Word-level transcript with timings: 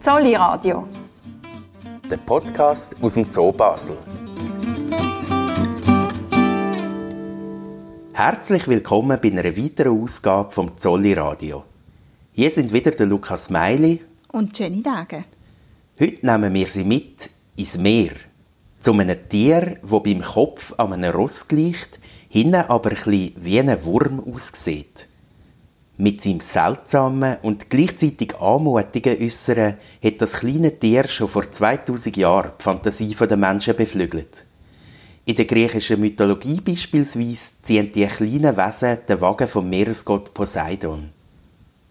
Zolli 0.00 0.34
Radio. 0.34 0.88
Der 2.10 2.16
Podcast 2.16 2.96
aus 3.02 3.12
dem 3.12 3.30
Zoo 3.30 3.52
Basel. 3.52 3.98
Herzlich 8.14 8.66
willkommen 8.66 9.18
bei 9.22 9.30
einer 9.30 9.44
weiteren 9.44 10.02
Ausgabe 10.02 10.52
vom 10.52 10.78
Zolli 10.78 11.12
Radio. 11.12 11.64
Hier 12.32 12.50
sind 12.50 12.72
wieder 12.72 12.92
der 12.92 13.08
Lukas 13.08 13.50
Meili 13.50 14.00
und 14.32 14.58
Jenny 14.58 14.82
Dage. 14.82 15.26
Heute 16.00 16.26
nehmen 16.26 16.54
wir 16.54 16.66
sie 16.68 16.84
mit 16.84 17.28
ins 17.56 17.76
Meer. 17.76 18.12
Zu 18.78 18.92
einem 18.92 19.28
Tier, 19.28 19.76
das 19.82 20.02
beim 20.02 20.22
Kopf 20.22 20.72
an 20.78 20.94
einem 20.94 21.12
Ross 21.12 21.46
gleicht, 21.46 21.98
hinten 22.30 22.54
aber 22.54 22.88
ein 22.88 22.94
bisschen 22.94 23.34
wie 23.36 23.60
ein 23.60 23.84
Wurm 23.84 24.24
aussieht. 24.34 25.09
Mit 26.00 26.22
seinem 26.22 26.40
seltsamen 26.40 27.36
und 27.42 27.68
gleichzeitig 27.68 28.34
anmutigen 28.40 29.20
Äußeren 29.20 29.76
hat 30.02 30.20
das 30.22 30.32
kleine 30.32 30.78
Tier 30.78 31.06
schon 31.06 31.28
vor 31.28 31.52
2000 31.52 32.16
Jahren 32.16 32.52
die 32.58 32.62
Fantasie 32.64 33.14
der 33.14 33.36
Menschen 33.36 33.76
beflügelt. 33.76 34.46
In 35.26 35.36
der 35.36 35.44
griechischen 35.44 36.00
Mythologie 36.00 36.62
beispielsweise 36.62 37.52
ziehen 37.60 37.92
die 37.92 38.06
kleinen 38.06 38.56
Wesen 38.56 38.96
den 39.06 39.20
Wagen 39.20 39.46
vom 39.46 39.68
Meeresgott 39.68 40.32
Poseidon. 40.32 41.10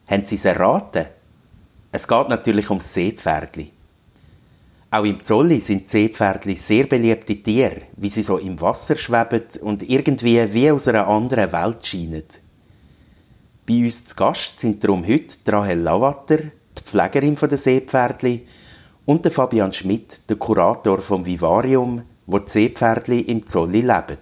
Haben 0.08 0.26
Sie 0.26 0.36
es 0.36 0.46
erraten? 0.46 1.06
Es 1.92 2.08
geht 2.08 2.30
natürlich 2.30 2.68
ums 2.72 2.92
Seepferdli. 2.92 3.72
Auch 4.90 5.06
im 5.06 5.24
Zolli 5.24 5.62
sind 5.62 5.88
Seepferdli 5.88 6.56
sehr 6.56 6.88
beliebte 6.88 7.44
Tiere, 7.44 7.84
wie 7.96 8.10
sie 8.10 8.24
so 8.24 8.40
im 8.40 8.60
Wasser 8.60 8.98
schweben 8.98 9.44
und 9.62 9.88
irgendwie 9.88 10.52
wie 10.52 10.72
aus 10.72 10.88
einer 10.88 11.08
anderen 11.08 11.52
Welt 11.52 11.86
scheinen. 11.86 12.24
Bei 13.70 13.84
uns 13.84 14.04
zu 14.04 14.16
Gast 14.16 14.60
sind 14.60 14.84
darum 14.84 15.06
heute 15.08 15.54
Rahel 15.54 15.82
Lavater, 15.82 16.38
die 16.38 16.84
Pflegerin 16.84 17.36
der 17.36 17.56
Seepferdli, 17.56 18.48
und 19.06 19.32
Fabian 19.32 19.72
Schmidt, 19.72 20.28
der 20.28 20.38
Kurator 20.38 20.98
vom 20.98 21.24
Vivarium, 21.24 22.02
wo 22.26 22.40
die 22.40 22.50
Seepferdli 22.50 23.20
im 23.20 23.46
Zolli 23.46 23.82
leben. 23.82 24.18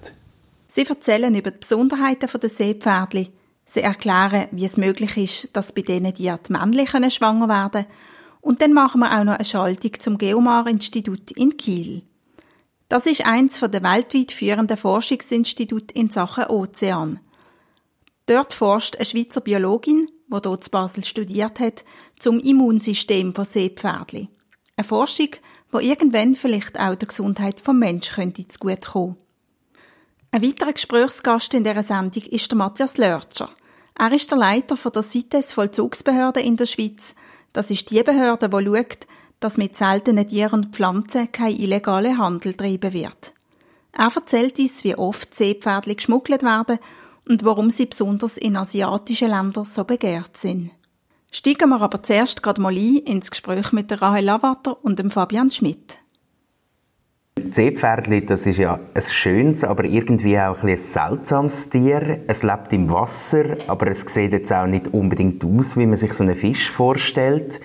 Sie 0.67 0.83
erzählen 0.83 1.33
über 1.33 1.51
die 1.51 1.59
Besonderheiten 1.59 2.29
der 2.29 2.49
Seepferdli. 2.49 3.31
Sie 3.65 3.79
erklären, 3.79 4.47
wie 4.51 4.65
es 4.65 4.75
möglich 4.75 5.15
ist, 5.15 5.55
dass 5.55 5.71
bei 5.71 5.81
denen 5.81 6.13
die, 6.13 6.29
die 6.29 6.51
männlichen 6.51 7.09
schwanger 7.09 7.47
werden 7.47 7.85
und 8.41 8.61
dann 8.61 8.73
machen 8.73 8.99
wir 8.99 9.17
auch 9.17 9.23
noch 9.23 9.35
eine 9.35 9.45
Schaltung 9.45 9.93
zum 9.97 10.17
Geomar-Institut 10.17 11.31
in 11.31 11.55
Kiel. 11.55 12.01
Das 12.89 13.05
ist 13.05 13.25
eins 13.25 13.61
der 13.61 13.71
weltweit 13.81 14.33
führenden 14.33 14.75
Forschungsinstitute 14.75 15.93
in 15.93 16.09
Sachen 16.09 16.47
Ozean. 16.47 17.21
Dort 18.27 18.53
forscht 18.53 18.97
eine 18.97 19.05
Schweizer 19.05 19.41
Biologin, 19.41 20.09
die 20.27 20.41
dort 20.41 20.63
zu 20.63 20.69
Basel 20.69 21.03
studiert 21.03 21.59
hat, 21.59 21.85
zum 22.19 22.39
Immunsystem 22.39 23.33
von 23.33 23.45
Seepferdli. 23.45 24.29
Eine 24.75 24.87
Forschung, 24.87 25.29
die 25.73 25.89
irgendwann 25.89 26.35
vielleicht 26.35 26.77
auch 26.79 26.95
der 26.95 27.07
Gesundheit 27.07 27.61
vom 27.61 27.79
Menschen 27.79 28.15
könnte 28.15 28.45
kommen. 28.79 29.15
Ein 30.31 30.43
weiterer 30.43 30.73
Gesprächsgast 30.73 31.53
in 31.53 31.63
dieser 31.63 31.83
Sendung 31.83 32.23
ist 32.23 32.51
der 32.51 32.57
Matthias 32.57 32.97
Lörtscher. 32.97 33.49
Er 33.97 34.11
ist 34.11 34.29
der 34.29 34.37
Leiter 34.37 34.75
der 34.75 35.03
CITES 35.03 35.53
Vollzugsbehörde 35.53 36.41
in 36.41 36.57
der 36.57 36.65
Schweiz. 36.65 37.15
Das 37.53 37.71
ist 37.71 37.89
die 37.89 38.03
Behörde, 38.03 38.49
die 38.49 38.65
schaut, 38.65 39.07
dass 39.39 39.57
mit 39.57 39.75
seltenen 39.75 40.27
Tieren 40.27 40.65
und 40.65 40.75
Pflanzen 40.75 41.31
kein 41.31 41.55
illegaler 41.55 42.17
Handel 42.17 42.51
getrieben 42.51 42.91
wird. 42.91 43.33
Er 43.93 44.11
erzählt 44.13 44.59
uns, 44.59 44.83
wie 44.83 44.95
oft 44.95 45.33
Seepferdli 45.33 45.95
geschmuggelt 45.95 46.43
werden 46.43 46.77
und 47.27 47.43
warum 47.43 47.69
sie 47.69 47.85
besonders 47.85 48.37
in 48.37 48.55
asiatischen 48.55 49.29
Ländern 49.29 49.65
so 49.65 49.83
begehrt 49.83 50.37
sind. 50.37 50.71
Steigen 51.31 51.69
wir 51.69 51.81
aber 51.81 52.01
zuerst 52.01 52.41
gerade 52.41 52.61
mal 52.61 52.73
ein 52.73 52.97
ins 52.97 53.29
Gespräch 53.29 53.71
mit 53.73 53.91
der 53.91 54.01
Rahel 54.01 54.25
Lavater 54.25 54.83
und 54.83 54.99
dem 54.99 55.11
Fabian 55.11 55.51
Schmidt. 55.51 55.99
Seepferdli, 57.51 58.25
das 58.25 58.47
ist 58.47 58.57
ja 58.57 58.79
ein 58.93 59.01
schönes, 59.01 59.63
aber 59.63 59.83
irgendwie 59.83 60.39
auch 60.39 60.63
ein, 60.63 60.69
ein 60.69 60.77
seltsames 60.77 61.69
Tier. 61.69 62.21
Es 62.27 62.43
lebt 62.43 62.73
im 62.73 62.91
Wasser, 62.91 63.57
aber 63.67 63.87
es 63.87 64.01
sieht 64.01 64.31
jetzt 64.31 64.51
auch 64.51 64.65
nicht 64.65 64.93
unbedingt 64.93 65.43
aus, 65.45 65.77
wie 65.77 65.85
man 65.85 65.97
sich 65.97 66.13
so 66.13 66.23
einen 66.23 66.35
Fisch 66.35 66.71
vorstellt. 66.71 67.59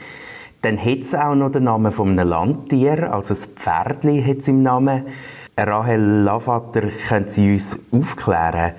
Dann 0.61 0.79
hat 0.79 1.01
es 1.01 1.15
auch 1.15 1.35
noch 1.35 1.51
den 1.51 1.65
Namen 1.65 1.91
von 1.91 2.11
einem 2.11 2.29
Landtier, 2.29 3.13
also 3.13 3.31
das 3.31 3.47
Pferdli 3.47 4.23
hat 4.23 4.39
es 4.39 4.49
im 4.49 4.63
Namen. 4.63 5.05
Rahel 5.59 6.23
Lavater, 6.23 6.83
können 7.09 7.29
Sie 7.29 7.53
uns 7.53 7.79
aufklären, 7.91 8.75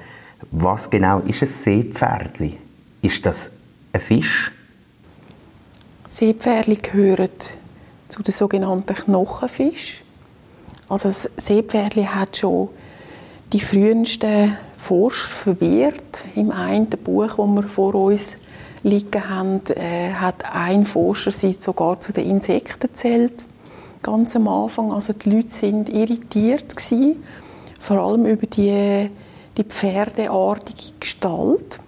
was 0.54 0.90
genau 0.90 1.20
ist 1.20 1.42
ein 1.42 1.48
Seepferdli? 1.48 2.58
Ist 3.02 3.26
das 3.26 3.50
ein 3.92 4.00
Fisch? 4.00 4.52
Seepferdli 6.08 6.76
gehören 6.76 7.30
zu 8.08 8.22
den 8.22 8.32
sogenannten 8.32 8.94
Knochenfisch. 8.94 10.04
Also 10.88 11.10
das 11.10 11.30
Seepferdli 11.38 12.04
hat 12.04 12.38
schon 12.38 12.70
die 13.52 13.60
frühesten 13.60 14.56
Forscher 14.78 15.30
verwehrt. 15.30 16.24
Im 16.36 16.52
einen 16.52 16.88
Buch, 16.88 17.36
das 17.36 17.38
wir 17.38 17.64
vor 17.64 17.96
uns 17.96 18.38
liegen 18.84 19.28
haben, 19.28 19.62
äh, 19.76 20.14
hat 20.14 20.46
ein 20.54 20.86
Forscher 20.86 21.32
sie 21.32 21.56
sogar 21.58 22.00
zu 22.00 22.14
den 22.14 22.30
Insekten 22.30 22.94
zählt. 22.94 23.46
Ganz 24.04 24.36
am 24.36 24.48
Anfang. 24.48 24.92
Also 24.92 25.14
die 25.14 25.32
Leute 25.32 25.50
sind 25.50 25.90
irritiert 25.90 26.76
gewesen, 26.76 27.24
vor 27.80 27.98
allem 27.98 28.28
über 28.28 28.46
die 28.46 29.10
die 29.58 29.64
pferdeartige 29.64 30.94
Gestalt. 31.00 31.80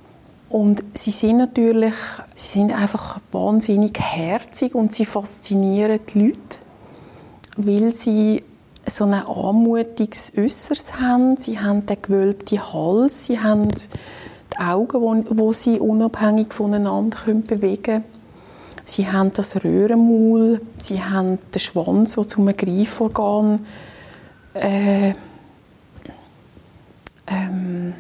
Und 0.50 0.84
sie 0.94 1.12
sind 1.12 1.38
natürlich, 1.38 1.96
sie 2.34 2.60
sind 2.60 2.72
einfach 2.72 3.20
wahnsinnig 3.32 4.00
herzig 4.00 4.76
und 4.76 4.94
sie 4.94 5.06
faszinieren 5.06 6.00
die 6.14 6.28
Leute, 6.28 6.60
weil 7.58 7.92
sie 7.92 8.44
so 8.86 9.06
ein 9.06 9.14
anmutiges 9.14 10.34
Äußeres 10.38 11.00
haben. 11.00 11.38
Sie 11.38 11.60
haben 11.60 11.86
den 11.86 12.02
gewölbten 12.02 12.74
Hals, 12.74 13.26
sie 13.26 13.40
haben 13.40 13.68
die 13.68 14.60
Augen, 14.60 15.02
wo, 15.02 15.24
wo 15.38 15.54
sie 15.54 15.80
unabhängig 15.80 16.54
voneinander 16.54 17.18
können 17.18 17.44
bewegen 17.44 17.84
können. 17.84 18.04
Sie 18.88 19.12
haben 19.12 19.34
das 19.34 19.64
Röhrenmaul, 19.64 20.62
sie 20.78 21.04
haben 21.04 21.40
den 21.54 21.60
Schwanz, 21.60 22.14
der 22.14 22.28
zum 22.28 22.46
Greiforgan 22.56 23.66
äh, 24.54 25.16
ähm, 27.28 27.94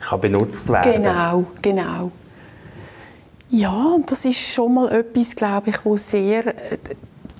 kann 0.00 0.20
benutzt 0.20 0.68
werden. 0.68 1.02
Genau, 1.02 1.44
genau. 1.60 2.10
Ja, 3.48 3.96
das 4.06 4.24
ist 4.24 4.38
schon 4.38 4.74
mal 4.74 4.92
etwas, 4.92 5.34
glaube 5.34 5.70
ich, 5.70 5.84
wo 5.84 5.96
sehr 5.96 6.46
äh, 6.46 6.78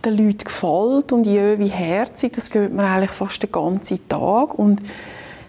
den 0.04 0.16
Leuten 0.16 0.44
gefällt 0.44 1.12
und 1.12 1.24
je 1.24 1.58
wie 1.58 1.68
herzig, 1.68 2.32
das 2.32 2.50
gehört 2.50 2.72
man 2.72 2.86
eigentlich 2.86 3.10
fast 3.10 3.42
den 3.42 3.52
ganzen 3.52 4.08
Tag 4.08 4.58
und 4.58 4.80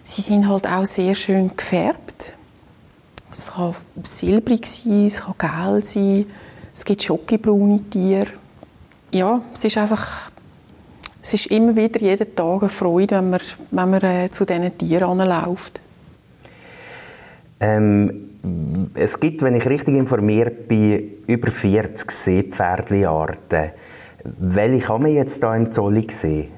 sie 0.04 0.20
sind 0.20 0.48
halt 0.48 0.66
auch 0.66 0.84
sehr 0.84 1.14
schön 1.14 1.56
gefärbt. 1.56 2.34
Es 3.30 3.52
kann 3.52 3.74
silbrig 4.02 4.66
sein, 4.66 5.06
es 5.06 5.22
kann 5.22 5.34
gelb 5.38 5.84
sein, 5.84 6.26
es 6.74 6.84
gibt 6.84 7.02
schokibraune 7.02 7.82
Tiere. 7.88 8.28
Ja, 9.10 9.40
es 9.52 9.64
ist 9.64 9.78
einfach 9.78 10.30
es 11.22 11.34
ist 11.34 11.46
immer 11.46 11.76
wieder 11.76 12.00
jeden 12.00 12.34
Tag 12.34 12.62
eine 12.62 12.68
Freude, 12.68 13.16
wenn 13.16 13.30
man, 13.30 13.40
wenn 13.70 13.90
man 13.90 14.02
äh, 14.02 14.28
zu 14.30 14.44
diesen 14.44 14.76
Tieren 14.76 15.20
anläuft. 15.20 15.80
Ähm, 17.60 18.90
es 18.94 19.18
gibt, 19.20 19.42
wenn 19.42 19.54
ich 19.54 19.66
richtig 19.66 19.94
informiert 19.94 20.66
bin, 20.66 21.22
über 21.28 21.50
40 21.50 22.10
Seepferdli-Arten. 22.10 23.70
Welche 24.24 24.84
kann 24.84 25.02
man 25.02 25.14
jetzt 25.14 25.42
hier 25.42 25.54
im 25.54 25.70
Zolli 25.70 26.08
sehen? 26.10 26.48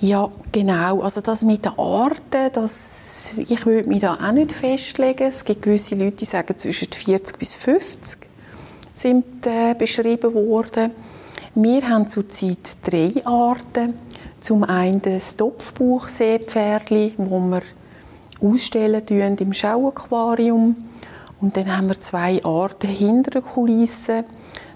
Ja, 0.00 0.30
genau. 0.50 1.02
Also 1.02 1.20
das 1.20 1.42
mit 1.42 1.66
den 1.66 1.72
Arten, 1.78 2.50
das, 2.54 3.34
ich 3.36 3.66
würde 3.66 3.86
mich 3.86 4.00
da 4.00 4.14
auch 4.14 4.32
nicht 4.32 4.52
festlegen. 4.52 5.28
Es 5.28 5.44
gibt 5.44 5.60
gewisse 5.60 5.94
Leute, 5.94 6.16
die 6.16 6.24
sagen, 6.24 6.56
zwischen 6.56 6.90
40 6.90 7.38
bis 7.38 7.54
50 7.56 8.20
sind 8.94 9.46
äh, 9.46 9.74
beschrieben 9.74 10.32
worden. 10.32 10.92
Wir 11.62 11.86
haben 11.86 12.08
zurzeit 12.08 12.78
drei 12.80 13.12
Arten. 13.26 13.92
Zum 14.40 14.64
einen 14.64 15.02
das 15.02 15.36
Topfbuchseepferdli, 15.36 17.12
wo 17.18 17.38
wir 17.38 17.60
ausstellen 18.40 19.36
im 19.36 19.52
Schauaquarium. 19.52 20.74
Und 21.38 21.56
dann 21.58 21.76
haben 21.76 21.88
wir 21.88 22.00
zwei 22.00 22.42
Arten 22.42 22.88
hinter 22.88 23.32
der 23.32 23.42
Kulisse. 23.42 24.24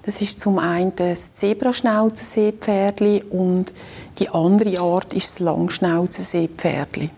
Das 0.02 0.20
ist 0.20 0.40
zum 0.40 0.58
einen 0.58 0.94
das 0.94 1.32
Zebraschnauzenseepferdli 1.32 3.22
und 3.30 3.72
die 4.18 4.28
andere 4.28 4.78
Art 4.78 5.14
ist 5.14 5.30
das 5.30 5.40
Langschnauzenseepferdli. 5.40 7.08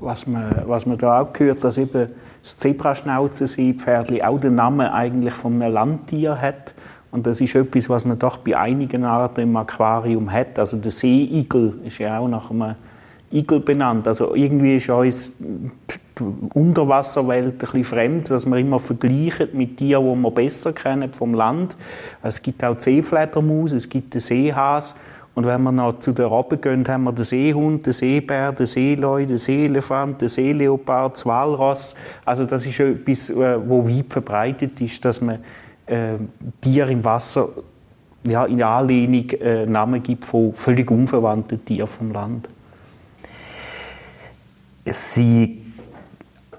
Was 0.00 0.26
man, 0.26 0.62
was 0.64 0.86
man 0.86 0.96
da 0.96 1.20
auch 1.20 1.32
gehört, 1.34 1.62
dass 1.62 1.76
eben 1.76 2.08
das 2.40 2.56
Zebraschnauzenseepferdli 2.56 4.22
auch 4.22 4.40
den 4.40 4.54
Namen 4.54 4.86
eigentlich 4.86 5.34
von 5.34 5.60
einem 5.60 5.74
Landtier 5.74 6.40
hat 6.40 6.74
und 7.16 7.26
das 7.26 7.40
ist 7.40 7.54
etwas, 7.54 7.88
was 7.88 8.04
man 8.04 8.18
doch 8.18 8.36
bei 8.36 8.58
einigen 8.58 9.02
Arten 9.02 9.40
im 9.40 9.56
Aquarium 9.56 10.30
hat. 10.30 10.58
Also 10.58 10.76
der 10.76 10.90
Seeigel 10.90 11.72
ist 11.82 11.96
ja 11.96 12.18
auch 12.18 12.28
nach 12.28 12.50
einem 12.50 12.74
Igel 13.32 13.60
benannt. 13.60 14.06
Also 14.06 14.34
irgendwie 14.34 14.76
ist 14.76 14.90
uns 14.90 15.32
die 15.38 16.24
Unterwasserwelt 16.52 17.54
ein 17.54 17.58
bisschen 17.58 17.84
fremd, 17.84 18.28
dass 18.30 18.44
wir 18.44 18.58
immer 18.58 18.78
vergleichen 18.78 19.48
mit 19.54 19.78
Tieren, 19.78 20.04
die 20.04 20.22
wir 20.24 20.30
besser 20.30 20.74
kennen 20.74 21.10
vom 21.14 21.32
Land. 21.32 21.78
Es 22.22 22.42
gibt 22.42 22.62
auch 22.62 22.76
die 22.76 22.82
Seefledermaus, 22.82 23.72
es 23.72 23.88
gibt 23.88 24.12
den 24.12 24.20
Seehas 24.20 24.94
und 25.34 25.46
wenn 25.46 25.62
wir 25.62 25.72
noch 25.72 25.98
zu 25.98 26.12
den 26.12 26.26
Robben 26.26 26.60
gehen, 26.60 26.86
haben 26.86 27.04
wir 27.04 27.12
den 27.12 27.24
Seehund, 27.24 27.86
den 27.86 27.94
Seebär, 27.94 28.52
den 28.52 28.66
Seeleu, 28.66 29.24
den 29.24 29.38
Seeelefant, 29.38 30.20
den 30.20 30.28
Seeleopard, 30.28 31.14
das 31.14 31.24
Walross. 31.24 31.94
Also 32.26 32.44
das 32.44 32.66
ist 32.66 32.78
etwas, 32.78 33.30
äh, 33.30 33.58
wo 33.66 33.88
weit 33.88 34.06
verbreitet 34.10 34.80
ist, 34.82 35.02
dass 35.04 35.22
man 35.22 35.38
äh, 35.86 36.14
Tiere 36.60 36.92
im 36.92 37.04
Wasser 37.04 37.48
ja, 38.26 38.44
in 38.44 38.62
Anlehnung 38.62 39.30
äh, 39.30 39.66
Namen 39.66 40.02
gibt 40.02 40.26
von 40.26 40.52
völlig 40.54 40.90
unverwandten 40.90 41.64
Tieren 41.64 41.86
vom 41.86 42.12
Land. 42.12 42.48
Sie 44.84 45.62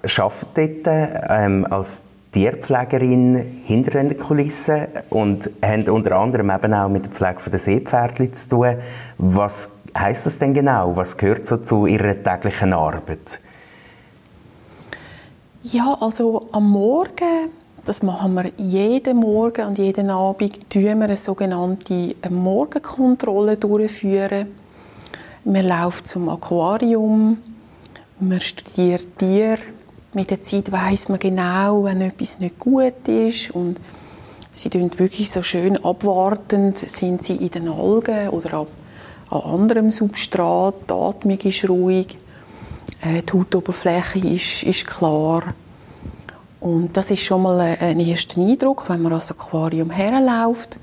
arbeitet 0.03 0.85
dort 0.85 1.23
ähm, 1.29 1.65
als 1.69 2.01
Tierpflegerin 2.31 3.63
hinter 3.65 3.91
den 3.91 4.17
Kulissen 4.17 4.87
und 5.09 5.49
haben 5.63 5.87
unter 5.89 6.11
anderem 6.17 6.51
eben 6.51 6.73
auch 6.73 6.89
mit 6.89 7.05
der 7.05 7.11
Pflege 7.11 7.49
der 7.49 7.59
Seepferdchen 7.59 8.33
zu 8.33 8.49
tun. 8.49 8.75
Was 9.17 9.69
heißt 9.97 10.25
das 10.25 10.37
denn 10.37 10.53
genau? 10.53 10.95
Was 10.95 11.17
gehört 11.17 11.47
so 11.47 11.57
zu 11.57 11.85
Ihrer 11.85 12.21
täglichen 12.21 12.73
Arbeit? 12.73 13.39
Ja, 15.63 15.97
also 15.99 16.47
am 16.51 16.69
Morgen, 16.69 17.49
das 17.87 18.03
machen 18.03 18.33
wir 18.33 18.51
jeden 18.57 19.17
Morgen 19.17 19.65
und 19.65 19.77
jeden 19.77 20.09
Abend, 20.09 20.69
tun 20.69 20.83
wir 20.83 20.91
eine 20.91 21.15
sogenannte 21.15 22.15
Morgenkontrolle 22.29 23.55
durchführen. 23.55 24.47
Wir 25.45 25.63
laufen 25.63 26.03
zum 26.03 26.27
Aquarium, 26.27 27.37
man 28.19 28.41
studiert 28.41 29.17
Tiere. 29.17 29.59
Mit 30.11 30.31
der 30.31 30.41
Zeit 30.41 30.69
weiß 30.69 31.07
man 31.07 31.19
genau, 31.19 31.85
wenn 31.85 32.01
etwas 32.01 32.41
nicht 32.41 32.59
gut 32.59 33.07
ist. 33.07 33.51
Und 33.51 33.79
sie 34.51 34.69
tun 34.69 34.91
wirklich 34.97 35.31
so 35.31 35.41
schön 35.41 35.81
abwartend, 35.81 36.77
sind 36.77 37.23
sie 37.23 37.37
in 37.37 37.51
den 37.51 37.69
Algen 37.69 38.27
oder 38.29 38.53
an, 38.53 38.67
an 39.29 39.41
anderem 39.41 39.91
Substrat, 39.91 40.75
die 40.89 40.93
Atmung 40.93 41.39
ist 41.39 41.69
ruhig, 41.69 42.17
äh, 43.01 43.21
die 43.21 43.31
Hautoberfläche 43.31 44.19
ist, 44.19 44.63
ist 44.63 44.85
klar. 44.85 45.53
Und 46.59 46.97
das 46.97 47.11
ist 47.11 47.21
schon 47.21 47.43
mal 47.43 47.59
ein 47.59 47.99
erster 47.99 48.41
Eindruck, 48.41 48.89
wenn 48.89 49.01
man 49.01 49.11
ans 49.11 49.31
Aquarium 49.31 49.89
herläuft. 49.91 50.79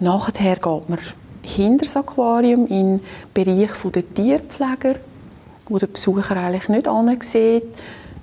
Nachher 0.00 0.56
geht 0.56 0.88
man 0.88 0.98
hinter 1.42 1.84
das 1.84 1.96
Aquarium 1.96 2.66
in 2.66 2.98
den 2.98 3.00
Bereich 3.34 3.70
der 3.92 4.14
Tierpfleger, 4.14 4.96
wo 5.68 5.78
der 5.78 5.86
Besucher 5.88 6.36
eigentlich 6.36 6.68
nicht 6.68 6.88
ansieht. 6.88 7.64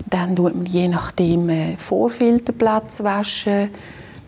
Dann 0.10 0.36
tut 0.36 0.56
man 0.56 0.66
je 0.66 0.88
nachdem 0.88 1.50
äh, 1.50 1.78
Vorfilterplätze 1.78 3.04
waschen. 3.04 3.70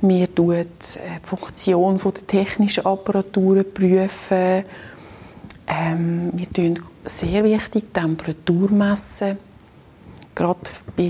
Wir 0.01 0.33
tun 0.33 0.53
äh, 0.53 0.65
die 0.75 1.27
Funktion 1.27 1.97
der 1.97 2.27
technischen 2.27 2.85
Apparaturen 2.85 3.65
prüfen. 3.73 4.63
Ähm, 5.67 6.29
wir 6.33 6.51
tun 6.51 6.79
sehr 7.03 7.43
wichtig 7.43 7.85
die 7.85 7.99
Temperatur 7.99 8.71
messen. 8.71 9.37
Gerade 10.35 10.59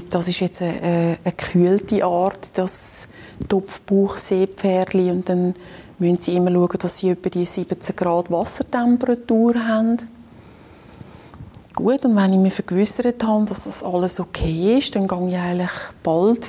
das 0.10 0.28
ist 0.28 0.40
jetzt 0.40 0.62
eine, 0.62 0.81
eine, 0.81 1.18
eine 1.24 1.34
gekühlte 1.36 2.04
Art, 2.04 2.58
das 2.58 3.08
Topfbauch-Seepferdli. 3.48 5.12
Und 5.12 5.30
dann 5.30 5.54
müssen 6.00 6.22
sie 6.22 6.36
immer 6.36 6.52
schauen, 6.52 6.78
dass 6.80 7.00
sie 7.00 7.10
etwa 7.10 7.30
die 7.30 7.46
17 7.46 7.96
Grad 7.96 8.31
Wassertemperatur 8.31 9.56
haben. 9.68 9.98
Gut, 11.75 12.06
und 12.06 12.16
wenn 12.16 12.34
ich 12.34 12.40
mich 12.40 12.54
vergewissert 12.54 13.24
habe, 13.24 13.46
dass 13.46 13.64
das 13.64 13.84
alles 13.84 14.20
okay 14.20 14.78
ist, 14.78 14.96
dann 14.96 15.08
gehe 15.08 15.30
ich 15.30 15.38
eigentlich 15.38 15.72
bald 16.04 16.48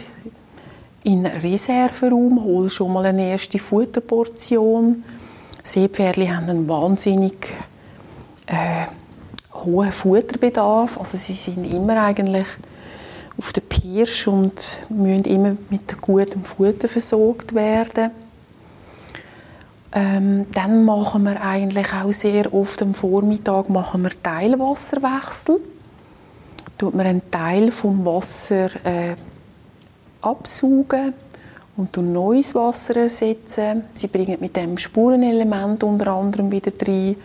in 1.03 1.27
einen 1.27 1.41
Reserveraum, 1.41 2.43
hole 2.43 2.69
schon 2.71 2.93
mal 2.93 3.07
eine 3.07 3.31
erste 3.31 3.59
Futterportion. 3.59 5.05
Seepferdchen 5.63 6.37
haben 6.37 6.51
einen 6.51 6.69
wahnsinnig 6.69 7.55
äh, 8.47 8.87
hohen 9.55 9.93
Futterbedarf. 9.93 10.99
Also 10.99 11.17
sie 11.17 11.33
sind 11.33 11.65
immer 11.65 12.03
eigentlich 12.03 12.47
auf 13.39 13.53
der 13.53 13.63
Pirsch 13.63 14.29
und 14.29 14.81
müssen 14.89 15.25
immer 15.25 15.57
mit 15.71 16.01
gutem 16.01 16.45
Futter 16.45 16.89
versorgt 16.89 17.55
werden. 17.55 18.11
Ähm, 19.93 20.47
dann 20.53 20.85
machen 20.85 21.23
wir 21.23 21.41
eigentlich 21.41 21.93
auch 21.93 22.13
sehr 22.13 22.53
oft 22.53 22.83
am 22.83 22.95
Vormittag 22.95 23.69
machen 23.69 24.03
wir 24.03 24.11
Teilwasserwechsel. 24.23 25.61
Tut 26.77 26.95
man 26.95 27.07
einen 27.07 27.31
Teil 27.31 27.71
vom 27.71 28.05
Wasser 28.05 28.71
äh, 28.85 29.15
absaugen 30.21 31.15
und 31.77 31.95
durch 31.95 32.07
neues 32.07 32.55
Wasser 32.57 32.97
ersetzen. 32.97 33.85
Sie 33.95 34.09
bringen 34.09 34.39
mit 34.41 34.57
dem 34.57 34.79
Spurenelement 34.79 35.85
unter 35.85 36.09
anderem 36.09 36.51
wieder 36.51 36.73
rein. 36.87 37.17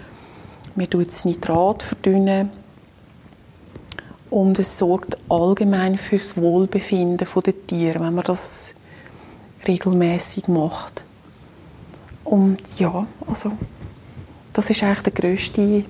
Wir 0.75 0.89
tun 0.89 1.03
das 1.05 1.25
Nitrat 1.25 1.83
verdünnen. 1.83 2.51
Und 4.29 4.59
es 4.59 4.77
sorgt 4.77 5.17
allgemein 5.27 5.97
für 5.97 6.17
das 6.17 6.37
Wohlbefinden 6.37 7.17
der 7.17 7.67
Tiere, 7.67 7.99
wenn 7.99 8.13
man 8.13 8.23
das 8.23 8.75
regelmäßig 9.67 10.47
macht. 10.47 11.03
Und 12.23 12.79
ja, 12.79 13.07
also 13.25 13.53
das 14.53 14.69
ist 14.69 14.83
eigentlich 14.83 15.01
der 15.01 15.13
größte, 15.13 15.83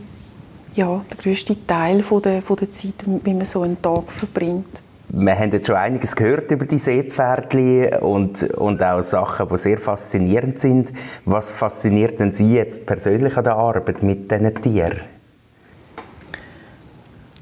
ja, 0.76 1.06
der 1.10 1.18
größte 1.18 1.68
Teil 1.68 2.02
von 2.02 2.22
der, 2.22 2.42
von 2.42 2.56
der 2.56 2.72
Zeit, 2.72 2.94
wie 3.06 3.34
man 3.34 3.44
so 3.44 3.62
einen 3.62 3.82
Tag 3.82 4.10
verbringt. 4.12 4.82
Wir 5.12 5.38
haben 5.38 5.52
jetzt 5.52 5.68
schon 5.68 5.76
einiges 5.76 6.16
gehört 6.16 6.52
über 6.52 6.66
die 6.66 6.78
Seepferdchen 6.78 8.02
und, 8.02 8.44
und 8.54 8.84
auch 8.84 9.02
Sachen, 9.02 9.48
die 9.50 9.58
sehr 9.58 9.80
faszinierend 9.80 10.60
sind. 10.60 10.94
Was 11.26 11.50
fasziniert 11.50 12.20
denn 12.20 12.34
Sie 12.34 12.54
jetzt 12.54 12.86
persönlich 12.86 13.36
an 13.36 13.44
der 13.44 13.56
Arbeit 13.56 14.04
mit 14.04 14.32
diesen 14.32 14.62
Tieren? 14.62 15.00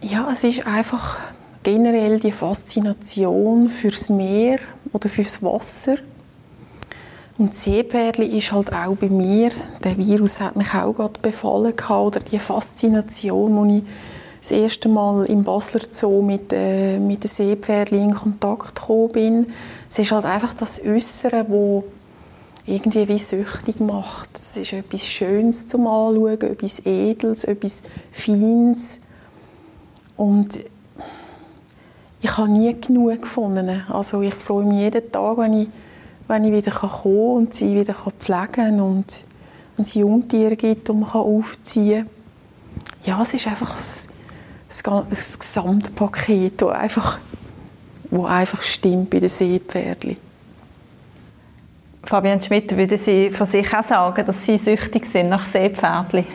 Ja, 0.02 0.30
es 0.32 0.44
ist 0.44 0.66
einfach 0.66 1.20
generell 1.64 2.20
die 2.20 2.32
Faszination 2.32 3.68
fürs 3.68 4.10
Meer 4.10 4.60
oder 4.94 5.10
fürs 5.10 5.44
Wasser 5.44 5.98
und 7.38 7.54
Seepferdli 7.54 8.38
ist 8.38 8.52
halt 8.52 8.74
auch 8.74 8.96
bei 8.96 9.10
mir, 9.10 9.52
der 9.84 9.96
Virus 9.96 10.42
hat 10.42 10.56
mich 10.56 10.74
auch 10.74 10.94
gerade 10.94 11.20
befallen 11.22 11.74
oder 11.90 12.20
die 12.20 12.40
Faszination, 12.40 13.58
als 13.60 13.74
ich 13.74 13.84
das 14.50 14.58
erste 14.58 14.88
Mal 14.88 15.26
im 15.26 15.44
Basler 15.44 15.82
Zoo 15.90 16.22
mit, 16.22 16.54
äh, 16.54 17.00
mit 17.00 17.24
den 17.24 17.28
Seepferdli 17.28 18.02
in 18.02 18.16
Kontakt 18.16 18.76
gekommen 18.76 19.12
bin. 19.12 19.48
Es 19.90 20.00
ist 20.00 20.12
halt 20.12 20.26
einfach 20.26 20.54
das 20.54 20.82
Äußere, 20.82 21.46
wo 21.50 21.84
irgendwie 22.66 23.08
wie 23.10 23.20
süchtig 23.20 23.82
macht. 23.82 24.30
Es 24.40 24.56
ist 24.56 24.72
etwas 24.72 25.06
Schönes 25.06 25.68
zum 25.68 25.86
Anschauen, 25.88 26.40
etwas 26.42 26.80
Edles, 26.86 27.44
etwas 27.44 27.84
Feines. 28.12 29.02
Und 30.16 30.60
ich 32.22 32.38
habe 32.38 32.50
nie 32.50 32.74
genug 32.80 33.22
gefunden. 33.22 33.84
Also 33.90 34.22
ich 34.22 34.34
freue 34.34 34.64
mich 34.64 34.80
jeden 34.80 35.12
Tag, 35.12 35.38
wenn 35.38 35.54
ich 35.54 35.68
wenn 36.30 36.44
ich 36.44 36.52
wieder 36.52 36.72
kommen 36.72 36.92
kann 36.92 37.38
und 37.38 37.54
sie 37.54 37.74
wieder 37.74 37.94
pflegen 37.94 38.52
kann 38.52 38.82
und 38.82 39.24
es 39.78 39.94
Jungtiere 39.94 40.58
gibt, 40.58 40.90
die 40.90 40.94
man 40.94 41.10
aufziehen 41.10 42.06
kann. 42.06 43.06
Ja, 43.06 43.22
es 43.22 43.34
ist 43.34 43.48
einfach 43.48 43.78
ein 44.70 45.10
Gesamtpaket, 45.10 46.62
das 46.62 46.72
einfach, 46.72 47.20
wo 48.10 48.26
einfach 48.26 48.62
stimmt 48.62 49.10
bei 49.10 49.20
den 49.20 49.30
Seepferdchen. 49.30 50.18
Fabian 52.04 52.42
Schmidt, 52.42 52.76
würden 52.76 52.98
Sie 52.98 53.32
von 53.32 53.46
sich 53.46 53.74
auch 53.74 53.84
sagen, 53.84 54.26
dass 54.26 54.46
Sie 54.46 54.58
süchtig 54.58 55.06
sind 55.06 55.30
nach 55.30 55.46
Seepferdchen? 55.46 56.26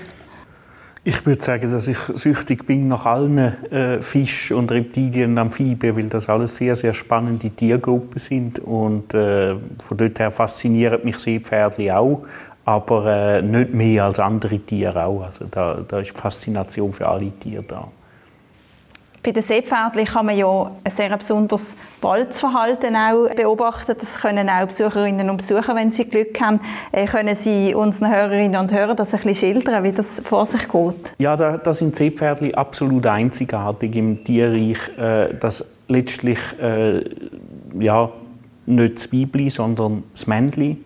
Ich 1.05 1.27
würde 1.27 1.43
sagen, 1.43 1.69
dass 1.71 1.89
ich 1.89 1.99
süchtig 1.99 2.65
bin 2.65 2.87
nach 2.87 3.07
allen 3.07 3.39
äh, 3.39 4.01
Fisch- 4.03 4.53
und 4.53 4.71
Reptilien 4.71 5.33
und 5.33 5.39
Amphibien, 5.39 5.97
weil 5.97 6.09
das 6.09 6.29
alles 6.29 6.57
sehr, 6.57 6.77
sehr 6.77 6.95
spannende 6.95 7.51
Tiergruppen 7.51 8.21
sind. 8.21 8.61
Und 8.61 9.13
äh, 9.13 9.57
von 9.79 9.97
dort 9.97 10.21
her 10.21 10.31
fasziniert 10.31 11.05
mich 11.05 11.19
Seepferdli 11.19 11.91
auch, 11.91 12.23
aber 12.65 13.07
äh, 13.07 13.43
nicht 13.43 13.75
mehr 13.75 14.05
als 14.05 14.21
andere 14.21 14.61
Tiere 14.61 15.05
auch. 15.05 15.25
Also 15.25 15.47
da, 15.51 15.81
da 15.87 15.99
ist 15.99 16.17
Faszination 16.17 16.93
für 16.93 17.09
alle 17.09 17.33
Tiere 17.33 17.65
da. 17.65 17.89
Bei 19.25 19.31
den 19.31 19.43
Seepferdchen 19.45 20.05
kann 20.05 20.27
man 20.27 20.37
ja 20.37 20.73
ein 20.83 20.91
sehr 20.91 21.17
besonderes 21.17 21.77
Balzverhalten 22.01 22.97
auch 22.97 23.33
beobachten. 23.35 23.95
Das 23.97 24.21
können 24.21 24.51
auch 24.51 24.67
Besucherinnen 24.67 25.31
und 25.31 25.37
Besucher, 25.37 25.77
wenn 25.77 25.93
sie 25.93 26.07
Glück 26.07 26.41
haben, 26.41 26.61
äh, 26.91 27.07
können 27.07 27.37
sie 27.37 27.73
unseren 27.73 28.13
Hörerinnen 28.13 28.61
und 28.61 28.73
Hörern 28.73 28.97
das 28.97 29.15
ein 29.15 29.21
bisschen 29.21 29.55
schildern, 29.55 29.85
wie 29.85 29.93
das 29.93 30.21
vor 30.25 30.45
sich 30.47 30.69
geht. 30.69 31.13
Ja, 31.19 31.37
da, 31.37 31.57
da 31.57 31.73
sind 31.73 31.95
Seepferdchen 31.95 32.55
absolut 32.57 33.07
einzigartig 33.07 33.95
im 33.95 34.25
Tierreich, 34.25 34.79
äh, 34.99 35.35
dass 35.35 35.65
letztlich 35.87 36.41
äh, 36.61 37.05
ja, 37.79 38.11
nicht 38.67 38.97
das 38.97 39.13
Weibli, 39.13 39.51
sondern 39.51 40.03
das 40.13 40.27
Männli 40.27 40.79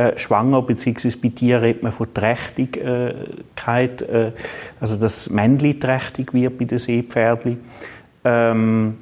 äh, 0.00 0.18
schwanger, 0.18 0.62
beziehungsweise 0.62 1.18
bei 1.18 1.28
Tieren 1.28 1.60
redet 1.60 1.82
man 1.82 1.92
von 1.92 2.12
Trächtigkeit, 2.14 4.02
äh, 4.02 4.32
also 4.80 4.98
dass 4.98 5.28
Männchen 5.28 5.78
trächtig 5.78 6.32
wird 6.32 6.56
bei 6.58 6.64
den 6.64 6.78
Seepferdchen. 6.78 7.58
Ähm, 8.24 8.96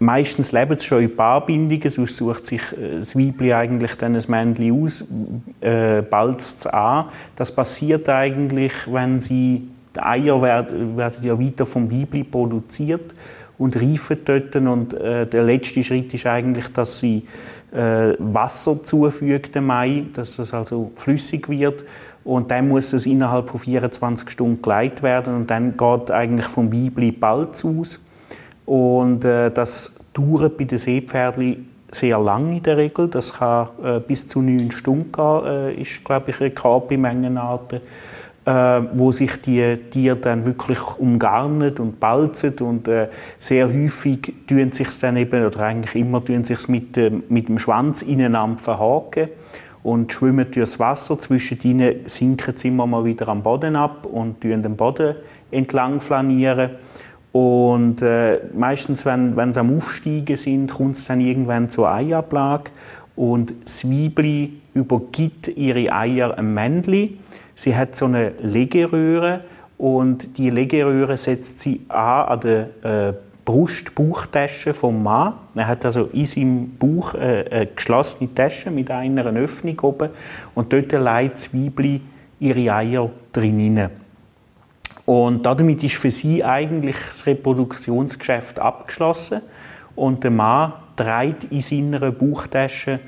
meistens 0.00 0.50
leben 0.50 0.76
sie 0.78 0.86
schon 0.86 1.02
in 1.04 1.14
Paarbindungen, 1.14 1.88
sonst 1.88 2.16
sucht 2.16 2.44
sich 2.46 2.60
äh, 2.72 2.98
das 2.98 3.14
Weibchen 3.14 3.52
eigentlich 3.52 3.94
dann 3.94 4.16
ein 4.16 4.24
Männchen 4.26 4.82
aus, 4.82 5.04
äh, 5.60 6.02
balzt 6.02 6.58
es 6.58 6.66
an. 6.66 7.04
Das 7.36 7.52
passiert 7.52 8.08
eigentlich, 8.08 8.72
wenn 8.90 9.20
sie, 9.20 9.68
die 9.94 10.00
Eier 10.00 10.42
werden, 10.42 10.96
werden 10.96 11.24
ja 11.24 11.38
weiter 11.38 11.66
vom 11.66 11.88
Weibchen 11.88 12.28
produziert 12.28 13.14
und 13.58 13.76
reifen 13.76 14.18
dort. 14.24 14.54
Und 14.56 14.94
äh, 14.94 15.26
der 15.26 15.42
letzte 15.42 15.82
Schritt 15.82 16.12
ist 16.14 16.26
eigentlich, 16.26 16.68
dass 16.72 17.00
sie 17.00 17.26
äh, 17.72 18.14
Wasser 18.18 18.82
zufügt 18.82 19.54
dem 19.54 19.70
Ei, 19.70 20.04
dass 20.12 20.38
es 20.38 20.52
also 20.54 20.92
flüssig 20.96 21.48
wird. 21.48 21.84
Und 22.24 22.50
dann 22.50 22.68
muss 22.68 22.92
es 22.92 23.06
innerhalb 23.06 23.50
von 23.50 23.60
24 23.60 24.30
Stunden 24.30 24.60
geleitet 24.60 25.02
werden 25.02 25.34
und 25.36 25.50
dann 25.50 25.76
geht 25.76 26.10
eigentlich 26.10 26.46
vom 26.46 26.72
Weibli 26.72 27.12
Balz 27.12 27.64
aus. 27.64 28.02
Und 28.64 29.24
äh, 29.24 29.50
das 29.52 29.94
dauert 30.12 30.58
bei 30.58 30.64
den 30.64 30.78
Seepferdchen 30.78 31.68
sehr 31.88 32.18
lang 32.18 32.56
in 32.56 32.62
der 32.62 32.78
Regel. 32.78 33.08
Das 33.08 33.34
kann 33.34 33.68
äh, 33.82 34.00
bis 34.00 34.26
zu 34.26 34.42
neun 34.42 34.72
Stunden 34.72 35.12
gehen, 35.12 35.44
äh, 35.44 35.74
ist, 35.80 36.04
glaube 36.04 36.30
ich, 36.30 36.40
Rekord 36.40 36.88
bei 36.88 36.96
Mengenarten 36.96 37.80
äh, 38.46 38.80
wo 38.94 39.10
sich 39.10 39.42
die 39.42 39.76
Tiere 39.90 40.16
dann 40.16 40.46
wirklich 40.46 40.78
umgarnen 40.98 41.76
und 41.78 41.98
balzen 41.98 42.54
und 42.60 42.86
äh, 42.86 43.08
sehr 43.38 43.68
häufig 43.68 44.32
tun 44.46 44.70
sich 44.70 44.88
dann 45.00 45.16
eben, 45.16 45.44
oder 45.44 45.60
eigentlich 45.60 45.96
immer 45.96 46.24
tun 46.24 46.44
sich 46.44 46.68
mit, 46.68 46.96
äh, 46.96 47.10
mit 47.28 47.48
dem 47.48 47.58
Schwanz 47.58 48.02
ineinander 48.02 48.58
verhaken 48.58 49.28
und 49.82 50.12
schwimmen 50.12 50.48
durchs 50.50 50.78
Wasser. 50.78 51.18
Zwischen 51.18 51.58
ihnen 51.64 52.06
sinken 52.06 52.56
sie 52.56 52.68
immer 52.68 52.86
mal 52.86 53.04
wieder 53.04 53.28
am 53.28 53.42
Boden 53.42 53.74
ab 53.74 54.06
und 54.06 54.40
tun 54.40 54.62
den 54.62 54.76
Boden 54.76 55.16
entlang 55.50 56.00
flanieren. 56.00 56.70
Und 57.32 58.00
äh, 58.00 58.40
meistens, 58.54 59.04
wenn, 59.04 59.36
wenn 59.36 59.52
sie 59.52 59.60
am 59.60 59.76
Aufsteigen 59.76 60.36
sind, 60.36 60.72
kommt 60.72 60.94
es 60.94 61.06
dann 61.06 61.20
irgendwann 61.20 61.68
zur 61.68 61.90
Eiablage 61.90 62.70
und 63.16 63.54
das 63.64 63.84
Weibli 63.90 64.60
übergibt 64.72 65.48
ihre 65.48 65.92
Eier 65.92 66.38
einem 66.38 66.54
Männchen 66.54 67.18
Sie 67.56 67.74
hat 67.74 67.96
so 67.96 68.04
eine 68.04 68.34
Legeröhre 68.42 69.40
und 69.78 70.36
die 70.36 70.50
Legeröhre 70.50 71.16
setzt 71.16 71.58
sie 71.58 71.80
an 71.88 72.28
an 72.28 72.40
der 72.40 73.08
äh, 73.08 73.12
Brust, 73.46 73.94
Bauchtasche 73.94 74.74
vom 74.74 75.02
Mann. 75.02 75.34
Er 75.54 75.66
hat 75.66 75.84
also 75.86 76.04
in 76.06 76.26
seinem 76.26 76.76
Bauch 76.76 77.14
äh, 77.14 77.46
eine 77.50 77.66
geschlossene 77.68 78.34
Tasche 78.34 78.70
mit 78.70 78.90
einer 78.90 79.24
Öffnung 79.24 79.80
oben 79.80 80.10
und 80.54 80.70
dort 80.72 80.92
legt 80.92 81.34
das 81.34 81.54
Weibli 81.54 82.02
ihre 82.40 82.74
Eier 82.74 83.10
drin. 83.32 83.88
Und 85.06 85.46
damit 85.46 85.82
ist 85.82 85.96
für 85.96 86.10
sie 86.10 86.44
eigentlich 86.44 86.96
das 87.08 87.24
Reproduktionsgeschäft 87.26 88.58
abgeschlossen 88.58 89.40
und 89.94 90.24
der 90.24 90.30
Mann 90.30 90.74
trägt 90.94 91.44
in 91.44 91.62
seiner 91.62 92.10
Bauchtasche 92.10 93.00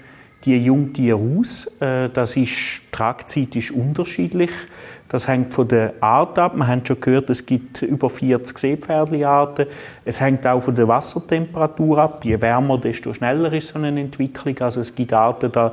die 0.44 0.56
Jungtiere 0.64 1.18
aus. 1.18 1.66
Äh, 1.80 2.08
das 2.10 2.36
ist, 2.36 2.82
die 2.82 2.92
Tragzeit 2.92 3.56
ist 3.56 3.70
unterschiedlich. 3.70 4.50
Das 5.08 5.26
hängt 5.26 5.54
von 5.54 5.66
der 5.66 5.94
Art 6.00 6.38
ab. 6.38 6.54
Wir 6.54 6.66
haben 6.66 6.84
schon 6.84 7.00
gehört, 7.00 7.30
es 7.30 7.46
gibt 7.46 7.80
über 7.82 8.10
40 8.10 8.58
Seepferdchenarten. 8.58 9.66
Es 10.04 10.20
hängt 10.20 10.46
auch 10.46 10.60
von 10.60 10.74
der 10.74 10.86
Wassertemperatur 10.86 11.98
ab. 11.98 12.24
Je 12.24 12.40
wärmer, 12.40 12.78
desto 12.78 13.14
schneller 13.14 13.52
ist 13.52 13.68
so 13.68 13.78
eine 13.78 13.98
Entwicklung. 14.00 14.58
Also 14.60 14.80
es 14.80 14.94
gibt 14.94 15.14
Arten, 15.14 15.50
da 15.50 15.72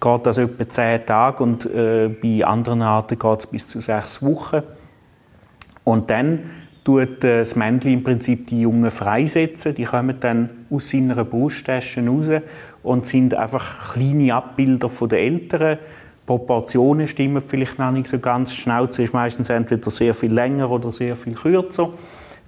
geht 0.00 0.26
das 0.26 0.36
etwa 0.36 0.68
10 0.68 1.06
Tage 1.06 1.42
und 1.42 1.64
äh, 1.64 2.08
bei 2.08 2.44
anderen 2.44 2.82
Arten 2.82 3.18
geht 3.18 3.38
es 3.38 3.46
bis 3.46 3.68
zu 3.68 3.80
6 3.80 4.22
Wochen. 4.22 4.62
Und 5.82 6.10
dann 6.10 6.40
tut 6.84 7.24
äh, 7.24 7.38
das 7.38 7.56
Männchen 7.56 7.92
im 7.92 8.04
Prinzip 8.04 8.46
die 8.48 8.60
Jungen 8.60 8.90
freisetzen. 8.90 9.74
Die 9.74 9.84
kommen 9.84 10.20
dann 10.20 10.66
aus 10.70 10.90
seiner 10.90 11.24
Brusttasche 11.24 12.06
raus 12.06 12.28
und 12.84 13.06
sind 13.06 13.34
einfach 13.34 13.94
kleine 13.94 14.34
Abbilder 14.34 14.88
von 14.88 15.08
den 15.08 15.18
Eltern. 15.18 15.78
Proportionen 16.26 17.08
stimmen 17.08 17.42
vielleicht 17.42 17.78
noch 17.78 17.90
nicht 17.90 18.06
so 18.06 18.18
ganz. 18.18 18.52
Die 18.52 18.60
Schnauze 18.60 19.02
ist 19.02 19.12
meistens 19.12 19.50
entweder 19.50 19.90
sehr 19.90 20.14
viel 20.14 20.32
länger 20.32 20.70
oder 20.70 20.92
sehr 20.92 21.16
viel 21.16 21.34
kürzer. 21.34 21.90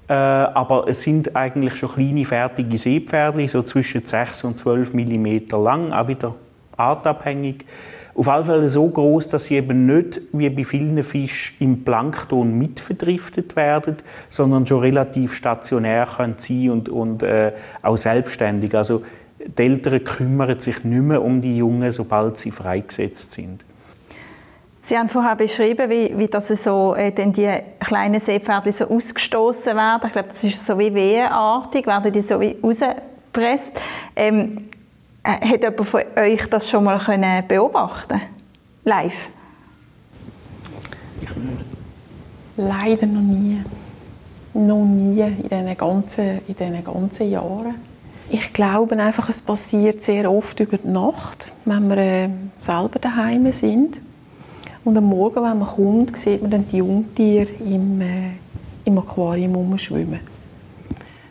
Äh, 0.08 0.12
aber 0.12 0.84
es 0.88 1.02
sind 1.02 1.34
eigentlich 1.34 1.74
schon 1.74 1.90
kleine, 1.90 2.24
fertige 2.24 2.76
Seepferdchen, 2.76 3.48
so 3.48 3.62
zwischen 3.62 4.06
6 4.06 4.44
und 4.44 4.56
12 4.56 4.94
mm 4.94 5.48
lang, 5.62 5.92
auch 5.92 6.06
wieder 6.06 6.36
artabhängig. 6.76 7.64
Auf 8.14 8.28
alle 8.28 8.44
Fälle 8.44 8.68
so 8.68 8.88
groß, 8.88 9.28
dass 9.28 9.46
sie 9.46 9.56
eben 9.56 9.84
nicht 9.84 10.22
wie 10.32 10.48
bei 10.48 10.64
vielen 10.64 11.02
Fischen 11.02 11.56
im 11.60 11.84
Plankton 11.84 12.56
mitverdriftet 12.56 13.56
werden, 13.56 13.96
sondern 14.28 14.66
schon 14.66 14.80
relativ 14.80 15.34
stationär 15.34 16.06
können 16.06 16.36
sein 16.38 16.70
und, 16.70 16.88
und 16.88 17.22
äh, 17.22 17.52
auch 17.82 17.98
selbstständig. 17.98 18.74
Also 18.74 19.02
die 19.46 19.62
Eltern 19.62 20.02
kümmern 20.02 20.58
sich 20.58 20.84
nicht 20.84 21.02
mehr 21.02 21.22
um 21.22 21.40
die 21.40 21.56
Jungen, 21.56 21.90
sobald 21.92 22.38
sie 22.38 22.50
freigesetzt 22.50 23.32
sind. 23.32 23.64
Sie 24.82 24.96
haben 24.96 25.08
vorher 25.08 25.34
beschrieben, 25.34 25.90
wie, 25.90 26.16
wie 26.16 26.28
das 26.28 26.46
so, 26.48 26.94
äh, 26.94 27.10
denn 27.10 27.32
die 27.32 27.50
kleinen 27.80 28.20
Seepferdchen 28.20 28.72
so 28.72 28.88
ausgestoßen 28.88 29.74
werden. 29.74 30.06
Ich 30.06 30.12
glaube, 30.12 30.28
das 30.28 30.44
ist 30.44 30.64
so 30.64 30.78
wie 30.78 30.94
wehenartig, 30.94 31.86
werden 31.86 32.12
die 32.12 32.22
so 32.22 32.40
wie 32.40 32.56
rausgepresst. 32.62 33.72
Ähm, 34.14 34.68
äh, 35.24 35.44
hat 35.44 35.62
jemand 35.62 35.86
von 35.88 36.02
euch 36.16 36.48
das 36.48 36.70
schon 36.70 36.84
mal 36.84 37.00
können 37.00 37.48
beobachten 37.48 38.20
Live? 38.84 39.28
Leider 42.56 43.06
noch 43.06 43.22
nie. 43.22 43.60
Noch 44.54 44.84
nie 44.84 45.20
in 45.20 45.42
diesen 45.42 45.76
ganzen, 45.76 46.40
in 46.46 46.54
diesen 46.54 46.84
ganzen 46.84 47.28
Jahren. 47.28 47.74
Ich 48.28 48.52
glaube 48.52 48.96
einfach, 48.98 49.28
es 49.28 49.40
passiert 49.40 50.02
sehr 50.02 50.30
oft 50.30 50.58
über 50.58 50.78
die 50.78 50.88
Nacht, 50.88 51.52
wenn 51.64 51.88
wir 51.88 51.96
äh, 51.96 52.28
selber 52.60 52.98
daheim 53.00 53.50
sind. 53.52 54.00
Und 54.84 54.96
am 54.96 55.04
Morgen, 55.04 55.36
wenn 55.36 55.58
man 55.58 55.68
kommt, 55.68 56.16
sieht 56.16 56.42
man 56.42 56.50
dann 56.50 56.66
die 56.68 56.78
Jungtiere 56.78 57.48
im, 57.60 58.00
äh, 58.00 58.30
im 58.84 58.98
Aquarium 58.98 59.54
rumschwimmen. 59.54 60.20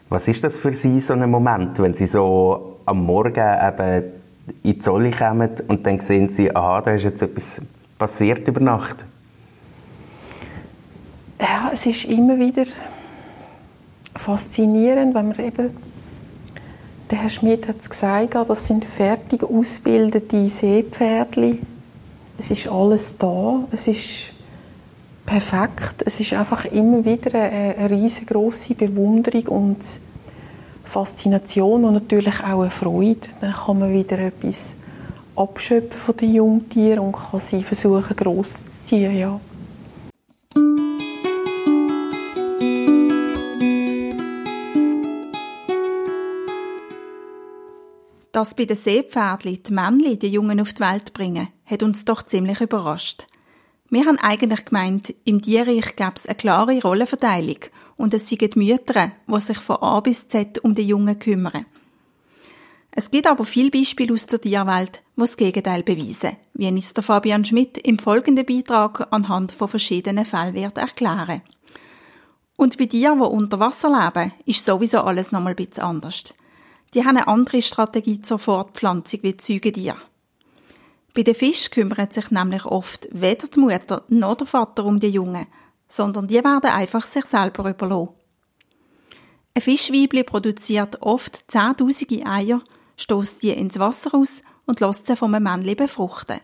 Was 0.10 0.28
ist 0.28 0.44
das 0.44 0.58
für 0.58 0.72
Sie, 0.72 1.00
so 1.00 1.14
ein 1.14 1.30
Moment, 1.30 1.80
wenn 1.80 1.94
Sie 1.94 2.06
so 2.06 2.78
am 2.86 3.06
Morgen 3.06 3.44
eben 3.68 4.04
in 4.64 4.74
die 4.74 4.80
Zolle 4.80 5.12
kommen 5.12 5.50
und 5.68 5.86
dann 5.86 6.00
sehen 6.00 6.30
Sie, 6.30 6.56
aha, 6.56 6.82
da 6.82 6.92
ist 6.92 7.04
jetzt 7.04 7.22
etwas 7.22 7.62
passiert 7.98 8.48
über 8.48 8.62
Nacht? 8.62 9.04
Ja, 11.40 11.72
es 11.74 11.86
ist 11.86 12.06
immer 12.06 12.38
wieder 12.38 12.66
faszinierend, 14.16 15.14
wenn 15.16 15.28
man 15.30 15.40
eben 15.40 15.76
der 17.10 17.20
Herr 17.20 17.30
Schmidt 17.30 17.68
hat 17.68 17.80
es 17.80 17.90
gesagt, 17.90 18.36
das 18.36 18.68
sind 18.68 18.84
fertig 18.84 19.44
ausgebildete 19.44 20.50
Seepferdchen. 20.50 21.60
Es 22.38 22.52
ist 22.52 22.68
alles 22.68 23.18
da, 23.18 23.64
es 23.72 23.88
ist 23.88 24.32
perfekt. 25.26 26.04
Es 26.06 26.20
ist 26.20 26.34
einfach 26.34 26.66
immer 26.66 27.04
wieder 27.06 27.34
eine, 27.34 27.76
eine 27.78 27.90
riesengroße 27.90 28.76
Bewunderung 28.76 29.48
und 29.48 29.78
Faszination 30.84 31.86
und 31.86 31.94
natürlich 31.94 32.40
auch 32.42 32.62
eine 32.62 32.72
Freude. 32.72 33.28
Dann 33.42 33.54
kann 33.54 33.80
man 33.80 33.94
wieder 33.94 34.20
etwas 34.20 34.76
abschöpfen 35.36 36.00
von 36.00 36.18
den 36.18 36.36
Jungtieren 36.36 37.00
und 37.00 37.14
kann 37.14 37.40
sie 37.40 37.64
versuchen 37.64 38.16
groß 38.16 38.66
zu 38.66 38.72
ziehen. 38.72 39.18
Ja. 39.18 39.40
Dass 48.36 48.54
bei 48.54 48.66
den 48.66 48.76
Seepferdli 48.76 49.60
die 49.60 49.72
Männchen 49.72 50.20
die 50.20 50.28
Jungen 50.28 50.60
auf 50.60 50.74
die 50.74 50.82
Welt 50.82 51.14
bringen, 51.14 51.48
hat 51.64 51.84
uns 51.84 52.04
doch 52.04 52.22
ziemlich 52.22 52.60
überrascht. 52.60 53.28
Wir 53.90 54.06
haben 54.06 54.20
eigentlich 54.20 54.66
gemeint, 54.66 55.16
im 55.24 55.42
Tierreich 55.42 55.96
gäbe 55.96 56.12
es 56.16 56.26
eine 56.26 56.36
klare 56.36 56.82
Rollenverteilung 56.82 57.60
und 57.96 58.14
es 58.14 58.28
seien 58.28 58.50
die 58.50 58.60
Mütter, 58.60 59.14
die 59.26 59.40
sich 59.40 59.58
von 59.58 59.78
A 59.78 60.02
bis 60.02 60.28
Z 60.28 60.62
um 60.66 60.76
die 60.76 60.86
Jungen 60.86 61.18
kümmern. 61.18 61.66
Es 62.92 63.10
gibt 63.10 63.26
aber 63.26 63.46
viele 63.46 63.72
Beispiele 63.72 64.12
aus 64.12 64.26
der 64.26 64.42
Tierwelt, 64.42 65.02
die 65.16 65.22
das 65.22 65.38
Gegenteil 65.38 65.84
beweisen, 65.84 66.36
wie 66.56 66.68
uns 66.68 66.94
der 66.94 67.04
Fabian 67.04 67.46
Schmidt 67.46 67.78
im 67.88 68.00
folgenden 68.00 68.46
Beitrag 68.46 69.08
anhand 69.14 69.54
von 69.54 69.70
verschiedenen 69.70 70.26
Fällen 70.26 70.56
wird 70.56 70.78
erklären. 70.78 71.42
Und 72.58 72.78
bei 72.78 72.88
Tieren, 72.88 73.20
die 73.20 73.26
unter 73.28 73.62
Wasser 73.62 73.88
leben, 73.88 74.34
ist 74.46 74.66
sowieso 74.66 75.04
alles 75.04 75.32
nochmal 75.32 75.54
ein 75.54 75.56
bisschen 75.56 75.84
anders 75.84 76.34
die 76.96 77.04
haben 77.04 77.18
eine 77.18 77.28
andere 77.28 77.62
Strategie 77.62 78.22
zur 78.22 78.40
Fortpflanzung 78.40 79.20
wie 79.22 79.36
Säugetiere. 79.40 79.98
Bei 81.14 81.24
den 81.24 81.36
Fischen 81.36 81.72
kümmert 81.72 82.14
sich 82.14 82.32
nämlich 82.32 82.66
oft 82.66 83.08
weder 83.12 83.48
die 83.48 83.60
Mutter 83.60 84.04
noch 84.08 84.36
der 84.36 84.48
Vater 84.48 84.86
um 84.86 85.00
die 85.00 85.10
Jungen, 85.10 85.46
sondern 85.88 86.28
die 86.28 86.36
werden 86.36 86.72
einfach 86.72 87.06
sich 87.06 87.26
selber 87.26 87.70
überlassen. 87.70 88.10
Ein 89.54 89.62
Fischweibli 89.62 90.24
produziert 90.24 91.02
oft 91.02 91.50
zehntausende 91.50 92.26
Eier, 92.26 92.62
stößt 92.98 93.44
die 93.44 93.52
ins 93.52 93.80
Wasser 93.80 94.14
aus 94.14 94.42
und 94.66 94.80
lässt 94.80 95.08
sie 95.08 95.16
vom 95.16 95.32
Männchen 95.32 95.76
befruchten. 95.76 96.40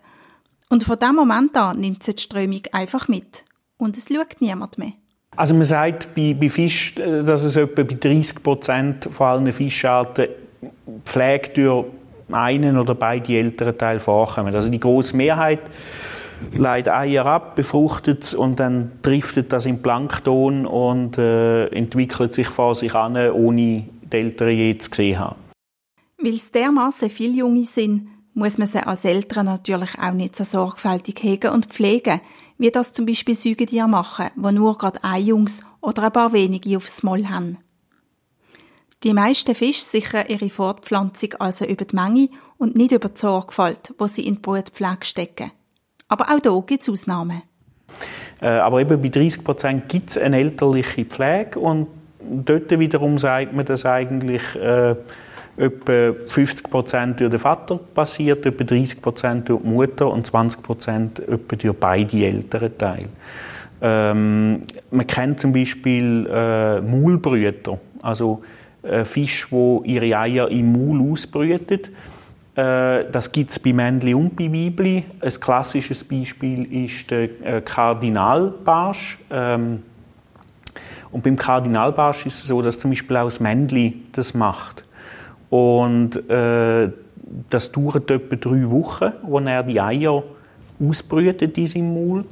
Und 0.69 0.83
von 0.85 0.99
dem 0.99 1.15
Moment 1.15 1.55
an 1.57 1.79
nimmt 1.79 2.03
sie 2.03 2.15
die 2.15 2.23
Strömung 2.23 2.61
einfach 2.71 3.09
mit. 3.09 3.43
Und 3.77 3.97
es 3.97 4.07
schaut 4.07 4.39
niemand 4.39 4.77
mehr. 4.77 4.93
Also 5.35 5.53
man 5.53 5.65
sagt 5.65 6.13
bei, 6.13 6.33
bei 6.33 6.49
Fisch, 6.49 6.97
äh, 6.97 7.23
dass 7.23 7.43
es 7.43 7.55
etwa 7.55 7.83
bei 7.83 7.95
30 7.95 8.43
Prozent 8.43 9.05
von 9.11 9.27
allen 9.27 9.51
Fischarten 9.51 10.27
Pflege 11.05 11.49
durch 11.53 11.85
einen 12.31 12.77
oder 12.77 12.95
beide 12.95 13.33
Elternteile 13.33 13.99
vorkommen. 13.99 14.53
Also 14.53 14.69
die 14.69 14.79
große 14.79 15.15
Mehrheit 15.15 15.59
leitet 16.53 16.93
Eier 16.93 17.25
ab, 17.25 17.55
befruchtet 17.55 18.23
es 18.23 18.33
und 18.33 18.59
dann 18.59 18.93
driftet 19.01 19.51
das 19.53 19.65
in 19.65 19.81
Plankton 19.81 20.65
und 20.65 21.17
äh, 21.17 21.67
entwickelt 21.67 22.33
sich 22.33 22.47
vor 22.47 22.75
sich 22.75 22.93
an, 22.95 23.15
ohne 23.31 23.83
die 24.11 24.17
Eltern 24.17 24.49
je 24.49 24.77
zu 24.77 24.89
gesehen 24.89 25.19
haben. 25.19 25.35
Weil 26.17 26.35
es 26.35 26.51
dermaßen 26.51 27.09
viele 27.09 27.37
Junge 27.39 27.63
sind, 27.63 28.07
muss 28.33 28.57
man 28.57 28.67
sie 28.67 28.85
als 28.85 29.05
Eltern 29.05 29.47
natürlich 29.47 29.97
auch 29.99 30.13
nicht 30.13 30.35
so 30.35 30.43
sorgfältig 30.43 31.21
hegen 31.21 31.51
und 31.51 31.67
pflegen, 31.67 32.21
wie 32.57 32.71
das 32.71 32.93
zum 32.93 33.05
Beispiel 33.05 33.35
Säugetiere 33.35 33.87
machen, 33.87 34.27
wo 34.35 34.51
nur 34.51 34.77
gerade 34.77 35.03
ein 35.03 35.25
Jungs 35.25 35.63
oder 35.81 36.03
ein 36.03 36.11
paar 36.11 36.31
wenige 36.31 36.77
aufs 36.77 37.03
Moll 37.03 37.27
haben. 37.27 37.57
Die 39.03 39.13
meisten 39.13 39.55
Fische 39.55 39.81
sichern 39.81 40.25
ihre 40.27 40.49
Fortpflanzung 40.51 41.33
also 41.39 41.65
über 41.65 41.85
die 41.85 41.95
Menge 41.95 42.29
und 42.57 42.75
nicht 42.75 42.91
über 42.91 43.09
die 43.09 43.17
Sorgfalt, 43.19 43.95
wo 43.97 44.05
sie 44.05 44.27
in 44.27 44.35
die 44.35 44.41
Brutpflege 44.41 45.03
stecken. 45.03 45.51
Aber 46.07 46.25
auch 46.25 46.39
hier 46.43 46.63
gibt 46.67 46.83
es 46.83 46.89
Ausnahmen. 46.89 47.41
Äh, 48.41 48.47
aber 48.47 48.81
eben 48.81 49.01
bei 49.01 49.09
30 49.09 49.43
Prozent 49.43 49.89
gibt 49.89 50.11
es 50.11 50.17
eine 50.19 50.37
elterliche 50.37 51.05
Pflege 51.05 51.59
und 51.59 51.87
dort 52.19 52.69
wiederum 52.77 53.17
sagt 53.17 53.53
man, 53.53 53.65
dass 53.65 53.87
eigentlich 53.87 54.43
äh, 54.55 54.95
etwa 55.57 56.13
50 56.27 56.69
Prozent 56.69 57.19
durch 57.19 57.31
den 57.31 57.39
Vater 57.39 57.77
passiert, 57.77 58.45
etwa 58.45 58.63
30 58.63 59.01
Prozent 59.01 59.49
durch 59.49 59.61
die 59.63 59.67
Mutter 59.67 60.11
und 60.11 60.27
20 60.27 60.61
Prozent 60.61 61.21
durch 61.27 61.75
beide 61.75 62.25
älteren 62.25 62.77
Teile. 62.77 63.09
Ähm, 63.81 64.61
man 64.91 65.07
kennt 65.07 65.39
zum 65.39 65.53
Beispiel 65.53 66.27
äh, 66.31 66.81
Maulbrüter, 66.81 67.79
also 68.03 68.43
äh, 68.83 69.05
Fische, 69.05 69.47
die 69.51 69.93
ihre 69.93 70.17
Eier 70.17 70.49
im 70.49 70.71
Maul 70.71 71.11
ausbrüten. 71.11 71.79
Äh, 72.55 73.05
das 73.11 73.31
gibt 73.31 73.51
es 73.51 73.59
bei 73.59 73.73
Männchen 73.73 74.15
und 74.15 74.35
bei 74.35 74.51
Weibli. 74.51 75.05
Ein 75.19 75.29
klassisches 75.29 76.03
Beispiel 76.03 76.85
ist 76.85 77.09
der 77.09 77.29
äh, 77.43 77.61
Kardinalbarsch. 77.61 79.19
Ähm, 79.29 79.83
und 81.11 81.23
beim 81.23 81.35
Kardinalbarsch 81.35 82.25
ist 82.25 82.41
es 82.41 82.47
so, 82.47 82.61
dass 82.61 82.79
zum 82.79 82.91
Beispiel 82.91 83.17
auch 83.17 83.25
das 83.25 83.39
Männchen 83.39 84.05
das 84.11 84.33
macht. 84.33 84.83
Und 85.49 86.29
äh, 86.29 86.89
das 87.49 87.71
dauert 87.71 88.09
etwa 88.09 88.35
drei 88.35 88.69
Wochen, 88.69 89.11
wo 89.23 89.39
er 89.39 89.63
die 89.63 89.79
Eier 89.79 90.23
ausbrütet 90.79 91.57
in 91.57 91.67
seinem 91.67 91.93
Maul. 91.93 92.25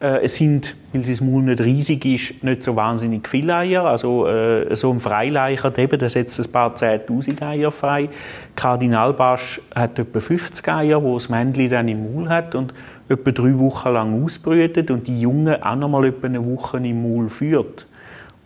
Äh, 0.00 0.24
es 0.24 0.36
sind, 0.36 0.74
weil 0.92 1.04
sein 1.04 1.30
Maul 1.30 1.42
nicht 1.42 1.60
riesig 1.60 2.04
ist, 2.04 2.44
nicht 2.44 2.62
so 2.62 2.76
wahnsinnig 2.76 3.28
viele 3.28 3.54
Eier. 3.54 3.84
Also 3.84 4.26
äh, 4.26 4.74
so 4.74 4.90
ein 4.90 5.00
Freileicher, 5.00 5.70
der 5.70 6.10
setzt 6.10 6.38
ein 6.40 6.52
paar 6.52 6.74
10'000 6.74 7.42
Eier 7.42 7.70
frei. 7.70 8.08
Kardinalbarsch 8.56 9.60
hat 9.74 9.98
etwa 9.98 10.20
50 10.20 10.68
Eier, 10.68 11.02
wo 11.02 11.14
das 11.14 11.28
Männchen 11.28 11.70
dann 11.70 11.88
im 11.88 12.12
Maul 12.12 12.28
hat 12.28 12.54
und 12.54 12.74
etwa 13.08 13.30
drei 13.30 13.58
Wochen 13.58 13.88
lang 13.90 14.24
ausbrütet 14.24 14.90
und 14.90 15.06
die 15.06 15.20
Jungen 15.20 15.62
auch 15.62 15.76
noch 15.76 15.88
mal 15.88 16.04
etwa 16.06 16.26
eine 16.26 16.44
Woche 16.44 16.78
im 16.78 17.02
Maul 17.02 17.28
führt. 17.28 17.86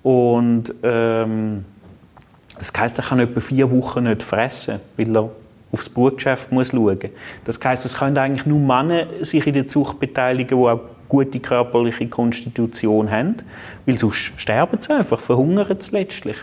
Und 0.02 0.75
ähm, 0.83 1.64
das 2.57 2.73
heisst, 2.76 2.99
er 2.99 3.05
kann 3.05 3.21
etwa 3.21 3.40
vier 3.40 3.71
Wochen 3.71 4.05
nicht 4.05 4.23
fressen, 4.23 4.81
weil 4.97 5.17
er 5.17 5.31
aufs 5.71 5.88
Brutgeschäft 5.88 6.50
muss 6.50 6.71
schauen. 6.71 6.99
Das 7.45 7.62
heisst, 7.62 7.85
es 7.85 7.99
können 7.99 8.17
eigentlich 8.19 8.47
nur 8.47 8.59
Männer 8.59 9.07
sich 9.21 9.47
in 9.47 9.55
der 9.55 9.69
Zucht 9.69 10.00
beteiligen, 10.00 10.59
die 10.59 10.64
auch 10.64 10.81
gute 11.09 11.41
körperliche 11.41 12.09
Konstitution 12.09 13.11
haben, 13.11 13.37
weil 13.87 13.99
sonst 13.99 14.33
sterben 14.37 14.79
sie 14.81 14.95
einfach, 14.95 15.21
verhungern 15.21 15.77
sie 15.81 15.93
letztlich. 15.97 16.37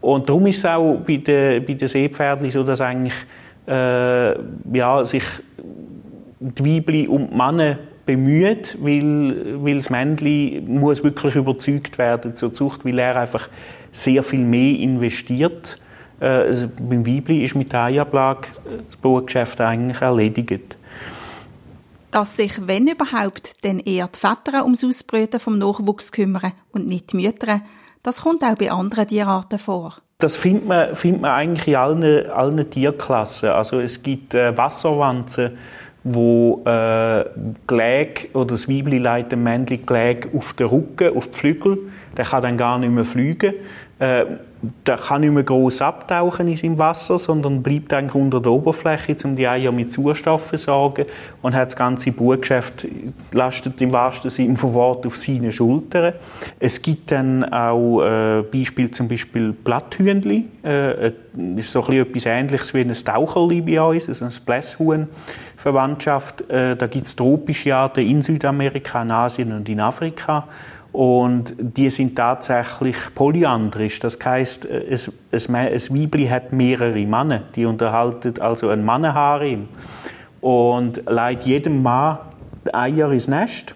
Und 0.00 0.28
darum 0.28 0.46
ist 0.46 0.58
es 0.58 0.66
auch 0.66 0.96
bei 1.06 1.16
den, 1.16 1.64
bei 1.64 1.74
den 1.74 1.88
Seepferdchen 1.88 2.50
so, 2.50 2.62
dass 2.62 2.80
eigentlich 2.80 3.14
äh, 3.66 4.34
ja, 4.76 5.04
sich 5.04 5.24
die 6.38 6.76
Weibli 6.76 7.08
und 7.08 7.30
die 7.30 7.36
Männer 7.36 7.78
bemüht, 8.04 8.76
weil, 8.82 9.64
weil 9.64 9.76
das 9.76 9.88
Männchen 9.88 10.78
muss 10.78 11.02
wirklich 11.02 11.36
überzeugt 11.36 11.96
werden 11.96 12.36
zur 12.36 12.54
Zucht, 12.54 12.84
weil 12.84 12.98
er 12.98 13.16
einfach 13.16 13.48
sehr 13.92 14.22
viel 14.22 14.44
mehr 14.44 14.78
investiert. 14.78 15.80
Äh, 16.20 16.26
also 16.26 16.68
beim 16.78 17.06
Weibli 17.06 17.42
ist 17.42 17.54
mit 17.54 17.72
der 17.72 17.84
Eiablage 17.84 18.48
das 18.90 18.96
Brutgeschäft 18.98 19.60
eigentlich 19.60 20.02
erledigt 20.02 20.76
dass 22.14 22.36
sich, 22.36 22.68
wenn 22.68 22.86
überhaupt, 22.86 23.56
dann 23.64 23.80
eher 23.80 24.08
die 24.08 24.20
Väter 24.20 24.62
ums 24.62 24.84
Ausbrüten 24.84 25.40
vom 25.40 25.58
Nachwuchs 25.58 26.12
kümmern 26.12 26.52
und 26.70 26.86
nicht 26.86 27.12
die 27.12 27.16
Mütter, 27.16 27.60
das 28.04 28.22
kommt 28.22 28.44
auch 28.44 28.54
bei 28.54 28.70
anderen 28.70 29.08
Tierarten 29.08 29.58
vor. 29.58 29.96
Das 30.18 30.36
findet 30.36 30.68
man, 30.68 30.94
findet 30.94 31.22
man 31.22 31.32
eigentlich 31.32 31.66
in 31.66 31.74
allen, 31.74 32.30
allen 32.30 32.70
Tierklassen. 32.70 33.48
Also 33.48 33.80
es 33.80 34.00
gibt 34.00 34.32
äh, 34.32 34.56
Wasserwanzen, 34.56 35.58
wo 36.04 36.62
äh, 36.66 37.24
Gläg 37.66 38.30
oder 38.32 38.46
das 38.54 38.68
Weibli 38.68 38.98
leitet 38.98 39.32
dem 39.32 39.42
Männchen 39.42 39.84
Gläg 39.84 40.28
auf 40.36 40.52
den 40.52 40.68
Rücken, 40.68 41.16
auf 41.16 41.26
die 41.30 41.36
Flügel. 41.36 41.78
Der 42.16 42.26
kann 42.26 42.42
dann 42.42 42.56
gar 42.56 42.78
nicht 42.78 42.92
mehr 42.92 43.04
fliegen. 43.04 43.54
Äh, 43.98 44.24
der 44.86 44.96
kann 44.96 45.20
nicht 45.20 45.32
mehr 45.32 45.42
groß 45.42 45.82
abtauchen 45.82 46.48
in 46.48 46.56
seinem 46.56 46.78
Wasser, 46.78 47.18
sondern 47.18 47.62
bleibt 47.62 47.92
eigentlich 47.92 48.14
unter 48.14 48.40
der 48.40 48.52
Oberfläche, 48.52 49.16
um 49.24 49.36
die 49.36 49.46
Eier 49.46 49.72
mit 49.72 49.92
Zustoffen 49.92 50.58
zu 50.58 50.64
sorgen 50.64 51.06
und 51.42 51.54
hat 51.54 51.68
das 51.68 51.76
ganze 51.76 52.12
Buchgeschäft 52.12 52.86
lastet 53.32 53.80
im 53.80 53.92
wahrsten 53.92 54.30
Sinne 54.30 54.56
von 54.56 54.74
Wort 54.74 55.06
auf 55.06 55.16
seine 55.16 55.52
Schultern. 55.52 56.14
Es 56.58 56.82
gibt 56.82 57.10
dann 57.10 57.44
auch 57.44 58.02
äh, 58.02 58.42
Beispiele, 58.42 58.90
zum 58.90 59.08
Beispiel 59.08 59.52
Blatthühnli. 59.52 60.44
Äh, 60.62 61.12
ist 61.56 61.72
so 61.72 61.84
ein 61.86 61.94
etwas 61.94 62.26
Ähnliches 62.26 62.74
wie 62.74 62.80
ein 62.80 62.94
Taucherli 62.94 63.60
bei 63.60 63.80
uns, 63.80 64.08
also 64.08 64.24
ein 64.24 64.32
Blässhuhn. 64.44 65.08
Verwandtschaft. 65.64 66.48
Äh, 66.50 66.76
da 66.76 66.86
gibt 66.86 67.06
es 67.06 67.16
tropische 67.16 67.74
Arten 67.74 68.06
in 68.06 68.20
Südamerika, 68.20 69.00
in 69.00 69.10
Asien 69.10 69.50
und 69.50 69.66
in 69.66 69.80
Afrika. 69.80 70.46
Und 70.94 71.56
die 71.58 71.90
sind 71.90 72.14
tatsächlich 72.14 72.94
polyandrisch. 73.16 73.98
Das 73.98 74.16
heißt, 74.24 74.64
es, 74.64 75.12
es, 75.32 75.50
Weibli 75.50 76.28
hat 76.28 76.52
mehrere 76.52 77.04
Männer. 77.04 77.42
Die 77.56 77.64
unterhalten 77.64 78.40
also 78.40 78.68
ein 78.68 78.84
Mannenharem. 78.84 79.66
Und 80.40 81.02
leitet 81.06 81.46
jedem 81.46 81.82
Mann 81.82 82.18
Eier 82.72 83.10
ins 83.10 83.26
Nest. 83.26 83.74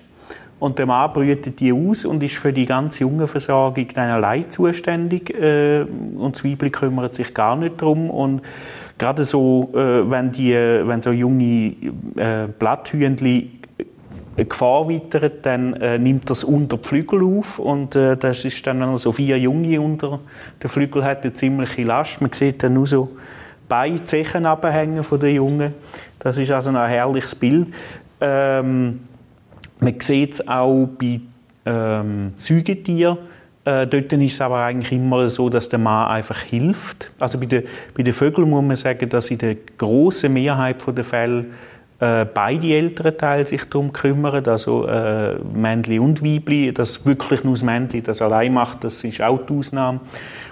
Und 0.60 0.78
der 0.78 0.86
Mann 0.86 1.12
brütet 1.12 1.58
die 1.58 1.72
aus 1.72 2.04
und 2.04 2.22
ist 2.22 2.36
für 2.36 2.52
die 2.52 2.66
ganze 2.66 3.00
Jungenversorgung 3.00 3.88
dann 3.94 4.10
allein 4.10 4.48
zuständig. 4.52 5.30
Äh, 5.30 5.86
und 6.16 6.36
das 6.36 6.44
Weibli 6.44 6.70
kümmert 6.70 7.16
sich 7.16 7.34
gar 7.34 7.56
nicht 7.56 7.82
darum. 7.82 8.10
Und 8.10 8.42
gerade 8.96 9.24
so, 9.24 9.70
äh, 9.74 10.08
wenn, 10.08 10.30
die, 10.30 10.52
wenn 10.54 11.02
so 11.02 11.10
junge 11.10 11.74
äh, 12.14 12.46
Blatthühnchen 12.56 13.57
Gefahr 14.44 14.88
weitert, 14.88 15.44
dann 15.44 15.74
äh, 15.74 15.98
nimmt 15.98 16.30
das 16.30 16.44
unter 16.44 16.76
die 16.76 16.88
Flügel 16.88 17.22
auf 17.22 17.58
und 17.58 17.96
äh, 17.96 18.16
das 18.16 18.44
ist 18.44 18.66
dann, 18.66 18.80
wenn 18.80 18.90
er 18.90 18.98
so 18.98 19.12
vier 19.12 19.38
Junge 19.38 19.80
unter 19.80 20.20
den 20.62 20.68
Flügel 20.68 21.04
hat, 21.04 21.24
eine 21.24 21.34
ziemliche 21.34 21.82
Last. 21.82 22.20
Man 22.20 22.32
sieht 22.32 22.62
dann 22.62 22.74
nur 22.74 22.86
so 22.86 23.16
Beine, 23.68 24.04
Zechen 24.04 24.46
abhängen 24.46 25.04
von 25.04 25.20
den 25.20 25.36
Jungen. 25.36 25.74
Das 26.18 26.38
ist 26.38 26.50
also 26.50 26.70
ein 26.70 26.88
herrliches 26.88 27.34
Bild. 27.34 27.68
Ähm, 28.20 29.00
man 29.80 30.00
sieht 30.00 30.34
es 30.34 30.48
auch 30.48 30.88
bei 30.98 31.20
ähm, 31.66 32.32
Säugetieren. 32.38 33.18
Äh, 33.64 33.86
dort 33.86 34.12
ist 34.12 34.32
es 34.32 34.40
aber 34.40 34.64
eigentlich 34.64 34.92
immer 34.92 35.28
so, 35.28 35.50
dass 35.50 35.68
der 35.68 35.78
Mann 35.78 36.08
einfach 36.08 36.40
hilft. 36.40 37.10
Also 37.18 37.38
bei 37.38 37.46
den, 37.46 37.64
bei 37.94 38.02
den 38.02 38.14
Vögeln 38.14 38.48
muss 38.48 38.64
man 38.64 38.76
sagen, 38.76 39.08
dass 39.08 39.30
in 39.30 39.38
der 39.38 39.56
großen 39.76 40.32
Mehrheit 40.32 40.76
der 40.96 41.04
Fälle 41.04 41.46
äh, 42.00 42.24
beide 42.26 42.68
Elternteile 42.68 43.44
sich 43.44 43.64
darum 43.64 43.92
kümmern, 43.92 44.46
also 44.46 44.86
äh, 44.86 45.34
Männli 45.52 45.98
und 45.98 46.22
Weibli, 46.22 46.72
dass 46.72 47.04
wirklich 47.04 47.42
nur 47.42 47.54
das 47.54 47.64
Männli 47.64 48.02
das 48.02 48.22
allein 48.22 48.54
macht, 48.54 48.84
das 48.84 49.02
ist 49.02 49.20
auch 49.20 49.44
die 49.44 49.54
Ausnahme. 49.54 50.00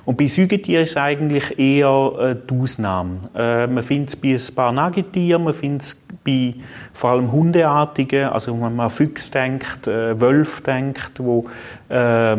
Und 0.05 0.19
bei 0.19 0.27
Säugetieren 0.27 0.83
ist 0.83 0.91
es 0.91 0.97
eigentlich 0.97 1.57
eher 1.57 2.13
äh, 2.19 2.37
die 2.51 2.55
Ausnahme. 2.55 3.31
Äh, 3.35 3.69
man 3.69 3.85
findet 3.85 4.09
es 4.09 4.17
bei 4.17 4.35
ein 4.35 4.55
paar 4.57 4.73
Nagetieren, 4.73 5.45
man 5.45 5.55
findet 5.55 5.83
es 5.83 6.07
bei 6.25 6.55
vor 6.93 7.11
allem 7.11 7.31
Hundeartigen, 7.31 8.29
also 8.29 8.53
wenn 8.53 8.75
man 8.75 8.81
an 8.81 8.91
Füchse 8.91 9.31
denkt, 9.31 9.87
äh, 9.87 10.21
Wölfe 10.21 10.63
denkt, 10.63 11.13
wo 11.19 11.47
äh, 11.89 12.39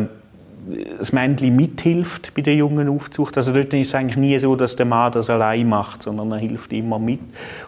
das 0.98 1.12
Männchen 1.12 1.54
mithilft 1.56 2.34
bei 2.34 2.42
der 2.42 2.54
jungen 2.54 2.88
Aufzucht. 2.88 3.36
Also 3.36 3.52
dort 3.52 3.72
ist 3.72 3.88
es 3.88 3.94
eigentlich 3.94 4.16
nie 4.16 4.38
so, 4.38 4.56
dass 4.56 4.76
der 4.76 4.86
Mann 4.86 5.12
das 5.12 5.30
allein 5.30 5.68
macht, 5.68 6.02
sondern 6.02 6.32
er 6.32 6.38
hilft 6.38 6.72
immer 6.72 6.98
mit. 6.98 7.20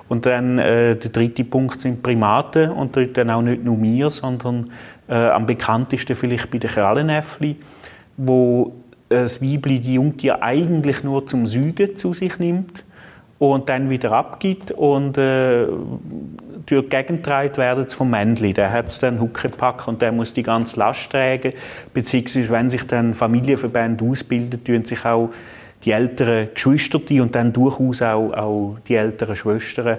Und 0.09 0.27
dann 0.27 0.59
äh, 0.59 0.97
der 0.97 1.11
dritte 1.11 1.45
Punkt 1.45 1.81
sind 1.81 2.03
Primaten 2.03 2.71
und 2.71 2.97
dort 2.97 3.17
dann 3.17 3.31
auch 3.31 3.43
nicht 3.43 3.65
nur 3.65 3.81
wir, 3.81 4.11
sondern 4.11 4.71
äh, 5.09 5.15
am 5.15 5.47
bekanntesten 5.47 6.17
vielleicht 6.17 6.51
bei 6.51 6.59
den 6.59 6.71
Krallenäffli, 6.71 7.57
wo 8.17 8.75
äh, 9.09 9.23
das 9.23 9.43
Weibli 9.43 9.81
die 9.81 9.95
Jungtier 9.95 10.43
eigentlich 10.43 11.03
nur 11.03 11.27
zum 11.27 11.47
Säugen 11.47 11.97
zu 11.97 12.13
sich 12.13 12.39
nimmt 12.39 12.85
und 13.39 13.69
dann 13.71 13.89
wieder 13.89 14.13
abgibt 14.13 14.71
und 14.71 15.17
äh, 15.17 15.67
durch 16.67 16.85
die 16.85 16.89
Gegend 16.91 17.27
werden 17.27 17.89
vom 17.89 18.11
Männchen. 18.11 18.55
Der 18.55 18.71
hat 18.73 18.89
es 18.89 18.99
dann 18.99 19.21
Huckepack 19.21 19.89
und 19.89 20.03
der 20.03 20.13
muss 20.13 20.33
die 20.33 20.43
ganze 20.43 20.79
Last 20.79 21.11
tragen. 21.11 21.53
Beziehungsweise, 21.93 22.51
wenn 22.51 22.71
sich 22.71 22.87
dann 22.87 23.15
Familienverbände 23.15 24.05
ausbilden, 24.05 24.63
tun 24.65 24.85
sich 24.85 25.05
auch 25.05 25.31
die 25.85 25.93
älteren 25.93 26.49
Geschwister 26.55 27.01
und 27.21 27.35
dann 27.35 27.53
durchaus 27.53 28.03
auch, 28.03 28.33
auch 28.33 28.77
die 28.87 28.95
älteren 28.95 29.35
Schwestern 29.35 29.99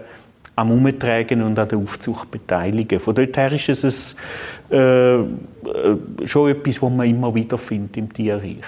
am 0.55 0.71
Umtragen 0.71 1.41
und 1.41 1.57
an 1.57 1.67
der 1.67 1.77
Aufzucht 1.77 2.29
beteiligen. 2.29 2.99
Von 2.99 3.15
dort 3.15 3.35
her 3.35 3.51
ist 3.53 3.69
es 3.69 4.15
äh, 4.69 5.15
äh, 5.15 5.25
schon 6.25 6.51
etwas, 6.51 6.81
was 6.81 6.91
man 6.91 7.09
immer 7.09 7.33
wieder 7.33 7.57
findet 7.57 7.97
im 7.97 8.13
Tierreich. 8.13 8.63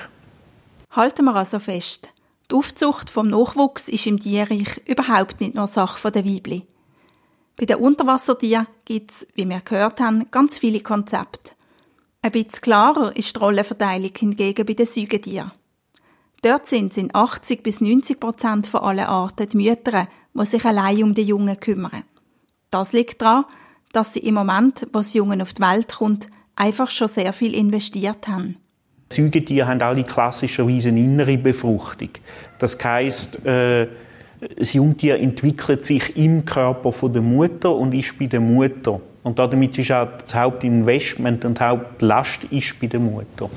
Halten 0.91 1.25
wir 1.25 1.36
also 1.36 1.60
fest, 1.60 2.12
die 2.49 2.56
Aufzucht 2.56 3.10
vom 3.10 3.27
Nachwuchs 3.29 3.88
ist 3.88 4.08
im 4.08 4.19
Tierreich 4.19 4.82
überhaupt 4.88 5.41
nicht 5.41 5.56
nur 5.56 5.67
Sache 5.67 6.12
der 6.12 6.25
Weibli. 6.25 6.63
Bei 7.58 7.66
den 7.66 7.78
Unterwassertieren 7.78 8.68
gibt 8.86 9.12
es, 9.12 9.28
wie 9.36 9.48
wir 9.48 9.62
gehört 9.62 10.00
haben, 10.00 10.30
ganz 10.32 10.58
viele 10.58 10.80
Konzepte. 10.80 11.52
Ein 12.22 12.32
bisschen 12.32 12.62
klarer 12.62 13.16
ist 13.16 13.36
die 13.36 13.39
Rollenverteilung 13.39 14.12
hingegen 14.18 14.66
bei 14.66 14.74
den 14.74 14.86
Säugetieren. 14.86 15.52
Dort 16.42 16.66
sind 16.66 16.98
in 16.98 17.13
80 17.13 17.63
bis 17.63 17.80
90 17.80 18.20
Prozent 18.20 18.68
von 18.68 18.82
allen 18.82 19.06
Arten 19.06 19.48
die 19.48 19.58
Mütter, 19.58 20.08
die 20.34 20.46
sich 20.46 20.66
allein 20.66 21.04
um 21.04 21.13
die 21.13 21.24
Jungen 21.24 21.60
kümmern. 21.60 22.04
Das 22.70 22.92
liegt 22.92 23.22
daran, 23.22 23.46
dass 23.92 24.13
sie 24.13 24.20
im 24.20 24.36
Moment, 24.36 24.88
wo 24.92 25.00
das 25.00 25.13
Jungen 25.13 25.42
auf 25.42 25.54
die 25.54 25.62
Welt 25.62 25.94
kommt, 25.96 26.28
einfach 26.56 26.89
schon 26.89 27.08
sehr 27.08 27.34
viel 27.34 27.54
investiert 27.54 28.28
haben. 28.28 28.58
Säugetiere 29.12 29.68
haben 29.68 29.82
alle 29.82 30.04
klassischerweise 30.04 30.89
eine 30.89 31.02
innere 31.02 31.38
Befruchtung. 31.38 32.10
Das 32.60 32.84
heisst, 32.84 33.46
äh, 33.46 33.88
das 34.58 34.73
Jungtier 34.73 35.19
entwickelt 35.19 35.84
sich 35.84 36.15
im 36.17 36.45
Körper 36.45 36.91
von 36.91 37.13
der 37.13 37.21
Mutter 37.21 37.75
und 37.75 37.93
ist 37.93 38.17
bei 38.17 38.25
der 38.25 38.41
Mutter. 38.41 39.01
Und 39.23 39.39
damit 39.39 39.77
ist 39.77 39.91
auch 39.91 40.08
das 40.21 40.36
Hauptinvestment 40.36 41.45
und 41.45 41.60
die 41.60 41.63
Hauptlast 41.63 42.43
ist 42.49 42.79
bei 42.79 42.88
der 42.88 42.99
Mutter. 42.99 43.49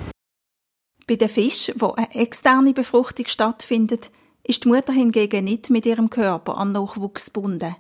Bei 1.07 1.17
den 1.17 1.29
Fischen, 1.29 1.75
wo 1.79 1.93
eine 1.93 2.15
externe 2.15 2.73
Befruchtung 2.73 3.27
stattfindet, 3.27 4.11
ist 4.43 4.65
die 4.65 4.69
Mutter 4.69 4.93
hingegen 4.93 5.45
nicht 5.45 5.71
mit 5.71 5.87
ihrem 5.87 6.11
Körper 6.11 6.57
an 6.59 6.73
Nachwuchs 6.73 7.33
gebunden. 7.33 7.77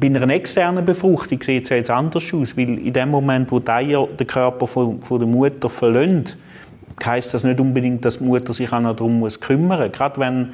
Bei 0.00 0.06
einer 0.06 0.28
externen 0.30 0.84
Befruchtung 0.84 1.42
sieht 1.42 1.64
es 1.64 1.68
jetzt 1.68 1.90
anders 1.90 2.32
aus, 2.32 2.56
weil 2.56 2.78
in 2.78 2.92
dem 2.92 3.10
Moment, 3.10 3.50
wo 3.52 3.58
die 3.58 3.70
Eier 3.70 4.06
den 4.06 4.26
Körper 4.26 4.66
von, 4.66 5.02
von 5.02 5.18
der 5.18 5.28
Mutter 5.28 5.68
verlassen, 5.68 6.36
heisst 7.04 7.34
das 7.34 7.44
nicht 7.44 7.60
unbedingt, 7.60 8.04
dass 8.04 8.18
die 8.18 8.24
Mutter 8.24 8.52
sich 8.52 8.72
auch 8.72 8.80
noch 8.80 8.96
darum 8.96 9.18
muss 9.18 9.40
kümmern 9.40 9.80
muss. 9.80 9.92
Gerade 9.92 10.20
wenn 10.20 10.52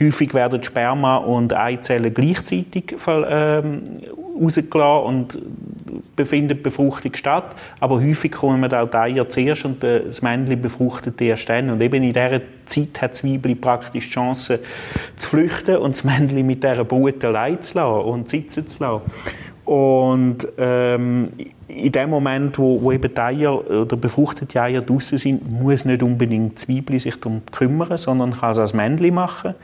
häufig 0.00 0.34
werden 0.34 0.62
Sperma 0.62 1.16
und 1.16 1.52
Eizellen 1.52 2.12
gleichzeitig 2.12 2.96
ähm, 3.06 3.82
rausgelassen 4.40 5.06
und 5.06 5.38
befindet 6.14 6.62
Befruchtung 6.62 7.14
statt. 7.14 7.54
Aber 7.80 8.00
häufig 8.00 8.32
kommen 8.32 8.72
auch 8.72 8.90
die 8.90 8.96
Eier 8.96 9.28
zuerst 9.28 9.64
und 9.64 9.82
das 9.82 10.22
Männchen 10.22 10.60
befruchtet 10.60 11.20
erst 11.20 11.48
dann. 11.48 11.70
Und 11.70 11.80
eben 11.80 12.02
in 12.02 12.12
dieser 12.12 12.40
Zeit 12.66 13.00
hat 13.00 13.12
das 13.12 13.24
Weibchen 13.24 13.60
praktisch 13.60 14.08
die 14.08 14.12
Chance 14.12 14.60
zu 15.16 15.28
flüchten 15.28 15.76
und 15.76 15.96
das 15.96 16.04
Männchen 16.04 16.46
mit 16.46 16.62
dieser 16.62 16.84
Brut 16.84 17.24
allein 17.24 17.62
zu 17.62 17.78
lassen 17.78 18.08
und 18.08 18.28
sitzen 18.28 18.66
zu 18.66 18.82
lassen. 18.82 19.02
Und 19.64 20.46
ähm, 20.58 21.28
in 21.76 21.92
dem 21.92 22.10
Moment, 22.10 22.58
wo, 22.58 22.80
wo 22.82 22.92
eben 22.92 23.12
die 23.12 23.20
Eier 23.20 23.70
oder 23.70 23.96
befruchtete 23.96 24.60
Eier 24.60 24.82
draußen 24.82 25.18
sind, 25.18 25.50
muss 25.50 25.84
nicht 25.84 26.02
unbedingt 26.02 26.68
Weibchen 26.68 26.98
sich 26.98 27.16
darum 27.20 27.42
kümmern, 27.52 27.96
sondern 27.96 28.32
kann 28.32 28.52
es 28.52 28.58
als 28.58 28.74
Männchen 28.74 29.14
machen. 29.14 29.54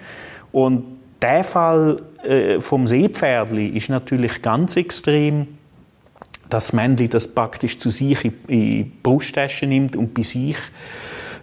Und 0.52 0.84
der 1.22 1.44
Fall 1.44 2.02
äh, 2.22 2.60
vom 2.60 2.86
Seepferdli 2.86 3.68
ist 3.68 3.88
natürlich 3.88 4.42
ganz 4.42 4.76
extrem, 4.76 5.48
dass 6.48 6.66
das 6.66 6.72
Männchen 6.74 7.08
das 7.08 7.28
praktisch 7.28 7.78
zu 7.78 7.88
sich 7.88 8.24
in, 8.24 8.34
in 8.46 8.60
die 8.60 8.92
Brusttasche 9.02 9.66
nimmt 9.66 9.96
und 9.96 10.12
bei 10.12 10.22
sich 10.22 10.56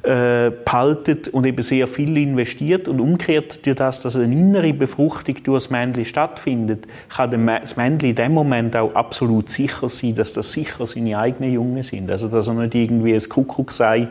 äh, 0.03 0.51
behaltet 0.51 1.27
und 1.27 1.45
eben 1.45 1.61
sehr 1.61 1.87
viel 1.87 2.17
investiert 2.17 2.87
und 2.87 2.99
umgekehrt 2.99 3.65
durch 3.65 3.75
das, 3.75 4.01
dass 4.01 4.15
eine 4.15 4.33
innere 4.33 4.73
Befruchtung 4.73 5.35
durch 5.43 5.63
das 5.63 5.69
Männchen 5.69 6.05
stattfindet, 6.05 6.87
kann 7.09 7.31
das 7.45 7.75
Männchen 7.75 8.09
in 8.09 8.15
dem 8.15 8.33
Moment 8.33 8.75
auch 8.75 8.95
absolut 8.95 9.49
sicher 9.49 9.89
sein, 9.89 10.15
dass 10.15 10.33
das 10.33 10.51
sicher 10.51 10.85
seine 10.85 11.17
eigenen 11.17 11.53
Jungen 11.53 11.83
sind. 11.83 12.09
Also 12.09 12.27
dass 12.27 12.47
er 12.47 12.53
nicht 12.53 12.75
irgendwie 12.75 13.13
ein 13.13 13.29
Kuckucksei 13.29 14.07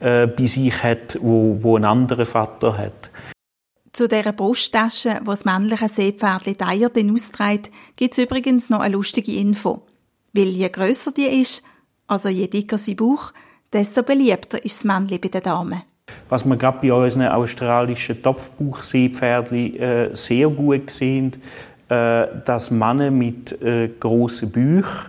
äh, 0.00 0.26
bei 0.26 0.44
sich 0.46 0.82
hat, 0.82 1.18
wo, 1.20 1.58
wo 1.60 1.76
ein 1.76 1.84
anderer 1.84 2.26
Vater 2.26 2.76
hat. 2.76 3.10
Zu 3.92 4.06
dieser 4.06 4.32
Brusttasche, 4.32 5.20
wo 5.24 5.32
das 5.32 5.44
männliche 5.44 5.88
Seepferdchen 5.88 6.56
die 6.56 6.64
Eier 6.64 6.90
dann 6.90 7.12
austrägt, 7.12 7.70
gibt 7.96 8.12
es 8.12 8.22
übrigens 8.22 8.70
noch 8.70 8.80
eine 8.80 8.94
lustige 8.94 9.32
Info. 9.32 9.82
Weil 10.32 10.48
je 10.48 10.68
grösser 10.68 11.12
die 11.12 11.40
ist, 11.40 11.64
also 12.06 12.28
je 12.28 12.46
dicker 12.46 12.78
sie 12.78 12.94
Bauch, 12.94 13.32
desto 13.72 14.02
beliebter 14.02 14.64
ist 14.64 14.78
das 14.78 14.84
Männchen 14.84 15.20
bei 15.20 15.28
den 15.28 15.42
Damen. 15.42 15.82
Was 16.28 16.44
wir 16.44 16.56
gerade 16.56 16.78
bei 16.80 16.92
unseren 16.92 17.28
australischen 17.28 18.22
Topfbauchseepferdchen 18.22 19.76
äh, 19.76 20.10
sehr 20.12 20.48
gut 20.48 20.90
sehen, 20.90 21.32
äh, 21.88 22.26
dass 22.44 22.70
Männer 22.70 23.10
mit 23.10 23.60
äh, 23.62 23.90
grossen 24.00 24.50
Bauch 24.50 25.06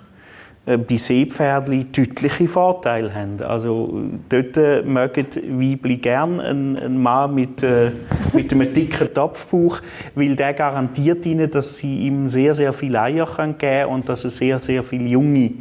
äh, 0.65 0.77
bei 0.77 0.97
Seepferdchen 0.97 1.91
deutliche 1.91 2.47
Vorteile 2.47 3.13
haben. 3.13 3.41
Also 3.41 4.03
dort 4.29 4.57
äh, 4.57 4.83
mögen 4.83 5.25
Weibli 5.59 5.97
gern 5.97 6.39
einen, 6.39 6.77
einen 6.77 7.01
Mann 7.01 7.33
mit, 7.33 7.63
äh, 7.63 7.91
mit 8.33 8.53
einem 8.53 8.71
dicken 8.71 9.11
Topfbauch, 9.11 9.79
weil 10.13 10.35
der 10.35 10.53
garantiert 10.53 11.25
ihnen, 11.25 11.49
dass 11.49 11.77
sie 11.77 12.05
ihm 12.05 12.29
sehr, 12.29 12.53
sehr 12.53 12.73
viele 12.73 13.01
Eier 13.01 13.25
geben 13.25 13.57
können 13.57 13.85
und 13.87 14.07
dass 14.07 14.23
es 14.23 14.37
sehr, 14.37 14.59
sehr 14.59 14.83
viele 14.83 15.05
Junge 15.05 15.51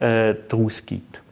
äh, 0.00 0.34
daraus 0.48 0.84
gibt. 0.84 1.22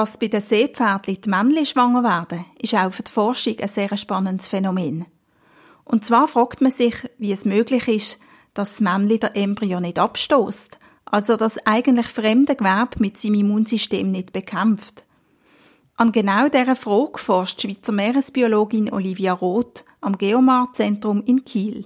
Dass 0.00 0.16
bei 0.16 0.28
den 0.28 0.40
Seepferdchen 0.40 1.20
die 1.20 1.28
Männchen 1.28 1.66
schwanger 1.66 2.02
werden, 2.02 2.46
ist 2.58 2.74
auch 2.74 2.90
für 2.90 3.02
die 3.02 3.12
Forschung 3.12 3.60
ein 3.60 3.68
sehr 3.68 3.94
spannendes 3.98 4.48
Phänomen. 4.48 5.04
Und 5.84 6.06
zwar 6.06 6.26
fragt 6.26 6.62
man 6.62 6.70
sich, 6.70 6.94
wie 7.18 7.32
es 7.32 7.44
möglich 7.44 7.86
ist, 7.86 8.18
dass 8.54 8.70
das 8.70 8.80
Männchen 8.80 9.20
der 9.20 9.36
Embryo 9.36 9.78
nicht 9.78 9.98
abstoßt, 9.98 10.78
also 11.04 11.36
das 11.36 11.58
eigentlich 11.66 12.06
fremde 12.06 12.56
Gewebe 12.56 12.96
mit 12.98 13.18
seinem 13.18 13.40
Immunsystem 13.40 14.10
nicht 14.10 14.32
bekämpft. 14.32 15.04
An 15.96 16.12
genau 16.12 16.48
dieser 16.48 16.76
Frage 16.76 17.18
forscht 17.18 17.60
Schweizer 17.60 17.92
Meeresbiologin 17.92 18.90
Olivia 18.94 19.34
Roth 19.34 19.84
am 20.00 20.16
Geomar-Zentrum 20.16 21.22
in 21.24 21.44
Kiel. 21.44 21.84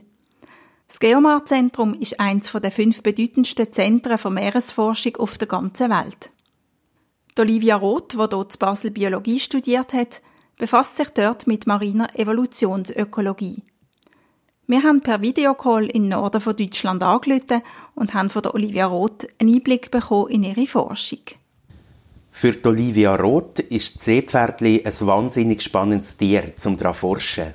Das 0.87 1.01
Geomar-Zentrum 1.01 1.95
ist 1.95 2.21
eines 2.21 2.53
der 2.53 2.71
fünf 2.71 3.03
bedeutendsten 3.03 3.73
Zentren 3.73 4.19
für 4.19 4.31
Meeresforschung 4.31 5.17
auf 5.17 5.37
der 5.37 5.49
ganzen 5.49 5.91
Welt. 5.91 6.31
Olivia 7.43 7.77
Roth, 7.77 8.13
die 8.13 8.29
dort 8.29 8.55
in 8.55 8.59
Basel 8.61 8.91
Biologie 8.93 9.41
studiert 9.41 9.93
hat, 9.93 10.23
befasst 10.57 10.97
sich 10.97 11.09
dort 11.09 11.47
mit 11.49 11.67
mariner 11.67 12.07
Evolutionsökologie. 12.17 13.63
Wir 14.69 14.83
haben 14.83 15.03
per 15.03 15.21
Videocall 15.21 15.87
im 15.87 16.09
Norden 16.09 16.41
von 16.41 16.57
Deutschland 16.57 17.03
angerufen 17.03 17.63
und 17.97 18.15
haben 18.15 18.31
von 18.31 18.47
Olivia 18.47 18.87
Roth 18.87 19.27
einen 19.39 19.55
Einblick 19.55 19.91
bekommen 19.91 20.31
in 20.31 20.45
ihre 20.45 20.67
Forschung. 20.67 21.21
Für 22.31 22.55
Olivia 22.65 23.15
Roth 23.17 23.59
ist 23.61 24.01
Seepferdli 24.01 24.83
ein 24.85 25.07
wahnsinnig 25.07 25.61
spannendes 25.61 26.17
Tier, 26.17 26.57
zum 26.57 26.77
daran 26.77 26.95
forschen. 26.95 27.55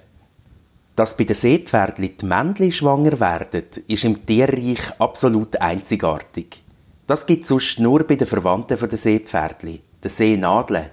Dass 0.96 1.16
bei 1.16 1.24
den 1.24 1.36
Seepferdli 1.36 2.18
die 2.18 2.26
Männchen 2.26 2.72
schwanger 2.74 3.20
werden, 3.20 3.64
ist 3.88 4.04
im 4.04 4.26
Tierreich 4.26 5.00
absolut 5.00 5.60
einzigartig. 5.62 6.64
Das 7.10 7.26
gibt 7.26 7.48
sonst 7.48 7.80
nur 7.80 8.04
bei 8.04 8.18
den 8.18 8.28
Verwandten 8.28 8.78
der 8.78 8.96
Seepferdli, 8.96 9.82
den 10.04 10.12
Seenadeln. 10.12 10.92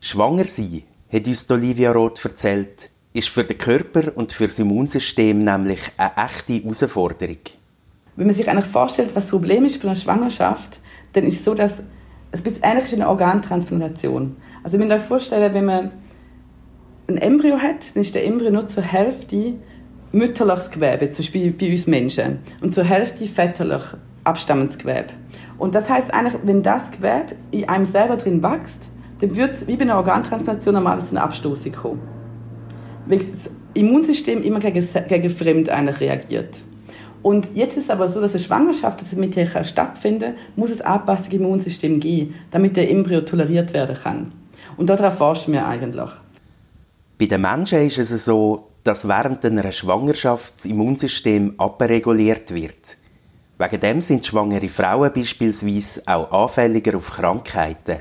Schwanger 0.00 0.46
sein, 0.46 0.84
hat 1.12 1.26
uns 1.26 1.50
Olivia 1.50 1.92
Roth 1.92 2.24
erzählt, 2.24 2.88
ist 3.12 3.28
für 3.28 3.44
den 3.44 3.58
Körper 3.58 4.10
und 4.14 4.32
für 4.32 4.46
das 4.46 4.58
Immunsystem 4.58 5.38
nämlich 5.38 5.80
eine 5.98 6.12
echte 6.16 6.54
Herausforderung. 6.54 7.40
Wenn 8.16 8.28
man 8.28 8.34
sich 8.34 8.48
eigentlich 8.48 8.72
vorstellt, 8.72 9.10
was 9.14 9.24
das 9.24 9.30
Problem 9.32 9.66
ist 9.66 9.82
bei 9.82 9.88
einer 9.88 9.96
Schwangerschaft, 9.96 10.80
dann 11.12 11.24
ist 11.24 11.40
es 11.40 11.44
so, 11.44 11.52
dass 11.52 11.72
es 12.32 12.62
eigentlich 12.62 12.84
ist 12.86 12.94
eine 12.94 13.10
Organtransplantation. 13.10 14.36
Also 14.62 14.78
wenn 14.78 14.90
ihr 14.90 14.96
euch 14.96 15.02
vorstellen, 15.02 15.52
wenn 15.52 15.66
man 15.66 15.90
ein 17.06 17.18
Embryo 17.18 17.58
hat, 17.58 17.94
dann 17.94 18.00
ist 18.00 18.14
der 18.14 18.24
Embryo 18.24 18.50
nur 18.50 18.66
zur 18.66 18.82
Hälfte 18.82 19.56
mütterliches 20.12 20.70
Gewebe, 20.70 21.10
zum 21.10 21.22
Beispiel 21.22 21.52
bei 21.52 21.70
uns 21.70 21.86
Menschen, 21.86 22.38
und 22.62 22.74
zur 22.74 22.84
Hälfte 22.84 23.26
väterlich 23.26 23.82
abstammendes 24.24 24.78
Gewebe. 24.78 25.10
Und 25.58 25.74
das 25.74 25.88
heißt 25.88 26.12
eigentlich, 26.12 26.34
wenn 26.44 26.62
das 26.62 26.90
Gewebe 26.90 27.36
in 27.50 27.68
einem 27.68 27.84
selber 27.84 28.16
drin 28.16 28.42
wächst, 28.42 28.88
dann 29.20 29.34
wird 29.36 29.54
es 29.54 29.66
wie 29.66 29.76
bei 29.76 29.82
einer 29.82 29.96
Organtransplantation 29.96 30.74
normal 30.74 31.00
zu 31.00 31.14
einer 31.14 31.24
Abstoßung 31.24 31.72
kommen. 31.72 32.00
Weil 33.06 33.18
das 33.18 33.50
Immunsystem 33.74 34.42
immer 34.42 34.58
gegen, 34.58 34.86
gegen 35.08 35.30
Fremd 35.30 35.68
eigentlich 35.68 36.00
reagiert. 36.00 36.58
Und 37.22 37.48
jetzt 37.54 37.76
ist 37.76 37.84
es 37.84 37.90
aber 37.90 38.08
so, 38.08 38.20
dass 38.20 38.32
eine 38.32 38.40
Schwangerschaft, 38.40 39.02
dass 39.02 39.12
mit 39.12 39.36
der 39.36 39.46
stattfinden 39.64 40.34
muss 40.56 40.70
es 40.70 40.80
Anpassungen 40.80 41.32
im 41.32 41.44
Immunsystem 41.44 42.00
geben, 42.00 42.34
damit 42.50 42.76
der 42.76 42.90
Embryo 42.90 43.20
toleriert 43.20 43.74
werden 43.74 43.96
kann. 44.02 44.32
Und 44.76 44.88
darauf 44.88 45.18
forschen 45.18 45.52
wir 45.52 45.66
eigentlich. 45.66 46.10
Bei 47.18 47.26
den 47.26 47.42
Menschen 47.42 47.80
ist 47.80 47.98
es 47.98 48.24
so, 48.24 48.68
dass 48.82 49.06
während 49.06 49.44
einer 49.44 49.70
Schwangerschaft 49.70 50.54
das 50.56 50.64
Immunsystem 50.64 51.54
abreguliert 51.58 52.54
wird. 52.54 52.96
Wegen 53.60 53.80
dem 53.80 54.00
sind 54.00 54.24
schwangere 54.24 54.70
Frauen 54.70 55.12
beispielsweise 55.12 56.02
auch 56.06 56.30
anfälliger 56.32 56.96
auf 56.96 57.10
Krankheiten. 57.10 57.98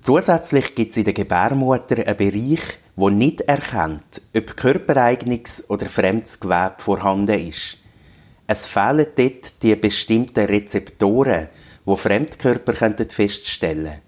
Zusätzlich 0.00 0.74
gibt 0.74 0.92
es 0.92 0.96
in 0.96 1.04
der 1.04 1.12
Gebärmutter 1.12 1.96
einen 1.96 2.16
Bereich, 2.16 2.78
wo 2.94 3.10
nicht 3.10 3.42
erkennt, 3.42 4.22
ob 4.34 4.56
körpereigenes 4.56 5.68
oder 5.68 5.84
fremdes 5.84 6.40
Gewebe 6.40 6.76
vorhanden 6.78 7.48
ist. 7.48 7.76
Es 8.46 8.66
fehlen 8.66 9.08
dort 9.14 9.62
die 9.62 9.76
bestimmten 9.76 10.46
Rezeptoren, 10.46 11.48
wo 11.84 11.94
Fremdkörper 11.94 12.72
feststellen 13.10 13.84
können. 13.84 14.00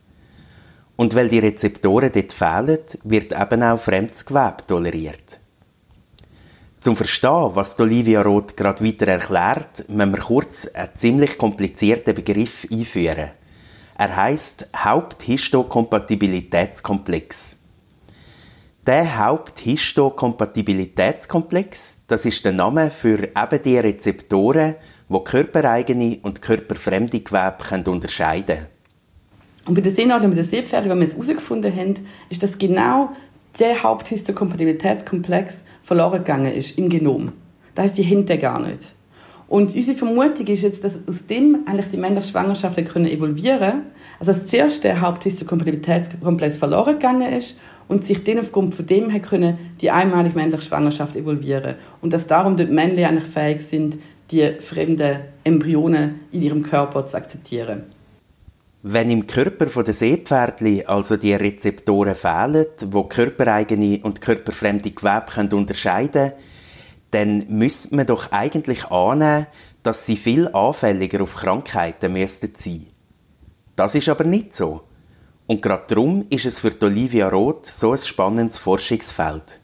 Und 0.96 1.14
weil 1.14 1.28
die 1.28 1.40
Rezeptoren 1.40 2.10
dort 2.10 2.32
fehlen, 2.32 2.78
wird 3.04 3.38
eben 3.38 3.62
auch 3.62 3.78
fremdes 3.78 4.24
Gewebe 4.24 4.66
toleriert. 4.66 5.40
Zum 6.88 6.96
Verstehen, 6.96 7.50
was 7.52 7.78
Olivia 7.80 8.22
Roth 8.22 8.56
gerade 8.56 8.82
weiter 8.82 9.08
erklärt, 9.08 9.90
müssen 9.90 10.10
wir 10.10 10.20
kurz 10.20 10.66
einen 10.68 10.88
ziemlich 10.94 11.36
komplizierten 11.36 12.14
Begriff 12.14 12.66
einführen. 12.72 13.28
Er 13.98 14.16
heißt 14.16 14.68
Haupthistokompatibilitätskomplex. 14.74 17.58
Der 18.86 19.18
Haupthistokompatibilitätskomplex, 19.18 22.04
das 22.06 22.24
ist 22.24 22.42
der 22.46 22.52
Name 22.52 22.90
für 22.90 23.22
eben 23.22 23.62
die 23.62 23.76
Rezeptoren, 23.76 24.76
die 25.10 25.24
körpereigene 25.24 26.20
und 26.22 26.40
körperfremde 26.40 27.20
Gewebe 27.20 27.90
unterscheiden 27.90 28.46
können. 28.46 28.78
Und 29.68 29.74
bei 29.74 29.82
der 29.82 29.92
Seenadel 29.92 30.24
und 30.24 30.30
bei 30.30 30.36
der 30.36 30.44
Seepferde, 30.44 30.88
wenn 30.88 31.00
wir 31.00 31.08
es 31.08 31.12
herausgefunden 31.12 31.70
haben, 31.70 31.94
ist, 32.30 32.42
dass 32.42 32.56
genau 32.56 33.10
der 33.58 33.82
Haupthistokompatibilitätskomplex 33.82 35.64
verloren 35.82 36.18
gegangen 36.18 36.52
ist 36.52 36.78
im 36.78 36.88
Genom. 36.88 37.32
Das 37.74 37.86
heißt, 37.86 37.98
die 37.98 38.02
hinten 38.02 38.40
gar 38.40 38.60
nicht. 38.60 38.94
Und 39.48 39.74
unsere 39.74 39.96
Vermutung 39.96 40.46
ist 40.46 40.62
jetzt, 40.62 40.84
dass 40.84 40.98
aus 41.08 41.26
dem 41.26 41.60
eigentlich 41.66 41.90
die 41.90 41.96
männliche 41.96 42.28
Schwangerschaft 42.28 42.84
können 42.84 43.06
evolvieren 43.06 43.84
Also 44.20 44.32
dass 44.32 44.46
zuerst 44.46 44.84
der 44.84 45.00
Haupthistokompatibilitätskomplex 45.00 46.58
verloren 46.58 46.94
gegangen 46.94 47.32
ist 47.32 47.58
und 47.88 48.04
sich 48.04 48.22
dann 48.24 48.38
aufgrund 48.38 48.74
von 48.74 48.86
dem 48.86 49.22
können 49.22 49.58
die 49.80 49.90
einmalige 49.90 50.36
männliche 50.36 50.62
Schwangerschaft 50.62 51.16
evolvieren. 51.16 51.76
Und 52.02 52.12
dass 52.12 52.26
darum 52.26 52.58
dort 52.58 52.70
Männchen 52.70 53.04
eigentlich 53.06 53.24
fähig 53.24 53.62
sind, 53.62 53.98
die 54.30 54.52
fremden 54.60 55.20
Embryonen 55.44 56.20
in 56.30 56.42
ihrem 56.42 56.62
Körper 56.62 57.06
zu 57.06 57.16
akzeptieren. 57.16 57.84
Wenn 58.90 59.10
im 59.10 59.26
Körper 59.26 59.82
der 59.82 59.92
Seepferdli 59.92 60.82
also 60.86 61.18
die 61.18 61.34
Rezeptoren 61.34 62.14
fehlen, 62.14 62.64
wo 62.86 63.04
körpereigene 63.04 64.00
und 64.02 64.22
körperfremde 64.22 64.92
Gewebe 64.92 65.54
unterscheiden 65.54 66.30
können, 66.30 66.32
dann 67.10 67.44
müsste 67.50 67.94
man 67.94 68.06
doch 68.06 68.32
eigentlich 68.32 68.86
annehmen, 68.86 69.46
dass 69.82 70.06
sie 70.06 70.16
viel 70.16 70.48
anfälliger 70.48 71.22
auf 71.22 71.34
Krankheiten 71.34 72.14
müssten 72.14 72.54
sein. 72.56 72.86
Das 73.76 73.94
ist 73.94 74.08
aber 74.08 74.24
nicht 74.24 74.56
so. 74.56 74.80
Und 75.46 75.60
gerade 75.60 75.84
darum 75.86 76.24
ist 76.30 76.46
es 76.46 76.60
für 76.60 76.72
Olivia 76.80 77.28
Roth 77.28 77.66
so 77.66 77.92
ein 77.92 77.98
spannendes 77.98 78.58
Forschungsfeld. 78.58 79.60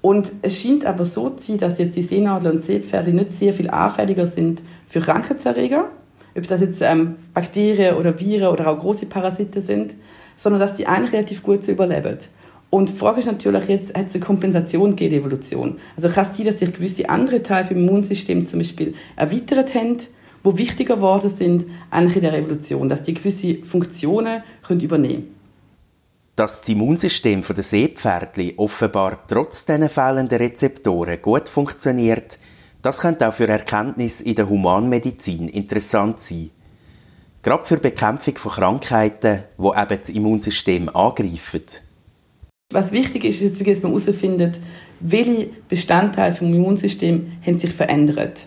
Und 0.00 0.32
es 0.42 0.60
scheint 0.60 0.84
aber 0.84 1.04
so 1.04 1.30
zu 1.30 1.46
sein, 1.46 1.58
dass 1.58 1.78
jetzt 1.78 1.94
die 1.94 2.02
Seenadel 2.02 2.50
und 2.50 2.64
Seepferde 2.64 3.12
nicht 3.12 3.30
sehr 3.30 3.54
viel 3.54 3.70
anfälliger 3.70 4.26
sind 4.26 4.64
für 4.88 4.98
Krankheitserreger 4.98 5.92
ob 6.36 6.48
das 6.48 6.60
jetzt 6.60 6.82
ähm, 6.82 7.16
Bakterien 7.32 7.96
oder 7.96 8.18
Viren 8.18 8.48
oder 8.48 8.68
auch 8.68 8.78
große 8.78 9.06
Parasiten 9.06 9.62
sind, 9.62 9.94
sondern 10.36 10.60
dass 10.60 10.74
die 10.74 10.86
eigentlich 10.86 11.12
relativ 11.12 11.42
gut 11.42 11.66
überleben. 11.68 12.18
Und 12.70 12.88
die 12.88 12.96
Frage 12.96 13.20
ist 13.20 13.26
natürlich 13.26 13.68
jetzt, 13.68 13.96
hat 13.96 14.08
es 14.08 14.14
eine 14.14 14.24
Kompensation 14.24 14.96
gegen 14.96 15.10
die 15.12 15.18
Evolution? 15.18 15.78
Also 15.96 16.08
kann 16.08 16.26
es 16.28 16.36
sein, 16.36 16.46
dass 16.46 16.58
sich 16.58 16.72
gewisse 16.72 17.08
andere 17.08 17.42
Teile 17.42 17.70
im 17.70 17.88
Immunsystem 17.88 18.48
zum 18.48 18.58
Beispiel 18.58 18.94
erweitert 19.14 19.74
haben, 19.76 19.98
wo 20.42 20.58
wichtiger 20.58 20.96
geworden 20.96 21.30
sind 21.30 21.66
eigentlich 21.90 22.16
in 22.16 22.22
der 22.22 22.34
Evolution, 22.34 22.88
dass 22.88 23.02
die 23.02 23.14
gewisse 23.14 23.64
Funktionen 23.64 24.42
können 24.66 24.80
übernehmen 24.80 25.34
Dass 26.34 26.62
das 26.62 26.68
Immunsystem 26.68 27.42
der 27.42 27.62
Seepferdli 27.62 28.54
offenbar 28.56 29.24
trotz 29.28 29.66
diesen 29.66 29.88
fehlenden 29.88 30.38
Rezeptoren 30.38 31.22
gut 31.22 31.48
funktioniert, 31.48 32.38
das 32.84 33.00
könnte 33.00 33.26
auch 33.26 33.32
für 33.32 33.48
Erkenntnisse 33.48 34.24
in 34.24 34.34
der 34.34 34.48
Humanmedizin 34.48 35.48
interessant 35.48 36.20
sein. 36.20 36.50
Gerade 37.42 37.64
für 37.64 37.76
die 37.76 37.88
Bekämpfung 37.88 38.36
von 38.36 38.52
Krankheiten, 38.52 39.44
die 39.58 39.66
eben 39.66 40.00
das 40.00 40.10
Immunsystem 40.10 40.88
angreifen. 40.90 41.62
Was 42.72 42.92
wichtig 42.92 43.24
ist, 43.24 43.40
ist, 43.40 43.58
dass 43.58 43.82
man 43.82 43.92
herausfindet, 43.92 44.60
welche 45.00 45.48
Bestandteile 45.68 46.34
vom 46.34 46.52
Immunsystem 46.52 47.32
haben 47.44 47.58
sich 47.58 47.72
verändert. 47.72 48.46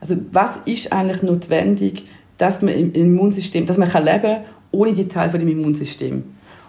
Also 0.00 0.16
was 0.32 0.58
ist 0.66 0.92
eigentlich 0.92 1.22
notwendig, 1.22 2.06
dass 2.36 2.60
man 2.60 2.74
im 2.74 2.92
Immunsystem, 2.92 3.64
dass 3.64 3.78
man 3.78 3.88
leben 4.04 4.22
kann 4.22 4.44
ohne 4.70 4.92
die 4.92 5.08
Teile 5.08 5.30
von 5.30 5.40
dem 5.40 5.48
Immunsystem. 5.48 6.24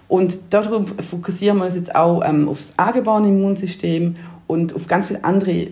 Und 0.08 0.40
darum 0.52 0.88
fokussieren 0.88 1.58
wir 1.58 1.66
uns 1.66 1.76
jetzt 1.76 1.94
auch 1.94 2.22
ähm, 2.26 2.48
auf 2.48 2.60
das 2.60 2.80
angeborene 2.80 3.28
Immunsystem 3.28 4.16
und 4.48 4.74
auf 4.74 4.88
ganz 4.88 5.08
viele 5.08 5.24
andere 5.24 5.68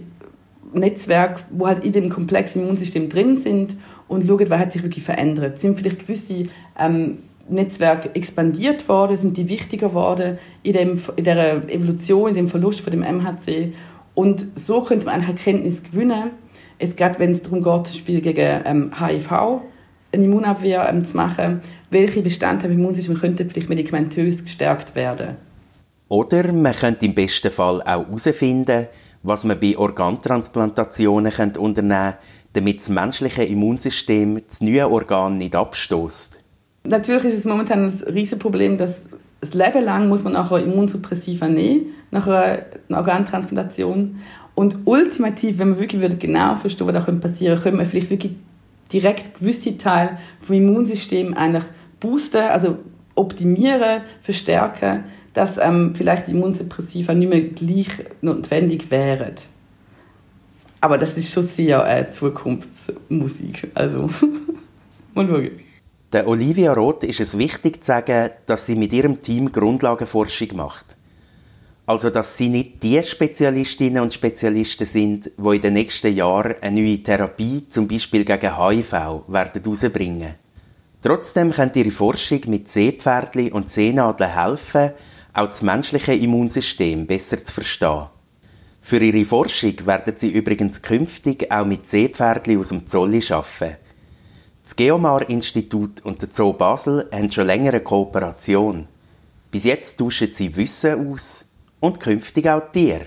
Netzwerk, 0.74 1.46
wo 1.50 1.68
halt 1.68 1.84
in 1.84 1.94
dem 1.94 2.10
komplexen 2.10 2.64
Immunsystem 2.64 3.10
drin 3.10 3.38
sind 3.38 3.76
und 4.08 4.26
schauen, 4.28 4.50
was 4.50 4.60
hat 4.60 4.72
sich 4.72 4.84
wirklich 4.84 5.04
verändert. 5.04 5.60
Sind 5.60 5.78
vielleicht 5.78 6.00
gewisse 6.00 6.48
ähm, 6.78 7.20
Netzwerke 7.50 8.14
expandiert 8.16 8.88
worden, 8.90 9.18
sind 9.18 9.38
die 9.38 9.50
wichtiger 9.50 9.94
worden 9.94 10.38
in, 10.64 10.74
dem, 10.74 11.02
in 11.16 11.24
der 11.24 11.70
Evolution, 11.70 12.30
in 12.30 12.36
dem 12.36 12.48
Verlust 12.48 12.82
von 12.82 12.92
dem 12.92 13.02
MHC. 13.02 13.74
Und 14.14 14.46
so 14.56 14.82
könnte 14.82 15.06
man 15.06 15.16
eine 15.16 15.28
Erkenntnis 15.28 15.84
gewinnen, 15.84 16.32
jetzt 16.80 16.98
gerade 16.98 17.20
wenn 17.20 17.32
es 17.32 17.42
darum 17.42 17.64
geht, 17.64 17.88
zum 17.88 17.96
Beispiel 17.96 18.22
gegen 18.22 18.62
ähm, 18.66 18.92
HIV 19.00 19.62
eine 20.12 20.24
Immunabwehr 20.24 20.88
ähm, 20.90 21.06
zu 21.06 21.16
machen, 21.16 21.62
welche 21.90 22.22
Bestandteile 22.22 22.74
im 22.74 22.80
Immunsystem 22.80 23.16
könnten 23.16 23.50
vielleicht 23.50 23.70
medikamentös 23.70 24.44
gestärkt 24.44 24.96
werden. 24.96 25.36
Oder 26.10 26.52
man 26.54 26.74
könnte 26.74 27.06
im 27.06 27.14
besten 27.14 27.52
Fall 27.52 27.82
auch 27.82 28.06
herausfinden, 28.08 28.88
was 29.28 29.44
man 29.44 29.60
bei 29.60 29.78
Organtransplantationen 29.78 31.32
unternehmen 31.58 32.14
könnte, 32.14 32.18
damit 32.54 32.80
das 32.80 32.90
menschliche 32.90 33.44
Immunsystem 33.44 34.42
das 34.48 34.62
neue 34.62 34.90
Organ 34.90 35.38
nicht 35.38 35.56
abstößt. 35.56 36.42
Natürlich 36.86 37.26
ist 37.26 37.40
es 37.40 37.46
momentan 37.46 37.86
ein 37.86 38.04
Riesenproblem, 38.14 38.78
dass 38.78 39.02
das 39.42 39.54
Leben 39.54 39.84
lang 39.84 40.08
muss 40.08 40.24
man 40.24 40.34
nachher 40.34 40.64
Immunsuppressiva 40.64 41.48
nehmen, 41.48 41.94
nach 42.10 42.28
einer 42.28 42.64
Organtransplantation. 42.90 44.20
Und 44.56 44.78
ultimativ, 44.86 45.60
wenn 45.60 45.72
man 45.72 45.80
wirklich 45.80 46.20
genau 46.20 46.56
verstehen 46.56 46.88
was 46.88 47.06
da 47.06 47.12
passieren 47.12 47.56
könnte, 47.56 47.64
könnte 47.64 47.78
man 47.78 47.86
vielleicht 47.86 48.10
wirklich 48.10 48.34
direkt 48.92 49.40
gewisse 49.40 49.78
Teile 49.78 50.18
vom 50.40 50.56
Immunsystem 50.56 51.34
eigentlich 51.34 51.66
boosten, 52.00 52.38
also 52.38 52.78
optimieren, 53.14 54.02
verstärken, 54.22 55.04
dass 55.38 55.60
ähm, 55.60 55.94
vielleicht 55.94 56.28
Immunsuppressiva 56.28 57.14
nicht 57.14 57.30
mehr 57.30 57.42
gleich 57.42 57.90
notwendig 58.22 58.90
wären. 58.90 59.36
Aber 60.82 60.98
das 60.98 61.14
ist 61.14 61.32
schon 61.32 61.48
sehr 61.48 61.88
äh, 61.88 62.10
Zukunftsmusik. 62.10 63.70
Also, 63.76 64.10
mal 65.14 65.28
schauen. 65.28 65.52
Der 66.12 66.28
Olivia 66.28 66.74
Roth 66.74 67.04
ist 67.04 67.20
es 67.20 67.38
wichtig 67.38 67.84
zu 67.84 67.86
sagen, 67.86 68.32
dass 68.48 68.66
sie 68.66 68.76
mit 68.76 68.92
ihrem 68.94 69.22
Team 69.22 69.52
Grundlagenforschung 69.52 70.56
macht. 70.56 70.98
Also, 71.86 72.10
dass 72.10 72.36
sie 72.36 72.50
nicht 72.50 72.82
die 72.82 73.04
Spezialistinnen 73.04 74.02
und 74.02 74.16
Spezialisten 74.16 74.88
sind, 74.88 75.30
die 75.38 75.56
in 75.56 75.62
den 75.62 75.74
nächsten 75.74 76.16
Jahren 76.16 76.56
eine 76.62 76.82
neue 76.82 77.04
Therapie, 77.04 77.70
zum 77.70 77.88
Beispiel 77.88 78.26
gegen 78.26 78.58
HIV, 78.58 78.92
werden 79.28 79.62
herausbringen. 79.64 80.34
Trotzdem 81.04 81.52
kann 81.52 81.72
ihre 81.76 81.92
Forschung 81.92 82.42
mit 82.48 82.70
Seepferdli 82.70 83.52
und 83.52 83.70
Seenadeln 83.70 84.34
helfen, 84.34 84.94
auch 85.38 85.48
das 85.48 85.62
menschliche 85.62 86.14
Immunsystem 86.14 87.06
besser 87.06 87.44
zu 87.44 87.54
verstehen. 87.54 88.08
Für 88.82 89.00
ihre 89.00 89.26
Forschung 89.26 89.74
werden 89.86 90.14
sie 90.18 90.32
übrigens 90.32 90.82
künftig 90.82 91.52
auch 91.52 91.66
mit 91.66 91.88
Seepferdli 91.88 92.58
aus 92.58 92.70
dem 92.70 92.88
Zolli 92.88 93.22
arbeiten. 93.30 93.78
Das 94.64 94.76
Geomar-Institut 94.76 96.04
und 96.04 96.22
der 96.22 96.30
Zoo 96.32 96.54
Basel 96.54 97.08
haben 97.14 97.32
schon 97.32 97.48
länger 97.48 97.70
eine 97.70 97.82
Kooperation. 97.82 98.88
Bis 99.52 99.64
jetzt 99.64 99.98
tauschen 99.98 100.34
sie 100.34 100.56
Wissen 100.56 101.14
aus 101.14 101.46
und 101.80 102.00
künftig 102.00 102.50
auch 102.50 102.72
Tiere. 102.72 103.06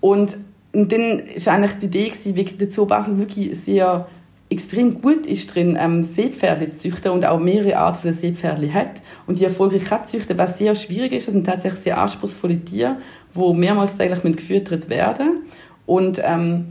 Und 0.00 0.36
dann 0.72 0.90
war 0.90 1.54
eigentlich 1.54 1.78
die 1.78 1.86
Idee, 1.86 2.12
wie 2.24 2.44
der 2.44 2.70
Zoo 2.70 2.86
Basel 2.86 3.18
wirklich 3.18 3.56
sehr 3.58 4.08
extrem 4.52 5.00
gut 5.00 5.26
ist 5.26 5.54
drin, 5.54 5.76
ähm, 5.80 6.04
Seepferdchen 6.04 6.70
zu 6.70 6.78
züchten 6.78 7.10
und 7.10 7.24
auch 7.24 7.40
mehrere 7.40 7.76
Arten 7.76 8.00
von 8.02 8.12
Seepferdchen 8.12 8.72
hat. 8.72 9.02
Und 9.26 9.38
die 9.38 9.44
erfolgreich 9.44 9.84
kann 9.84 10.06
züchten, 10.06 10.38
was 10.38 10.58
sehr 10.58 10.74
schwierig 10.74 11.12
ist. 11.12 11.26
Das 11.26 11.34
sind 11.34 11.44
tatsächlich 11.44 11.82
sehr 11.82 11.98
anspruchsvolle 11.98 12.60
Tiere, 12.60 12.96
die 13.34 13.58
mehrmals 13.58 13.96
täglich 13.96 14.36
gefüttert 14.36 14.88
werden. 14.88 15.42
Und 15.86 16.20
ähm, 16.24 16.66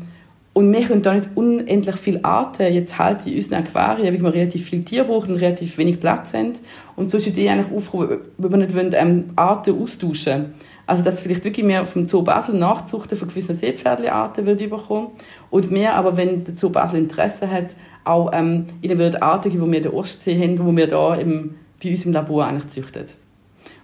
Und 0.54 0.70
wir 0.74 0.84
können 0.84 1.02
da 1.02 1.14
nicht 1.14 1.30
unendlich 1.36 1.96
viele 1.96 2.26
Arten 2.26 2.74
jetzt 2.74 2.98
halten 2.98 3.30
in 3.30 3.36
unseren 3.36 3.64
Aquarien, 3.64 4.14
weil 4.14 4.22
wir 4.22 4.34
relativ 4.34 4.70
viel 4.70 4.84
Tier 4.84 5.06
brauchen 5.06 5.32
und 5.34 5.40
relativ 5.40 5.78
wenig 5.78 6.02
Platz 6.02 6.34
haben. 6.34 6.54
Und 7.02 7.10
so 7.10 7.18
ist 7.18 7.26
die 7.26 7.32
Idee 7.32 7.50
eigentlich 7.50 7.76
aufgerufen, 7.76 8.20
wenn 8.38 8.52
wir 8.52 8.58
nicht 8.58 8.76
wollen, 8.76 8.94
ähm, 8.94 9.32
Arten 9.36 9.82
austauschen 9.82 10.54
also 10.86 11.04
dass 11.04 11.22
vielleicht 11.22 11.46
wirklich 11.46 11.66
mehr 11.66 11.86
vom 11.86 12.06
Zoo 12.06 12.22
Basel 12.22 12.54
Nachzuchten 12.54 13.18
von 13.18 13.30
gewissen 13.30 13.56
Seepferdchenarten 13.56 14.46
würde 14.46 14.66
überkommen 14.66 15.08
und 15.50 15.72
mehr, 15.72 15.96
aber 15.96 16.18
wenn 16.18 16.44
der 16.44 16.58
Zoo 16.58 16.70
Basel 16.70 17.00
Interesse 17.00 17.50
hat, 17.50 17.78
auch 18.04 18.32
ähm, 18.34 18.66
ihnen 18.82 18.98
würde 18.98 19.22
Arten 19.22 19.52
geben, 19.52 19.64
die 19.64 19.72
wir 19.72 19.78
in 19.78 19.84
der 19.84 19.94
Ostsee 19.94 20.38
haben, 20.38 20.58
die 20.58 20.78
wir 20.78 20.88
da 20.88 21.16
im, 21.16 21.56
bei 21.82 21.92
uns 21.92 22.06
im 22.06 22.12
Labor 22.12 22.46
eigentlich 22.46 22.68
züchten. 22.68 23.06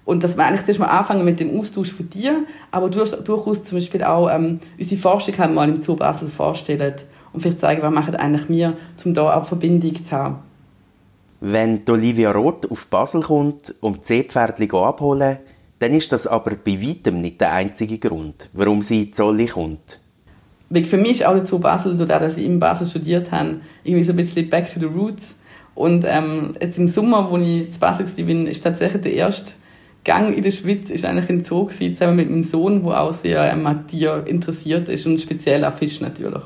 Und 0.03 0.21
dass 0.21 0.35
wir 0.35 0.45
eigentlich 0.45 0.65
zuerst 0.65 0.81
mal 0.81 0.87
anfangen 0.87 1.23
mit 1.23 1.39
dem 1.39 1.57
Austausch 1.57 1.93
von 1.93 2.09
dir, 2.09 2.43
aber 2.71 2.89
durchaus 2.89 3.63
zum 3.63 3.77
Beispiel 3.77 4.03
auch 4.03 4.29
ähm, 4.29 4.59
unsere 4.77 4.99
Forschung 4.99 5.37
haben 5.37 5.53
mal 5.53 5.69
im 5.69 5.79
Zoo 5.79 5.95
Basel 5.95 6.27
vorstellen 6.27 6.95
und 7.31 7.39
vielleicht 7.39 7.59
zeigen, 7.59 7.81
was 7.81 7.93
machen 7.93 8.15
eigentlich 8.15 8.49
wir, 8.49 8.73
um 9.05 9.13
da 9.13 9.33
auch 9.33 9.45
Verbindung 9.45 10.03
zu 10.03 10.11
haben. 10.11 10.46
Wenn 11.39 11.81
Olivia 11.89 12.31
Roth 12.31 12.69
auf 12.71 12.87
Basel 12.87 13.21
kommt, 13.21 13.75
um 13.81 13.93
die 13.93 13.99
Seepferdchen 14.03 14.71
abholen, 14.71 15.37
dann 15.79 15.93
ist 15.93 16.11
das 16.11 16.25
aber 16.25 16.51
bei 16.55 16.81
weitem 16.81 17.21
nicht 17.21 17.39
der 17.39 17.53
einzige 17.53 17.99
Grund, 17.99 18.49
warum 18.53 18.81
sie 18.81 19.03
in 19.03 19.13
Zolli 19.13 19.45
kommt. 19.45 19.99
Für 20.71 20.97
mich 20.97 21.11
ist 21.11 21.25
auch 21.25 21.35
dazu 21.35 21.59
Basel, 21.59 21.95
dadurch, 21.95 22.19
dass 22.31 22.37
ich 22.37 22.45
in 22.45 22.59
Basel 22.59 22.87
studiert 22.87 23.31
habe, 23.31 23.61
irgendwie 23.83 24.03
so 24.03 24.13
ein 24.13 24.17
bisschen 24.17 24.49
back 24.49 24.73
to 24.73 24.79
the 24.79 24.87
roots. 24.87 25.35
Und 25.75 26.03
ähm, 26.07 26.55
jetzt 26.59 26.79
im 26.79 26.87
Sommer, 26.87 27.29
wo 27.29 27.37
ich 27.37 27.71
zu 27.71 27.79
Basel 27.79 28.07
war, 28.07 28.49
ist 28.49 28.63
tatsächlich 28.63 29.03
der 29.03 29.13
erste 29.13 29.53
Gang 30.03 30.35
in 30.35 30.41
der 30.41 30.51
Schweiz 30.51 30.89
ist 30.89 31.05
eigentlich 31.05 31.29
ein 31.29 31.43
Zoo 31.43 31.65
gewesen, 31.65 31.95
zusammen 31.95 32.15
mit 32.15 32.29
meinem 32.29 32.43
Sohn, 32.43 32.81
der 32.81 33.01
auch 33.01 33.13
sehr 33.13 33.51
ähm, 33.51 33.67
an 33.67 33.87
Tier 33.87 34.23
interessiert 34.25 34.87
ist 34.87 35.05
und 35.05 35.19
speziell 35.19 35.63
an 35.65 35.73
Fisch 35.73 35.99
natürlich. 35.99 36.43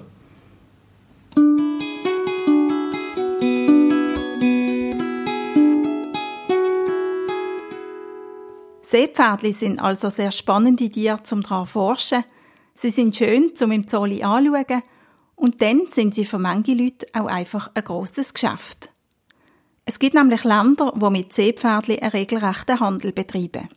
Seepferdli 8.91 9.53
sind 9.53 9.79
also 9.79 10.09
sehr 10.09 10.33
spannende 10.33 10.89
Tiere 10.89 11.23
zum 11.23 11.43
daran 11.43 11.65
forschen. 11.65 12.25
Sie 12.73 12.89
sind 12.89 13.15
schön 13.15 13.55
zum 13.55 13.71
im 13.71 13.87
Zolli 13.87 14.21
anschauen 14.21 14.83
und 15.35 15.61
dann 15.61 15.87
sind 15.87 16.13
sie 16.13 16.25
für 16.25 16.39
manche 16.39 16.73
Leute 16.73 17.05
auch 17.13 17.27
einfach 17.27 17.71
ein 17.73 17.85
grosses 17.85 18.33
Geschäft. 18.33 18.89
Es 19.85 19.97
gibt 19.97 20.13
nämlich 20.13 20.43
Länder, 20.43 20.91
wo 20.97 21.09
mit 21.09 21.31
Seepferdli 21.31 21.99
einen 21.99 22.11
regelrechten 22.11 22.81
Handel 22.81 23.13
betreiben. 23.13 23.69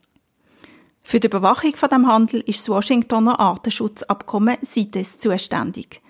Für 1.04 1.20
die 1.20 1.28
Überwachung 1.28 1.76
von 1.76 1.90
dem 1.90 2.08
Handel 2.08 2.40
ist 2.40 2.58
das 2.62 2.68
Washingtoner 2.70 3.38
Artenschutzabkommen 3.38 4.64
CITES 4.64 5.20
zuständig. 5.20 6.02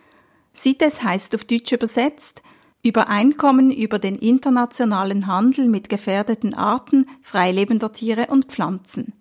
CITES 0.55 1.03
heißt 1.03 1.35
auf 1.35 1.45
Deutsch 1.45 1.73
übersetzt 1.73 2.43
Übereinkommen 2.85 3.71
über 3.71 3.99
den 3.99 4.17
internationalen 4.17 5.27
Handel 5.27 5.69
mit 5.69 5.89
gefährdeten 5.89 6.53
Arten 6.53 7.09
freilebender 7.23 7.93
Tiere 7.95 8.27
und 8.27 8.53
Pflanzen. 8.53 9.15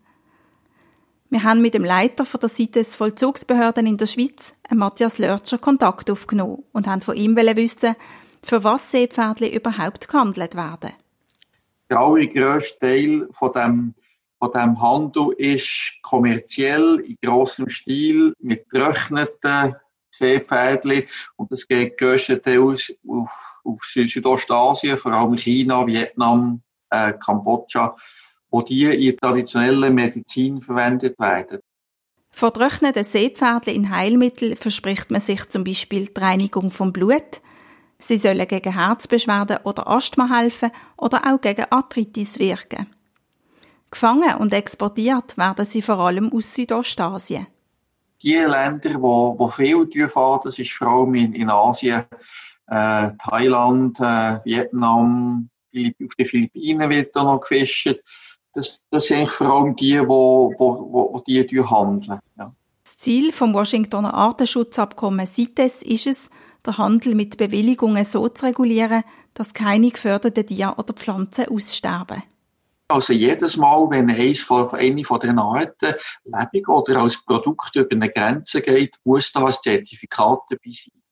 Wir 1.29 1.43
haben 1.43 1.61
mit 1.61 1.73
dem 1.73 1.85
Leiter 1.85 2.25
von 2.25 2.41
der 2.41 2.49
CITES 2.49 2.95
Vollzugsbehörden 2.95 3.87
in 3.87 3.97
der 3.97 4.05
Schweiz, 4.05 4.53
Matthias 4.69 5.17
Lörtscher, 5.17 5.57
Kontakt 5.57 6.11
aufgenommen 6.11 6.63
und 6.73 6.87
haben 6.87 7.01
von 7.01 7.15
ihm 7.15 7.37
wissen, 7.37 7.95
für 8.43 8.65
was 8.65 8.91
Seepferdli 8.91 9.55
überhaupt 9.55 10.09
gehandelt 10.09 10.55
werden. 10.55 10.91
Der 11.89 11.99
allergrösste 11.99 12.79
Teil 12.79 13.27
von 13.31 13.53
dem, 13.53 13.93
von 14.39 14.51
dem 14.51 14.81
Handel 14.81 15.31
ist 15.37 15.99
kommerziell 16.01 16.99
in 16.99 17.17
grossem 17.23 17.69
Stil 17.69 18.33
mit 18.39 18.69
getrockneten 18.69 19.75
Seepferdli. 20.13 21.07
Und 21.35 21.51
das 21.51 21.67
geht 21.67 21.97
größtenteils 21.97 22.93
auf, 23.07 23.59
auf 23.63 23.81
Südostasien, 23.83 24.97
vor 24.97 25.13
allem 25.13 25.37
China, 25.37 25.85
Vietnam, 25.85 26.61
äh, 26.89 27.13
Kambodscha, 27.13 27.95
wo 28.49 28.61
die 28.61 28.85
in 28.85 29.17
traditioneller 29.17 29.89
Medizin 29.89 30.61
verwendet 30.61 31.19
werden. 31.19 31.59
Von 32.31 32.53
trockneten 32.53 33.03
Seepferdli 33.03 33.75
in 33.75 33.95
Heilmittel 33.95 34.55
verspricht 34.55 35.11
man 35.11 35.21
sich 35.21 35.47
zum 35.49 35.63
Beispiel 35.63 36.07
die 36.07 36.19
Reinigung 36.19 36.71
vom 36.71 36.91
Blut. 36.91 37.41
Sie 37.99 38.17
sollen 38.17 38.47
gegen 38.47 38.73
Herzbeschwerden 38.73 39.59
oder 39.63 39.87
Asthma 39.87 40.27
helfen 40.29 40.71
oder 40.97 41.21
auch 41.31 41.39
gegen 41.39 41.65
Arthritis 41.69 42.39
wirken. 42.39 42.87
Gefangen 43.91 44.35
und 44.39 44.51
exportiert 44.51 45.37
werden 45.37 45.65
sie 45.65 45.83
vor 45.83 45.99
allem 45.99 46.33
aus 46.33 46.55
Südostasien 46.55 47.47
die 48.23 48.35
Länder, 48.35 49.01
wo, 49.01 49.35
wo 49.37 49.47
viel 49.47 49.87
fahren, 50.07 50.41
das 50.43 50.57
ist 50.57 50.71
vor 50.71 50.87
allem 50.87 51.15
in, 51.15 51.33
in 51.33 51.49
Asien, 51.49 52.03
äh, 52.67 53.11
Thailand, 53.17 53.99
äh, 53.99 54.39
Vietnam, 54.45 55.49
auf 55.75 56.15
den 56.15 56.25
Philippinen 56.25 56.89
wird 56.89 57.15
da 57.15 57.23
noch 57.23 57.41
gefischt. 57.41 57.95
Das, 58.53 58.85
das 58.89 59.07
sind 59.07 59.29
vor 59.29 59.47
allem 59.47 59.75
die, 59.75 59.99
wo, 59.99 60.53
wo, 60.57 61.13
wo 61.13 61.23
die 61.25 61.43
handeln. 61.63 62.19
Ja. 62.37 62.53
Das 62.83 62.97
Ziel 62.97 63.31
vom 63.31 63.53
Washingtoner 63.53 64.13
Artenschutzabkommen 64.13 65.25
CITES 65.25 65.81
ist 65.81 66.07
es, 66.07 66.29
den 66.65 66.77
Handel 66.77 67.15
mit 67.15 67.37
Bewilligungen 67.37 68.05
so 68.05 68.27
zu 68.29 68.45
regulieren, 68.45 69.03
dass 69.33 69.53
keine 69.53 69.89
geförderten 69.89 70.45
Tiere 70.45 70.75
oder 70.77 70.93
Pflanzen 70.93 71.47
aussterben. 71.49 72.23
Also 72.87 73.13
jedes 73.13 73.57
Mal, 73.57 73.89
wenn 73.89 74.09
eins 74.09 74.41
von, 74.41 74.69
eine 74.71 75.03
von 75.03 75.19
den 75.19 75.39
Arten 75.39 75.95
lebendig 76.25 76.67
oder 76.67 77.01
als 77.01 77.23
Produkt 77.23 77.75
über 77.75 77.91
eine 77.91 78.09
Grenze 78.09 78.61
geht, 78.61 78.97
muss 79.03 79.31
da 79.31 79.45
ein 79.45 79.53
Zertifikat 79.53 80.39
dabei 80.49 80.71
sein. 80.71 81.03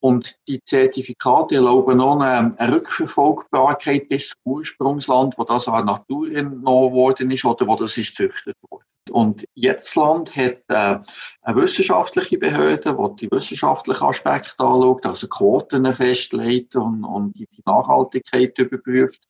Und 0.00 0.36
die 0.48 0.62
Zertifikate 0.62 1.54
erlauben 1.56 2.00
auch 2.00 2.20
eine, 2.20 2.58
eine 2.58 2.74
Rückverfolgbarkeit 2.74 4.08
bis 4.08 4.30
zum 4.30 4.40
Ursprungsland, 4.44 5.38
wo 5.38 5.44
das 5.44 5.68
an 5.68 5.86
Natur 5.86 6.28
entnommen 6.28 6.92
worden 6.92 7.30
ist 7.30 7.44
oder 7.44 7.66
wo 7.66 7.76
das 7.76 7.96
ist 7.96 8.16
gezüchtet 8.16 8.56
worden. 8.68 8.84
Und 9.10 9.46
jedes 9.54 9.94
Land 9.96 10.36
hat 10.36 10.62
äh, 10.68 10.98
eine 11.42 11.56
wissenschaftliche 11.56 12.38
Behörde, 12.38 12.96
die 12.96 13.26
die 13.26 13.30
wissenschaftlichen 13.32 14.04
Aspekte 14.04 14.64
anschaut, 14.64 15.04
also 15.04 15.26
Quoten 15.26 15.92
festlegt 15.92 16.76
und, 16.76 17.04
und 17.04 17.36
die 17.36 17.48
Nachhaltigkeit 17.66 18.56
überprüft 18.58 19.20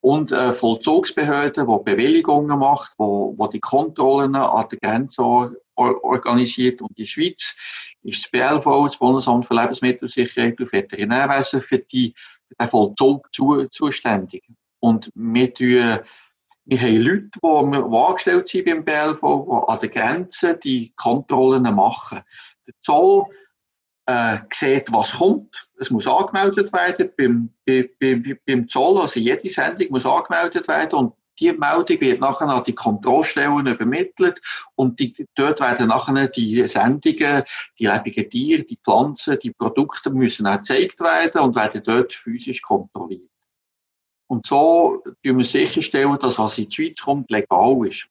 und 0.00 0.32
eine 0.32 0.52
Vollzugsbehörde, 0.52 1.66
die 1.66 1.84
Bewilligungen 1.84 2.56
macht, 2.58 2.92
wo, 2.98 3.34
wo 3.36 3.48
die 3.48 3.58
Kontrollen 3.58 4.36
an 4.36 4.68
der 4.70 4.78
Grenze 4.78 5.22
organisiert. 5.74 6.80
Und 6.80 6.96
die 6.96 7.06
Schweiz 7.06 7.56
ist 8.04 8.24
das 8.24 8.30
BLV, 8.30 8.84
das 8.84 8.96
Bundesamt 8.96 9.46
für 9.46 9.54
Lebensmittelsicherheit 9.54 10.60
und 10.60 10.72
Veterinärwesen, 10.72 11.60
für, 11.60 11.78
die, 11.78 12.14
für 12.46 12.54
den 12.60 12.68
Vollzug 12.68 13.34
zu, 13.34 13.66
zuständig. 13.66 14.44
Und 14.78 15.10
wir 15.14 15.52
tun 15.52 15.98
wir 16.66 16.80
haben 16.80 16.96
Leute, 16.96 17.30
die, 17.42 17.96
angestellt 17.96 18.48
sind 18.48 18.64
beim 18.64 18.84
BLV, 18.84 19.20
die 19.20 19.72
an 19.72 19.78
der 19.80 19.88
Grenze 19.88 20.56
die 20.56 20.92
Kontrollen 20.96 21.62
machen. 21.62 22.22
Der 22.66 22.74
Zoll 22.80 23.24
äh, 24.06 24.38
sieht, 24.52 24.92
was 24.92 25.18
kommt. 25.18 25.68
Es 25.78 25.90
muss 25.90 26.08
angemeldet 26.08 26.72
werden 26.72 27.10
beim, 27.16 27.50
beim, 27.64 28.38
beim 28.44 28.68
Zoll. 28.68 29.00
Also 29.00 29.20
jede 29.20 29.48
Sendung 29.48 29.86
muss 29.90 30.06
angemeldet 30.06 30.66
werden 30.66 30.98
und 30.98 31.14
die 31.38 31.52
Meldung 31.52 32.00
wird 32.00 32.20
nachher 32.20 32.48
an 32.48 32.64
die 32.64 32.74
Kontrollstellen 32.74 33.66
übermittelt 33.66 34.40
und 34.74 34.98
die, 34.98 35.14
dort 35.34 35.60
werden 35.60 35.88
nachher 35.88 36.28
die 36.28 36.66
Sendungen, 36.66 37.42
die 37.78 37.86
lebenden 37.86 38.30
Tiere, 38.30 38.64
die 38.64 38.78
Pflanzen, 38.82 39.38
die 39.42 39.50
Produkte 39.50 40.10
müssen 40.10 40.46
auch 40.46 40.56
gezeigt 40.56 41.00
werden 41.00 41.42
und 41.42 41.54
werden 41.54 41.82
dort 41.84 42.14
physisch 42.14 42.62
kontrolliert. 42.62 43.30
Und 44.28 44.46
so 44.46 45.02
tun 45.24 45.38
wir 45.38 45.44
sicherstellen, 45.44 46.16
dass 46.20 46.38
was 46.38 46.58
in 46.58 46.68
die 46.68 46.74
Schweiz 46.74 47.00
kommt, 47.00 47.30
legal 47.30 47.86
ist. 47.86 48.08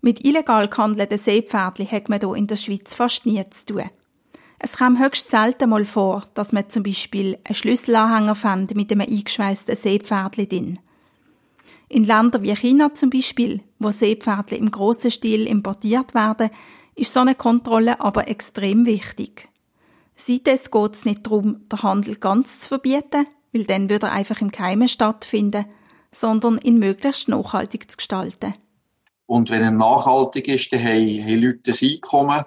Mit 0.00 0.24
illegal 0.24 0.68
gehandelten 0.68 1.18
Seepferdchen 1.18 1.90
hat 1.90 2.08
man 2.08 2.20
hier 2.20 2.34
in 2.34 2.46
der 2.46 2.56
Schweiz 2.56 2.94
fast 2.94 3.26
nie 3.26 3.42
zu 3.50 3.66
tun. 3.66 3.90
Es 4.58 4.76
kam 4.76 4.98
höchst 4.98 5.28
selten 5.28 5.70
mal 5.70 5.84
vor, 5.84 6.22
dass 6.34 6.52
man 6.52 6.70
zum 6.70 6.82
Beispiel 6.82 7.38
einen 7.44 7.54
Schlüsselanhänger 7.54 8.34
fand 8.34 8.74
mit 8.74 8.90
einem 8.90 9.02
eingeschweißten 9.02 9.76
Seepferdchen 9.76 10.48
drin. 10.48 10.78
In 11.88 12.04
Ländern 12.04 12.42
wie 12.42 12.56
China 12.56 12.94
zum 12.94 13.10
Beispiel, 13.10 13.60
wo 13.78 13.90
Seepferdchen 13.90 14.58
im 14.58 14.70
grossen 14.70 15.10
Stil 15.10 15.46
importiert 15.46 16.14
werden, 16.14 16.50
ist 16.94 17.12
so 17.12 17.20
eine 17.20 17.34
Kontrolle 17.34 18.00
aber 18.00 18.28
extrem 18.28 18.86
wichtig. 18.86 19.48
Seitdem 20.16 20.58
geht 20.70 20.92
es 20.94 21.04
nicht 21.04 21.26
darum, 21.26 21.68
den 21.68 21.82
Handel 21.82 22.16
ganz 22.16 22.60
zu 22.60 22.68
verbieten, 22.68 23.26
weil 23.56 23.64
dann 23.64 23.88
würde 23.88 24.06
er 24.06 24.12
einfach 24.12 24.40
im 24.42 24.52
Keimen 24.52 24.88
stattfinden, 24.88 25.64
sondern 26.12 26.58
ihn 26.58 26.78
möglichst 26.78 27.28
nachhaltig 27.28 27.90
zu 27.90 27.96
gestalten. 27.96 28.54
Und 29.24 29.50
wenn 29.50 29.62
er 29.62 29.70
nachhaltig 29.70 30.46
ist, 30.48 30.72
dann 30.72 30.84
haben, 30.84 31.24
haben 31.24 31.40
Leute 31.40 31.72
ein 31.72 31.88
Einkommen, 31.90 32.44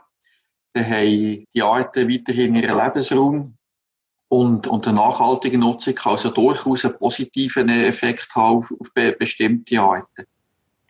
dann 0.73 0.85
haben 0.85 1.45
die 1.53 1.61
Arten 1.61 2.09
weiterhin 2.09 2.55
ihren 2.55 2.77
Lebensraum 2.77 3.57
und, 4.27 4.67
und 4.67 4.87
eine 4.87 4.97
nachhaltige 4.97 5.57
Nutzung 5.57 5.95
kann 5.95 6.13
also 6.13 6.29
durchaus 6.29 6.85
einen 6.85 6.97
positiven 6.97 7.67
Effekt 7.69 8.33
haben 8.35 8.57
auf, 8.57 8.71
auf 8.79 8.93
bestimmte 9.17 9.81
Arten. 9.81 10.25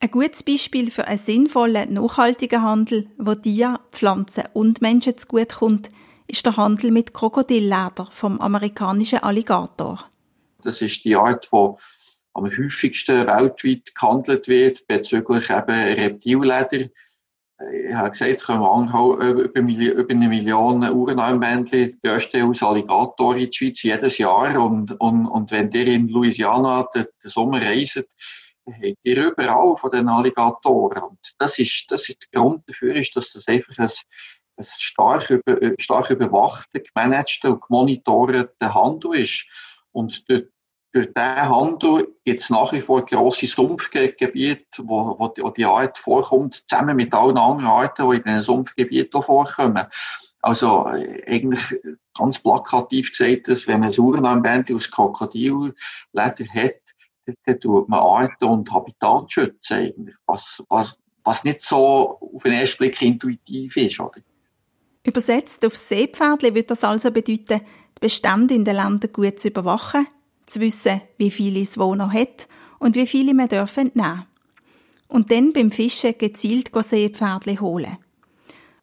Ein 0.01 0.11
gutes 0.11 0.43
Beispiel 0.43 0.91
für 0.91 1.07
einen 1.07 1.17
sinnvollen, 1.17 1.93
nachhaltigen 1.93 2.61
Handel, 2.61 3.09
wo 3.17 3.36
Tier, 3.36 3.80
Pflanzen 3.91 4.43
und 4.53 4.82
Menschen 4.82 5.17
zugutekommt, 5.17 5.89
ist 6.30 6.46
der 6.46 6.58
Handel 6.58 6.92
mit 6.92 7.14
Krokodilleder 7.14 8.08
vom 8.12 8.40
amerikanischen 8.40 9.20
Alligator. 9.20 10.06
Das 10.64 10.82
ist 10.82 11.04
die 11.04 11.16
Art, 11.16 11.50
die 11.52 11.74
am 12.34 12.46
häufigsten 12.46 13.26
weltweit 13.26 13.96
gehandelt 13.96 14.48
wird 14.48 14.88
bezüglich 14.88 15.50
eben 15.50 15.72
Reptilleder. 15.72 16.90
Ich 17.74 17.94
habe 17.94 18.12
gesagt, 18.12 18.44
kommen 18.44 18.88
über, 18.88 19.44
über 19.54 20.10
eine 20.14 20.30
Million 20.30 20.90
Uhrenarmbändchen, 20.90 22.00
größte 22.02 22.46
aus 22.46 22.64
Alligator 22.64 23.36
in 23.36 23.50
die 23.50 23.58
Schweiz 23.58 23.84
jedes 23.84 24.18
Jahr. 24.18 24.58
Und, 24.64 24.92
und, 25.02 25.26
und 25.26 25.52
wenn 25.52 25.72
ihr 25.72 25.88
in 25.88 26.08
Louisiana 26.08 26.88
den, 26.96 27.08
den 27.22 27.30
Sommer 27.30 27.62
reist, 27.62 27.98
habt 27.98 28.98
ihr 29.04 29.32
überall 29.32 29.76
von 29.76 29.92
den 29.92 30.08
Alligatoren. 30.08 31.04
Und 31.04 31.20
das 31.38 31.60
ist, 31.60 31.86
das 31.90 32.08
ist 32.08 32.28
der 32.32 32.42
Grund 32.42 32.64
dafür, 32.70 32.96
ist, 32.96 33.16
dass 33.16 33.34
das 33.34 33.48
einfach 33.48 33.78
ein, 33.78 33.86
ein 33.86 33.92
stark, 34.64 35.30
über, 35.30 35.74
stark 35.80 36.10
überwachter, 36.10 36.80
gemanagter 36.80 37.51
und 37.51 37.62
gemonitorter 37.62 38.74
Handel 38.74 39.16
ist. 39.16 39.45
Und 39.91 40.30
dort 40.30 40.47
für 40.91 41.05
diesen 41.05 41.49
Handel 41.49 42.07
gibt 42.26 42.41
es 42.41 42.49
nach 42.49 42.72
wie 42.72 42.82
vor 42.82 43.05
grosse 43.05 43.45
Sumpfgebiete, 43.45 44.84
wo, 44.84 45.16
wo, 45.20 45.28
die, 45.28 45.43
wo 45.43 45.49
die 45.51 45.66
Art 45.66 45.97
vorkommt, 45.97 46.68
zusammen 46.68 46.95
mit 46.95 47.14
allen 47.14 47.38
anderen 47.38 47.70
Arten, 47.70 48.10
die 48.10 48.18
in 48.18 48.24
diesen 48.24 48.43
Sumpfgebieten 48.43 49.22
vorkommen. 49.22 49.86
Also 50.41 50.88
äh, 50.88 51.24
eigentlich 51.28 51.80
ganz 52.18 52.39
plakativ 52.39 53.12
gesagt, 53.12 53.47
dass 53.49 53.68
wenn 53.68 53.82
man 53.82 53.91
ein 53.91 53.99
Uhrenarmbändchen 53.99 54.76
aus 54.76 54.89
Krokodilleder 54.89 55.74
hat, 56.14 56.82
dann 57.45 57.60
tut 57.60 57.88
man 57.88 57.99
Arten 57.99 58.45
und 58.45 58.72
Habitat 58.72 59.32
schützen, 59.32 59.78
eigentlich, 59.78 60.16
was, 60.26 60.64
was, 60.70 60.97
was 61.24 61.43
nicht 61.43 61.62
so 61.62 62.18
auf 62.34 62.43
den 62.43 62.53
ersten 62.53 62.80
Blick 62.80 62.99
intuitiv 63.01 63.78
ist. 63.78 63.99
Oder? 63.99 64.22
Übersetzt 65.04 65.66
aufs 65.66 65.89
Seepferdli 65.89 66.56
würde 66.56 66.68
das 66.68 66.84
also 66.84 67.12
bedeuten, 67.12 67.62
die 67.62 68.00
Bestände 68.02 68.54
in 68.54 68.66
den 68.66 68.76
Ländern 68.76 69.14
gut 69.14 69.39
zu 69.39 69.47
überwachen– 69.47 70.08
zu 70.50 70.60
wissen, 70.60 71.02
wie 71.18 71.32
viele 71.32 71.62
es 71.62 71.78
wo 71.78 71.95
noch 71.95 72.14
hat 72.14 72.47
und 72.80 72.95
wie 72.95 73.08
viele 73.08 73.34
man 73.34 73.47
dürfen 73.47 73.88
entnehmen. 73.88 74.26
Und 75.08 75.32
dann 75.32 75.54
beim 75.54 75.72
Fischen 75.72 76.18
gezielt 76.18 76.72
Seepferdli 76.74 77.58
holen. 77.58 77.97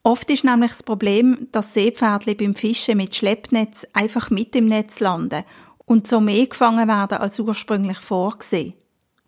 Oft 0.02 0.30
ist 0.30 0.44
nämlich 0.44 0.70
das 0.70 0.82
Problem, 0.82 1.48
dass 1.52 1.74
Seepferdli 1.74 2.34
beim 2.34 2.54
Fischen 2.54 2.96
mit 2.96 3.14
Schleppnetz 3.14 3.86
einfach 3.92 4.30
mit 4.30 4.54
im 4.56 4.66
Netz 4.66 5.00
landen 5.00 5.42
und 5.84 6.06
so 6.06 6.20
mehr 6.20 6.46
gefangen 6.46 6.88
werden 6.88 7.18
als 7.18 7.38
ursprünglich 7.38 7.98
vorgesehen. 7.98 8.74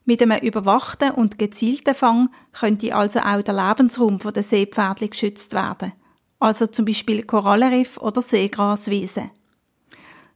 Mit 0.04 0.22
einem 0.22 0.40
überwachten 0.40 1.10
und 1.10 1.38
gezielten 1.38 1.94
Fang 1.94 2.30
könnte 2.52 2.94
also 2.94 3.20
auch 3.20 3.42
der 3.42 3.54
Lebensraum 3.54 4.18
der 4.18 4.42
Seepferdli 4.42 5.08
geschützt 5.08 5.52
werden. 5.52 5.92
Also 6.38 6.66
zum 6.66 6.84
Beispiel 6.84 7.24
Korallenriff 7.24 7.98
oder 7.98 8.22
Seegraswiesen. 8.22 9.30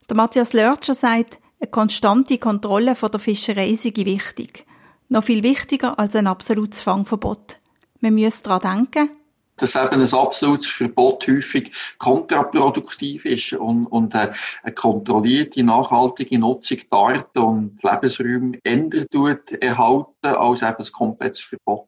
Der 0.09 0.17
Matthias 0.17 0.53
Lörtscher 0.53 0.95
sagt, 0.95 1.39
eine 1.59 1.71
konstante 1.71 2.37
Kontrolle 2.37 2.95
von 2.95 3.11
der 3.11 3.21
Fischerei 3.21 3.73
sei 3.73 3.93
wichtig. 3.95 4.65
Noch 5.07 5.23
viel 5.23 5.43
wichtiger 5.43 5.97
als 5.97 6.15
ein 6.15 6.27
absolutes 6.27 6.81
Fangverbot. 6.81 7.59
Man 8.01 8.15
muss 8.15 8.41
daran 8.41 8.87
denken, 8.91 9.09
dass 9.57 9.75
eben 9.75 10.01
ein 10.01 10.13
absolutes 10.13 10.67
Verbot 10.67 11.27
häufig 11.27 11.71
kontraproduktiv 11.99 13.23
ist 13.25 13.53
und, 13.53 13.85
und 13.85 14.15
eine, 14.15 14.33
eine 14.63 14.73
kontrollierte, 14.73 15.63
nachhaltige 15.63 16.39
Nutzung 16.39 16.79
der 16.91 16.99
Arten 16.99 17.39
und 17.39 17.83
Lebensräume 17.83 18.59
ändert 18.63 19.13
erhalten 19.61 20.11
als 20.21 20.61
eben 20.63 20.77
ein 20.77 20.91
komplettes 20.91 21.39
Verbot. 21.39 21.87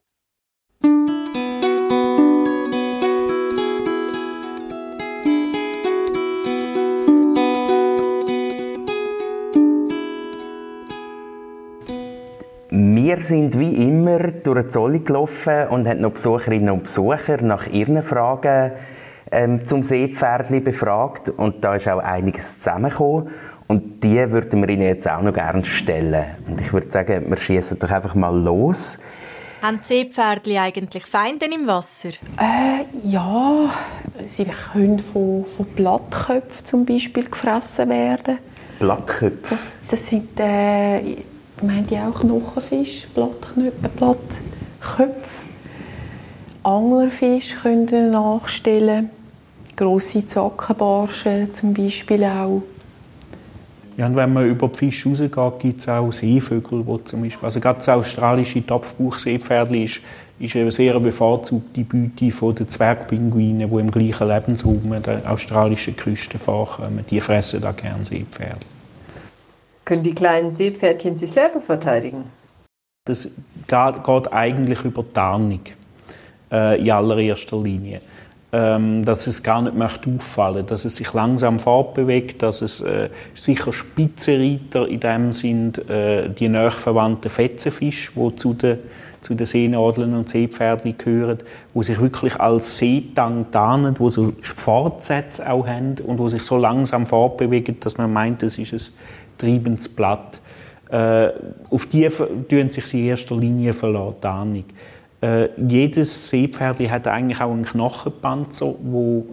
Wir 13.05 13.21
sind 13.21 13.59
wie 13.59 13.87
immer 13.87 14.17
durch 14.31 14.63
die 14.63 14.69
Zolle 14.69 14.99
gelaufen 14.99 15.67
und 15.69 15.87
haben 15.87 16.01
noch 16.01 16.13
Besucherinnen 16.13 16.71
und 16.71 16.83
Besucher 16.85 17.39
nach 17.39 17.67
ihren 17.67 18.01
Fragen 18.01 18.71
ähm, 19.31 19.67
zum 19.67 19.83
Seepferdli 19.83 20.59
befragt. 20.59 21.29
Und 21.29 21.63
da 21.63 21.75
ist 21.75 21.87
auch 21.87 21.99
einiges 21.99 22.57
zusammengekommen. 22.57 23.29
Und 23.67 24.03
die 24.03 24.31
würden 24.31 24.59
wir 24.59 24.69
Ihnen 24.69 24.87
jetzt 24.87 25.07
auch 25.07 25.21
noch 25.21 25.35
gerne 25.35 25.63
stellen. 25.65 26.25
Und 26.47 26.59
ich 26.59 26.73
würde 26.73 26.89
sagen, 26.89 27.29
wir 27.29 27.37
schießen 27.37 27.77
doch 27.77 27.91
einfach 27.91 28.15
mal 28.15 28.35
los. 28.35 28.97
Haben 29.61 29.81
die 29.83 29.85
Seepferdli 29.85 30.57
eigentlich 30.57 31.05
Feinde 31.05 31.45
im 31.45 31.67
Wasser? 31.67 32.09
Äh, 32.09 32.85
ja, 33.03 33.69
sie 34.25 34.45
können 34.45 34.97
von, 34.97 35.45
von 35.45 35.67
Blattköpfen 35.75 36.65
zum 36.65 36.87
Beispiel 36.87 37.25
gefressen 37.25 37.87
werden. 37.87 38.39
Blattköpfe? 38.79 39.45
Das, 39.47 39.75
das 39.91 40.09
sind 40.09 40.39
äh, 40.39 41.17
meint 41.61 41.91
ihr 41.91 42.07
auch 42.07 42.19
Knochenfisch, 42.19 43.07
Blattknöpfe, 43.13 43.89
Blattköpfe. 43.89 45.45
Anglerfisch 46.63 47.55
könnt 47.61 47.91
ihr 47.91 48.09
nachstellen. 48.09 49.09
Grosse 49.75 50.25
Zackenbarsche 50.25 51.49
zum 51.51 51.73
Beispiel 51.73 52.23
auch. 52.23 52.63
Ja, 53.97 54.07
und 54.07 54.15
wenn 54.15 54.33
man 54.33 54.45
über 54.49 54.67
die 54.67 54.77
Fische 54.77 55.09
rausgeht, 55.09 55.59
gibt 55.59 55.79
es 55.81 55.87
auch 55.87 56.11
Seevögel, 56.11 56.85
wo 56.85 56.97
zum 56.97 57.21
Beispiel, 57.21 57.45
also 57.45 57.59
gerade 57.59 57.77
das 57.77 57.87
australische 57.89 58.65
Topfbuchseepferdli 58.65 59.85
ist, 59.85 60.01
ist 60.37 60.55
eine 60.55 60.71
sehr 60.71 60.99
bevorzugte 60.99 61.81
Beute 61.81 62.31
von 62.31 62.55
den 62.55 62.67
Zwergpinguinen, 62.67 63.69
die 63.69 63.79
im 63.79 63.91
gleichen 63.91 64.27
Lebensraum 64.27 65.01
der 65.01 65.31
australischen 65.31 65.95
Küste 65.95 66.37
vorkommen. 66.37 67.05
Die 67.09 67.21
fressen 67.21 67.61
da 67.61 67.71
gerne 67.71 68.03
Seepferdli. 68.03 68.74
Können 69.85 70.03
die 70.03 70.15
kleinen 70.15 70.51
Seepferdchen 70.51 71.15
sich 71.15 71.31
selber 71.31 71.61
verteidigen? 71.61 72.23
Das 73.05 73.29
geht 73.67 74.33
eigentlich 74.33 74.83
über 74.83 75.05
Tarnung 75.13 75.61
äh, 76.51 76.81
in 76.81 76.89
allererster 76.89 77.61
Linie. 77.61 78.01
Ähm, 78.51 79.03
dass 79.03 79.27
es 79.27 79.43
gar 79.43 79.61
nicht 79.61 79.75
möchte 79.75 80.09
auffallen, 80.09 80.65
dass 80.65 80.85
es 80.85 80.95
sich 80.95 81.11
langsam 81.13 81.59
fortbewegt, 81.59 82.41
dass 82.41 82.61
es 82.61 82.79
äh, 82.79 83.09
sicher 83.33 83.73
Spitzenreiter 83.73 84.87
in 84.87 84.99
dem 85.01 85.33
sind 85.33 85.89
äh, 85.89 86.29
die 86.29 86.47
näher 86.47 86.71
verwandten 86.71 87.29
Fetzenfische, 87.29 88.11
die 88.15 88.35
zu 88.35 88.53
den 88.53 88.79
zu 89.25 89.33
den 89.33 89.47
Seenadeln 89.47 90.13
und 90.13 90.29
Seepferdchen 90.29 90.97
gehören, 90.97 91.39
wo 91.73 91.81
sich 91.81 91.99
wirklich 91.99 92.39
als 92.39 92.77
Seetang 92.77 93.51
tarnen, 93.51 93.95
wo 93.97 94.09
so 94.09 94.33
Fortsätze 94.41 95.49
auch 95.49 95.65
haben 95.65 95.95
und 96.05 96.19
wo 96.19 96.27
sich 96.27 96.43
so 96.43 96.57
langsam 96.57 97.07
fortbewegen, 97.07 97.79
dass 97.79 97.97
man 97.97 98.13
meint, 98.13 98.43
das 98.43 98.59
ist 98.59 98.73
ein 98.73 98.93
treibendes 99.37 99.89
Blatt. 99.89 100.41
Äh, 100.89 101.29
auf 101.69 101.87
die 101.87 102.07
tun 102.07 102.69
sich 102.69 102.93
in 102.93 103.05
erster 103.05 103.35
Linie 103.35 103.73
verlassen, 103.73 104.65
äh, 105.21 105.49
jedes 105.67 106.29
Seepferd 106.29 106.79
hat 106.91 107.07
eigentlich 107.07 107.41
auch 107.41 107.51
einen 107.51 107.65
Knochenpanzer, 107.65 108.75
wo 108.83 109.25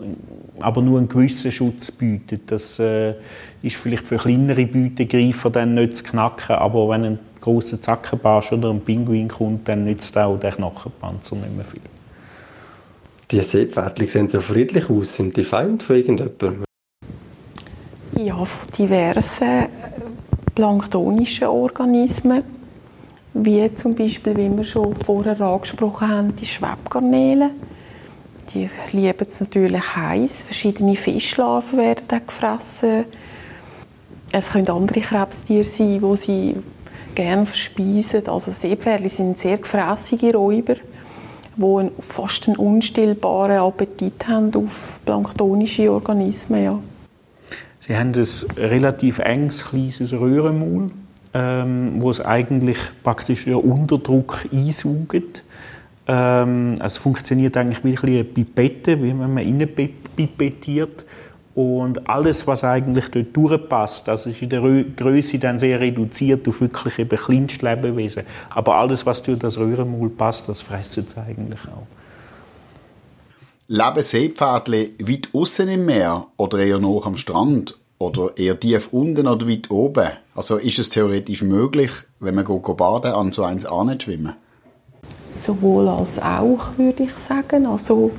aber 0.60 0.80
nur 0.80 0.98
einen 0.98 1.08
gewissen 1.08 1.52
Schutz 1.52 1.90
bietet. 1.90 2.50
Das 2.50 2.78
äh, 2.78 3.14
ist 3.62 3.76
vielleicht 3.76 4.06
für 4.06 4.16
kleinere 4.16 4.64
Beutegreifer 4.64 5.50
dann 5.50 5.74
nicht 5.74 5.96
zu 5.96 6.04
knacken, 6.04 6.56
aber 6.56 6.88
wenn 6.88 7.04
ein 7.04 7.18
großer 7.40 7.80
Zackenbarsch 7.80 8.52
oder 8.52 8.70
ein 8.70 8.80
Pinguin 8.80 9.28
kommt, 9.28 9.68
dann 9.68 9.84
nützt 9.84 10.16
auch 10.16 10.38
der 10.38 10.52
Knochenpanzer 10.52 11.36
nicht 11.36 11.56
mehr 11.56 11.64
viel. 11.64 11.80
Die 13.30 13.40
Seepferdchen 13.40 14.08
sehen 14.08 14.28
so 14.28 14.40
friedlich 14.40 14.88
aus. 14.88 15.16
Sind 15.16 15.36
die 15.36 15.44
Feind 15.44 15.82
von 15.82 15.96
irgendjemandem? 15.96 16.64
Ja, 18.18 18.44
von 18.44 18.68
diversen 18.78 19.68
planktonischen 20.54 21.48
Organismen, 21.48 22.44
wie 23.32 23.74
zum 23.74 23.94
Beispiel, 23.94 24.36
wie 24.36 24.54
wir 24.54 24.64
schon 24.64 24.94
vorher 24.96 25.40
angesprochen 25.40 26.08
haben, 26.08 26.36
die 26.36 26.44
Schwebgarnelen. 26.44 27.50
Die 28.52 28.68
lieben 28.92 29.26
es 29.26 29.40
natürlich 29.40 29.96
heiß. 29.96 30.42
Verschiedene 30.42 30.94
Fischlarven 30.94 31.78
werden 31.78 32.04
dann 32.08 32.26
gefressen. 32.26 33.06
Es 34.30 34.50
können 34.50 34.68
andere 34.68 35.00
Krebstiere 35.00 35.64
sein, 35.64 36.00
die 36.02 36.16
sie 36.16 36.56
gerne 37.14 37.46
verspeisen. 37.46 38.28
Also 38.28 38.50
Seepferdchen 38.50 39.08
sind 39.08 39.38
sehr 39.38 39.56
gefräßige 39.56 40.34
Räuber, 40.34 40.74
die 41.56 41.64
einen, 41.64 41.92
fast 42.00 42.46
einen 42.46 42.58
unstillbaren 42.58 43.58
Appetit 43.58 44.28
haben 44.28 44.54
auf 44.54 45.00
planktonische 45.06 45.90
Organismen. 45.90 46.64
Ja. 46.64 46.78
Sie 47.86 47.96
haben 47.96 48.12
ein 48.14 48.26
relativ 48.56 49.18
enges, 49.18 49.64
kleines 49.64 50.12
Röhrenmaul, 50.12 50.90
ähm, 51.34 51.94
wo 51.98 52.10
es 52.10 52.20
eigentlich 52.20 52.78
praktisch 53.02 53.44
den 53.44 53.54
Unterdruck 53.54 54.46
einsaugt. 54.52 55.42
Ähm, 56.06 56.74
es 56.80 56.96
funktioniert 56.96 57.56
eigentlich 57.56 57.82
wie 57.84 57.98
eine 57.98 58.24
Pipette, 58.24 59.02
wie 59.02 59.08
wenn 59.08 59.18
man 59.18 59.38
rein 59.38 59.68
pipettiert. 60.16 61.04
Und 61.54 62.08
alles, 62.08 62.46
was 62.46 62.64
eigentlich 62.64 63.08
dort 63.08 63.36
durchpasst, 63.36 64.08
also 64.08 64.30
ist 64.30 64.40
in 64.40 64.48
der 64.48 64.62
Größe 64.96 65.38
dann 65.38 65.58
sehr 65.58 65.80
reduziert 65.80 66.48
auf 66.48 66.60
wirklich 66.60 66.98
eben 67.00 67.18
Kleinstlebewesen. 67.18 68.22
Aber 68.50 68.76
alles, 68.76 69.04
was 69.04 69.22
durch 69.22 69.38
das 69.38 69.58
Röhrenmaul 69.58 70.08
passt, 70.08 70.48
das 70.48 70.62
fressen 70.62 71.06
sie 71.08 71.20
eigentlich 71.20 71.60
auch. 71.66 71.86
Leben 73.74 74.02
Seepferdli 74.02 74.96
weit 75.00 75.30
außen 75.32 75.66
im 75.66 75.86
Meer 75.86 76.26
oder 76.36 76.58
eher 76.58 76.78
noch 76.78 77.06
am 77.06 77.16
Strand? 77.16 77.78
Oder 77.98 78.36
eher 78.36 78.60
tief 78.60 78.90
unten 78.92 79.26
oder 79.26 79.48
weit 79.48 79.70
oben? 79.70 80.10
Also 80.34 80.58
ist 80.58 80.78
es 80.78 80.90
theoretisch 80.90 81.40
möglich, 81.40 81.90
wenn 82.20 82.34
man 82.34 82.44
geht 82.44 82.76
baden, 82.76 83.12
an 83.12 83.32
so 83.32 83.44
eins 83.44 83.66
schwimmen? 84.02 84.34
Sowohl 85.30 85.88
als 85.88 86.20
auch, 86.20 86.76
würde 86.76 87.04
ich 87.04 87.16
sagen. 87.16 87.64
Also, 87.64 88.10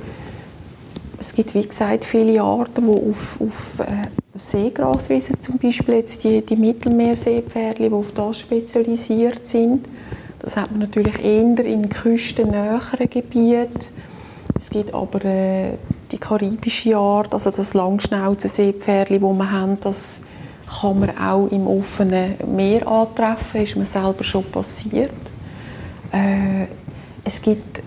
es 1.20 1.32
gibt, 1.32 1.54
wie 1.54 1.68
gesagt, 1.68 2.04
viele 2.04 2.42
Arten, 2.42 2.92
die 2.92 3.10
auf, 3.10 3.40
auf 3.40 3.78
äh, 3.78 4.02
Seegraswiesen 4.36 5.40
zum 5.40 5.58
Beispiel, 5.58 5.94
jetzt 5.94 6.24
die, 6.24 6.44
die 6.44 6.56
Mittelmeerseepferdchen, 6.56 7.90
die 7.90 7.94
auf 7.94 8.10
das 8.10 8.40
spezialisiert 8.40 9.46
sind. 9.46 9.86
Das 10.40 10.56
hat 10.56 10.72
man 10.72 10.80
natürlich 10.80 11.16
eher 11.20 11.64
in 11.64 11.88
küstennäheren 11.88 13.08
Gebieten. 13.08 13.94
Es 14.64 14.70
gibt 14.70 14.94
aber 14.94 15.22
äh, 15.26 15.72
die 16.10 16.16
karibische 16.16 16.96
Art, 16.96 17.34
also 17.34 17.50
das 17.50 17.74
Langschnauzenseepferdchen, 17.74 19.20
das 19.20 19.36
wir 19.36 19.50
haben, 19.52 19.78
das 19.80 20.22
kann 20.80 21.00
man 21.00 21.18
auch 21.18 21.48
im 21.48 21.66
offenen 21.66 22.36
Meer 22.56 22.88
antreffen, 22.88 23.60
ist 23.60 23.76
mir 23.76 23.84
selber 23.84 24.24
schon 24.24 24.44
passiert. 24.44 25.12
Äh, 26.12 26.64
es 27.24 27.42
gibt 27.42 27.82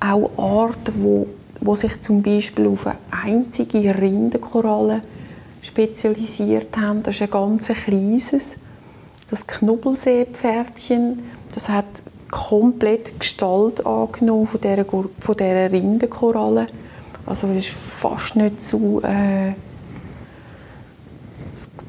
auch 0.00 0.30
Arten, 0.36 0.92
wo, 1.02 1.26
wo 1.60 1.74
sich 1.74 1.98
zum 2.02 2.22
Beispiel 2.22 2.66
auf 2.66 2.86
eine 2.86 2.98
einzige 3.10 3.98
Rindenkoralle 3.98 5.00
spezialisiert 5.62 6.76
haben. 6.76 7.02
Das 7.04 7.14
ist 7.14 7.22
ein 7.22 7.30
ganz 7.30 7.68
kleines, 7.68 8.58
das 9.30 9.46
Knubbelseepferdchen. 9.46 11.22
Das 11.54 11.70
hat 11.70 11.86
komplett 12.30 13.18
Gestalt 13.18 13.84
angenommen 13.84 14.46
von 14.46 14.60
dieser, 14.60 14.84
von 14.84 15.36
dieser 15.36 15.70
Rindenkoralle. 15.70 16.66
Also 17.26 17.48
es 17.48 17.58
ist 17.58 17.68
fast 17.68 18.36
nicht 18.36 18.62
zu, 18.62 19.02
äh, 19.02 19.52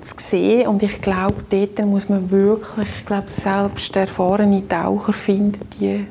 zu 0.02 0.16
sehen 0.18 0.68
und 0.68 0.84
ich 0.84 1.02
glaube, 1.02 1.36
dort 1.50 1.80
muss 1.86 2.10
man 2.10 2.30
wirklich, 2.30 2.88
ich 3.00 3.06
glaube, 3.06 3.30
selbst 3.30 3.96
erfahrene 3.96 4.68
Taucher 4.68 5.14
finden 5.14 5.62
die 5.80 6.06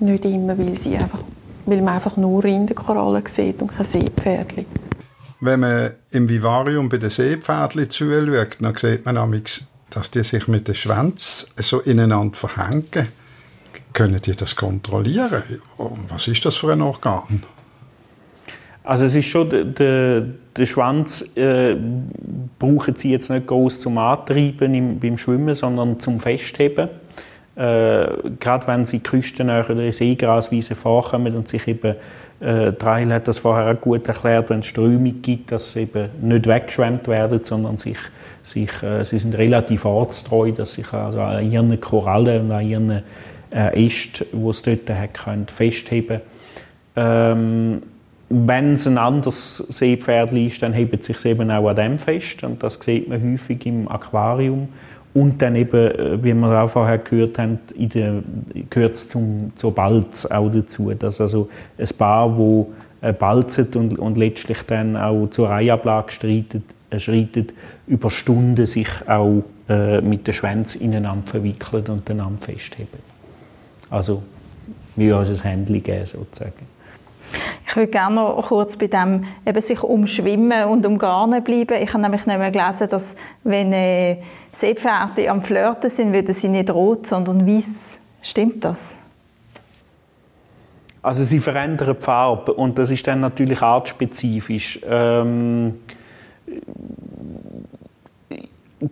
nicht 0.00 0.24
immer, 0.24 0.56
weil, 0.56 0.74
sie 0.74 0.96
einfach, 0.96 1.20
weil 1.66 1.82
man 1.82 1.94
einfach 1.94 2.16
nur 2.16 2.42
Rindenkorallen 2.42 3.24
sieht 3.26 3.60
und 3.60 3.74
kein 3.74 3.84
Seepferdchen. 3.84 4.66
Wenn 5.40 5.60
man 5.60 5.90
im 6.10 6.28
Vivarium 6.28 6.88
bei 6.88 6.98
den 6.98 7.10
Seepferdchen 7.10 7.88
zuschaut, 7.90 8.58
dann 8.60 8.76
sieht 8.76 9.04
man 9.04 9.14
nämlich, 9.14 9.64
dass 9.90 10.10
die 10.10 10.22
sich 10.22 10.46
mit 10.48 10.68
den 10.68 10.74
Schwänzen 10.74 11.48
so 11.58 11.80
ineinander 11.80 12.36
verhängen. 12.36 13.08
Können 13.92 14.20
die 14.20 14.36
das 14.36 14.54
kontrollieren? 14.54 15.42
Was 16.08 16.28
ist 16.28 16.44
das 16.44 16.56
für 16.56 16.72
ein 16.72 16.82
Organ? 16.82 17.42
Also 18.82 19.04
es 19.04 19.14
ist 19.14 19.26
schon, 19.26 19.74
der, 19.74 20.22
der, 20.56 20.66
Schwanz 20.66 21.36
äh, 21.36 21.76
brauchen 22.58 22.96
sie 22.96 23.10
jetzt 23.12 23.30
nicht 23.30 23.46
groß 23.46 23.80
zum 23.80 23.98
Antreiben 23.98 24.74
im, 24.74 24.98
beim 24.98 25.18
Schwimmen, 25.18 25.54
sondern 25.54 26.00
zum 26.00 26.18
Festheben. 26.18 26.88
Äh, 27.56 28.06
gerade 28.40 28.66
wenn 28.66 28.84
sie 28.86 29.00
küstennäher 29.00 29.68
oder 29.68 29.92
Seegraswiese 29.92 30.74
vorkommen 30.74 31.36
und 31.36 31.46
sich 31.46 31.68
eben, 31.68 31.96
äh, 32.40 32.72
Trail 32.72 33.12
hat 33.12 33.28
das 33.28 33.38
vorher 33.38 33.74
auch 33.74 33.80
gut 33.80 34.08
erklärt, 34.08 34.48
wenn 34.48 34.60
es 34.60 34.66
Strömung 34.66 35.20
gibt, 35.20 35.52
dass 35.52 35.74
sie 35.74 35.82
eben 35.82 36.08
nicht 36.22 36.46
weggeschwemmt 36.46 37.06
werden, 37.06 37.40
sondern 37.44 37.76
sich, 37.76 37.98
sich, 38.42 38.82
äh, 38.82 39.04
sie 39.04 39.18
sind 39.18 39.36
relativ 39.36 39.84
ortstreu, 39.84 40.52
dass 40.52 40.72
sich 40.72 40.90
also 40.92 41.20
an 41.20 41.50
ihren 41.50 41.78
Korallen 41.80 42.46
und 42.46 42.52
an 42.52 42.66
ihren 42.66 43.02
äh, 43.50 43.86
Ästen, 43.86 44.26
die 44.32 44.48
es 44.48 44.62
dort 44.62 44.90
hat, 44.90 45.50
festheben 45.50 46.20
ähm, 46.96 47.82
wenn 48.28 48.74
es 48.74 48.86
ein 48.86 48.98
anderes 48.98 49.56
Seepferd 49.56 50.32
ist, 50.32 50.62
dann 50.62 50.72
hebt 50.72 51.00
es 51.00 51.06
sich 51.06 51.24
eben 51.24 51.50
auch 51.50 51.68
an 51.68 51.76
dem 51.76 51.98
fest. 51.98 52.44
Und 52.44 52.62
das 52.62 52.74
sieht 52.80 53.08
man 53.08 53.22
häufig 53.22 53.66
im 53.66 53.88
Aquarium. 53.88 54.68
Und 55.12 55.42
dann 55.42 55.56
eben, 55.56 55.90
äh, 55.90 56.22
wie 56.22 56.34
wir 56.34 56.62
auch 56.62 56.70
vorher 56.70 56.98
gehört 56.98 57.38
haben, 57.38 57.58
in 57.74 57.88
der, 57.88 58.22
gehört 58.70 58.94
es 58.94 59.08
zum, 59.08 59.52
zur 59.56 59.74
Balz 59.74 60.26
auch 60.26 60.48
dazu. 60.50 60.92
Dass 60.94 61.20
also 61.20 61.48
ein 61.76 61.88
Paar, 61.98 62.36
wo 62.36 62.72
äh, 63.00 63.12
balzet 63.12 63.74
und, 63.74 63.98
und 63.98 64.16
letztlich 64.16 64.62
dann 64.62 64.96
auch 64.96 65.26
zur 65.30 65.50
Eiablage 65.50 66.12
schreitet, 66.12 66.62
äh, 66.90 67.00
schreitet 67.00 67.52
über 67.88 68.10
Stunden 68.10 68.66
sich 68.66 68.88
auch 69.08 69.42
äh, 69.68 70.00
mit 70.00 70.28
den 70.28 70.34
Schwänzen 70.34 70.82
ineinander 70.82 71.26
verwickelt 71.26 71.88
und 71.88 72.08
einander 72.08 72.46
festheben. 72.46 73.09
Also, 73.90 74.22
wie 74.96 75.12
uns 75.12 75.30
ein 75.30 75.50
Händchen 75.50 75.82
geben, 75.82 76.06
sozusagen. 76.06 76.68
Ich 77.66 77.76
würde 77.76 77.90
gerne 77.90 78.16
noch 78.16 78.42
kurz 78.48 78.76
bei 78.76 78.88
dem 78.88 79.24
eben 79.46 79.60
sich 79.60 79.82
umschwimmen 79.82 80.64
und 80.64 80.84
umgarnen 80.84 81.42
bleiben. 81.44 81.80
Ich 81.80 81.92
habe 81.92 82.02
nämlich 82.02 82.26
nicht 82.26 82.38
mehr 82.38 82.50
gelesen, 82.50 82.88
dass 82.88 83.14
wenn 83.44 83.72
äh, 83.72 84.16
Seepferde 84.52 85.30
am 85.30 85.40
Flirten 85.40 85.88
sind, 85.88 86.12
würden 86.12 86.34
sie 86.34 86.48
nicht 86.48 86.70
rot, 86.70 87.06
sondern 87.06 87.46
weiß. 87.46 87.96
Stimmt 88.22 88.64
das? 88.64 88.96
Also 91.02 91.22
sie 91.22 91.38
verändern 91.38 91.96
die 91.96 92.02
Farbe 92.02 92.52
und 92.52 92.76
das 92.78 92.90
ist 92.90 93.06
dann 93.06 93.20
natürlich 93.20 93.62
artspezifisch. 93.62 94.80
Ähm, 94.84 95.76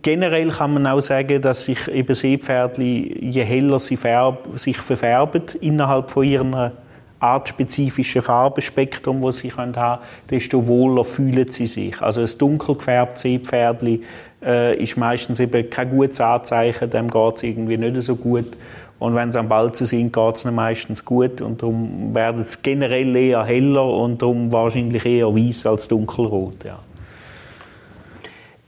generell 0.03 0.51
kann 0.51 0.75
man 0.75 0.87
auch 0.87 1.01
sagen, 1.01 1.41
dass 1.41 1.65
sich 1.65 1.89
eben 1.89 2.15
Seepferdli, 2.15 3.31
je 3.31 3.45
heller 3.45 3.79
sie 3.79 3.97
färb, 3.97 4.49
sich 4.55 4.79
verfärben 4.79 5.43
innerhalb 5.61 6.11
von 6.11 6.25
ihrer 6.25 6.73
artspezifische 7.21 8.23
Farbenspektrum, 8.23 9.23
das 9.23 9.39
sie 9.39 9.53
haben 9.53 9.73
können, 9.73 9.99
desto 10.31 10.67
wohler 10.67 11.05
fühlen 11.05 11.51
sie 11.51 11.67
sich. 11.67 12.01
Also 12.01 12.21
ein 12.21 12.31
dunkel 12.39 12.77
gefärbtes 12.77 13.23
Seepferdli 13.23 14.03
äh, 14.43 14.77
ist 14.77 14.97
meistens 14.97 15.41
eben 15.41 15.69
kein 15.69 15.91
gutes 15.91 16.21
Anzeichen, 16.21 16.91
dem 16.91 17.11
geht 17.11 17.37
es 17.37 17.43
irgendwie 17.43 17.77
nicht 17.77 18.01
so 18.03 18.17
gut. 18.17 18.47
Und 18.99 19.15
wenn 19.15 19.31
sie 19.31 19.39
am 19.39 19.49
Balzen 19.49 19.87
sind, 19.87 20.13
geht 20.13 20.37
es 20.37 20.45
ihnen 20.45 20.57
meistens 20.57 21.05
gut 21.05 21.41
und 21.41 21.63
darum 21.63 22.15
werden 22.15 22.43
sie 22.45 22.59
generell 22.63 23.15
eher 23.15 23.45
heller 23.45 23.85
und 23.85 24.21
darum 24.21 24.51
wahrscheinlich 24.51 25.07
eher 25.07 25.35
weiß 25.35 25.67
als 25.67 25.87
dunkelrot. 25.87 26.65
Ja. 26.65 26.79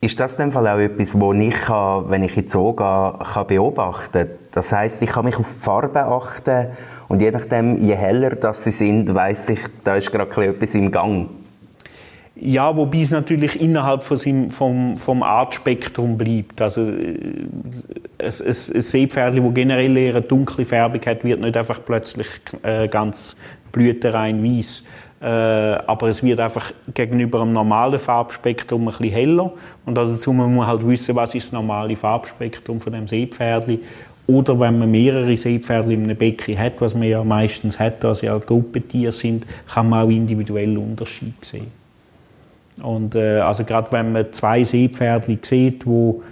Ist 0.02 0.18
das 0.18 0.36
dem 0.36 0.50
Fall 0.50 0.66
auch 0.66 0.78
etwas, 0.78 1.18
wo 1.20 1.34
ich, 1.34 1.68
wenn 1.68 2.22
ich 2.22 2.34
den 2.34 2.48
Zoo 2.48 2.72
gehe, 2.72 3.12
kann 3.34 3.46
beobachten 3.46 4.12
kann? 4.12 4.30
Das 4.50 4.72
heißt, 4.72 5.02
ich 5.02 5.10
kann 5.10 5.26
mich 5.26 5.36
auf 5.38 5.52
die 5.52 5.60
Farbe 5.60 6.06
achten 6.06 6.68
und 7.08 7.20
je 7.20 7.30
nachdem, 7.30 7.76
je 7.76 7.96
heller 7.96 8.30
das 8.30 8.64
sie 8.64 8.70
sind, 8.70 9.14
weiß 9.14 9.50
ich, 9.50 9.60
da 9.84 9.96
ist 9.96 10.10
gerade 10.10 10.46
etwas 10.46 10.74
im 10.74 10.90
Gang. 10.90 11.28
Ja, 12.34 12.74
wobei 12.74 13.00
es 13.00 13.10
natürlich 13.10 13.60
innerhalb 13.60 14.02
von 14.02 14.16
seinem, 14.16 14.50
vom, 14.50 14.96
vom 14.96 15.22
Artspektrum 15.22 16.16
bleibt. 16.16 16.62
Also 16.62 16.80
äh, 16.88 17.44
ein 18.18 18.32
Seepferdchen, 18.32 19.44
das 19.44 19.54
generell 19.54 19.94
eher 19.98 20.14
eine 20.16 20.22
dunkle 20.22 20.64
Färbung 20.64 21.04
hat, 21.04 21.22
wird 21.24 21.40
nicht 21.40 21.56
einfach 21.58 21.80
plötzlich 21.84 22.28
äh, 22.62 22.88
ganz 22.88 23.36
blütenrein 23.72 24.42
weiß. 24.42 24.84
Äh, 25.20 25.26
aber 25.26 26.08
es 26.08 26.22
wird 26.22 26.40
einfach 26.40 26.72
gegenüber 26.94 27.42
einem 27.42 27.52
normalen 27.52 27.98
Farbspektrum 27.98 28.88
ein 28.88 28.94
bisschen 28.96 29.10
heller. 29.12 29.52
Und 29.84 29.94
dazu 29.94 30.32
muss 30.32 30.48
man 30.48 30.66
halt 30.66 30.86
wissen, 30.86 31.14
was 31.14 31.34
ist 31.34 31.48
das 31.48 31.52
normale 31.52 31.94
Farbspektrum 31.94 32.80
von 32.80 32.92
dem 32.92 33.06
Seepferdchen. 33.06 33.80
Oder 34.26 34.58
wenn 34.58 34.78
man 34.78 34.90
mehrere 34.90 35.36
Seepferdchen 35.36 35.92
in 35.92 36.04
einem 36.04 36.16
Becken 36.16 36.56
hat, 36.58 36.80
was 36.80 36.94
man 36.94 37.08
ja 37.08 37.22
meistens 37.22 37.78
hat, 37.78 38.02
da 38.02 38.14
sie 38.14 38.30
auch 38.30 38.40
Gruppentiere 38.40 39.12
sind, 39.12 39.44
kann 39.72 39.88
man 39.88 40.06
auch 40.06 40.10
individuelle 40.10 40.78
Unterschiede 40.78 41.34
sehen. 41.42 41.66
Und 42.82 43.14
äh, 43.14 43.40
also 43.40 43.64
gerade 43.64 43.92
wenn 43.92 44.12
man 44.12 44.32
zwei 44.32 44.64
Seepferdchen 44.64 45.40
sieht, 45.42 45.86
wo 45.86 46.22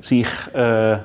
sich 0.00 0.28
äh, 0.54 0.98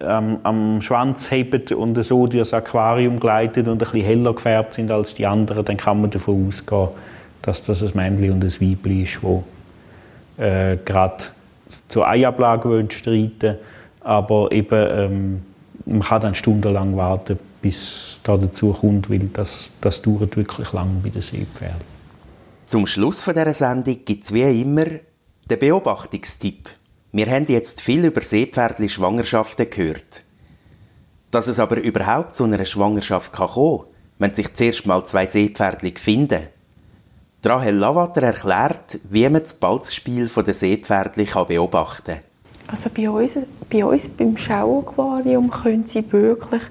am, 0.00 0.38
am, 0.42 0.82
Schwanz 0.82 1.30
heben 1.30 1.62
und 1.76 2.02
so 2.02 2.26
durch 2.26 2.40
das 2.40 2.54
Aquarium 2.54 3.18
gleitet 3.20 3.66
und 3.66 3.74
ein 3.74 3.78
bisschen 3.78 4.04
heller 4.04 4.34
gefärbt 4.34 4.74
sind 4.74 4.90
als 4.90 5.14
die 5.14 5.26
anderen, 5.26 5.64
dann 5.64 5.76
kann 5.76 6.00
man 6.00 6.10
davon 6.10 6.48
ausgehen, 6.48 6.88
dass 7.42 7.62
das 7.62 7.82
ein 7.82 7.90
Männchen 7.94 8.32
und 8.32 8.44
ein 8.44 8.52
Weibchen 8.52 9.02
ist, 9.02 9.22
wo 9.22 9.44
äh, 10.36 10.76
gerade 10.84 11.24
zur 11.88 12.08
Eiablage 12.08 12.86
streiten 12.90 13.56
aber 14.06 14.52
eben 14.52 14.86
ähm, 14.88 15.42
man 15.84 16.00
kann 16.00 16.20
dann 16.20 16.34
stundenlang 16.34 16.96
warten, 16.96 17.38
bis 17.60 18.20
da 18.22 18.36
dazu 18.36 18.72
kommt, 18.72 19.10
weil 19.10 19.28
das, 19.32 19.72
das 19.80 20.00
dauert 20.00 20.36
wirklich 20.36 20.72
lang 20.72 21.00
bei 21.02 21.08
den 21.08 21.22
Seepferden. 21.22 21.96
Zum 22.66 22.86
Schluss 22.86 23.22
von 23.22 23.34
dieser 23.34 23.54
Sendung 23.54 23.98
gibt 24.04 24.24
es 24.24 24.32
wie 24.32 24.62
immer 24.62 24.84
den 24.84 25.58
Beobachtungstipp. 25.58 26.68
Wir 27.16 27.30
haben 27.30 27.46
jetzt 27.48 27.80
viel 27.80 28.04
über 28.04 28.20
Seepferdli-Schwangerschaften 28.20 29.70
gehört. 29.70 30.22
Dass 31.30 31.46
es 31.46 31.58
aber 31.58 31.78
überhaupt 31.78 32.36
zu 32.36 32.44
einer 32.44 32.62
Schwangerschaft 32.66 33.32
kann 33.32 33.48
kommen 33.48 33.84
wenn 34.18 34.34
sich 34.34 34.52
zuerst 34.52 34.86
mal 34.86 35.02
zwei 35.06 35.24
Seepferdli 35.24 35.94
finden. 35.96 36.42
Rahel 37.42 37.76
Lavater 37.76 38.22
erklärt, 38.22 39.00
wie 39.08 39.26
man 39.30 39.42
das 39.42 39.54
Balzspiel 39.54 40.28
der 40.28 40.52
Seepferdli 40.52 41.26
beobachten 41.48 42.16
kann. 42.16 42.22
Also 42.66 42.90
bei 42.90 43.08
uns, 43.08 43.38
bei 43.70 43.82
uns 43.82 44.10
beim 44.10 44.36
Schauaquarium 44.36 45.50
können 45.50 45.86
sie 45.86 46.04
wirklich, 46.12 46.62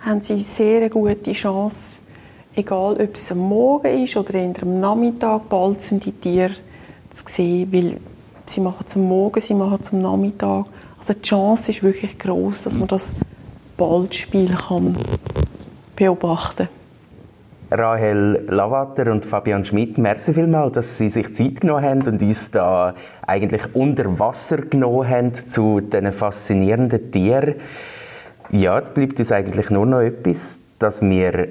haben 0.00 0.20
sie 0.20 0.40
sehr 0.40 0.90
gute 0.90 1.32
Chance, 1.32 2.00
egal 2.56 2.94
ob 2.94 3.14
es 3.14 3.30
am 3.30 3.38
Morgen 3.38 4.02
ist 4.02 4.16
oder 4.16 4.34
in 4.34 4.56
am 4.60 4.80
Nachmittag, 4.80 5.42
die 5.48 6.10
Tiere 6.10 6.54
zu 7.10 7.24
sehen, 7.28 7.72
weil 7.72 8.00
sie 8.46 8.60
machen 8.60 8.84
am 8.94 9.02
Morgen, 9.02 9.40
sie 9.40 9.54
machen 9.54 9.78
am 9.90 10.00
Nachmittag. 10.00 10.66
Also 10.98 11.14
die 11.14 11.22
Chance 11.22 11.72
ist 11.72 11.82
wirklich 11.82 12.18
groß, 12.18 12.64
dass 12.64 12.78
man 12.78 12.88
das 12.88 13.14
Baldspiel 13.76 14.54
kann 14.54 14.96
beobachten 15.96 16.68
kann. 16.68 16.82
Rahel 17.78 18.44
Lavater 18.48 19.10
und 19.10 19.24
Fabian 19.24 19.64
Schmidt, 19.64 19.96
merci 19.96 20.34
vielmals, 20.34 20.74
dass 20.74 20.98
Sie 20.98 21.08
sich 21.08 21.34
Zeit 21.34 21.62
genommen 21.62 21.82
haben 21.82 22.02
und 22.02 22.20
uns 22.20 22.50
da 22.50 22.94
eigentlich 23.26 23.62
unter 23.74 24.18
Wasser 24.18 24.58
genommen 24.58 25.08
haben 25.08 25.34
zu 25.34 25.80
diesen 25.80 26.12
faszinierenden 26.12 27.10
Tieren. 27.10 27.54
Ja, 28.50 28.76
jetzt 28.76 28.92
bleibt 28.92 29.18
uns 29.18 29.32
eigentlich 29.32 29.70
nur 29.70 29.86
noch 29.86 30.00
etwas, 30.00 30.60
dass 30.78 31.00
wir 31.00 31.48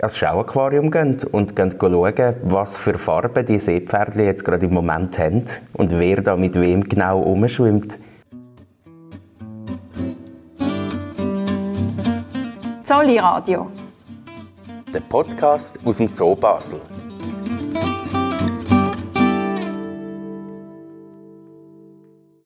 ans 0.00 0.16
Schauaquarium 0.16 0.90
gehen 0.90 1.18
und 1.32 1.56
gehen 1.56 1.74
schauen, 1.80 2.34
was 2.42 2.78
für 2.78 2.96
Farben 2.96 3.44
die 3.44 3.58
Seepferdchen 3.58 4.24
jetzt 4.24 4.44
gerade 4.44 4.66
im 4.66 4.72
Moment 4.72 5.18
haben 5.18 5.44
und 5.72 5.90
wer 5.90 6.22
da 6.22 6.36
mit 6.36 6.54
wem 6.54 6.84
genau 6.88 7.20
umschwimmt. 7.20 7.98
Zolli 12.84 13.18
Radio. 13.18 13.66
Der 14.94 15.00
Podcast 15.00 15.80
aus 15.84 15.98
dem 15.98 16.14
Zoo 16.14 16.36
Basel. 16.36 16.80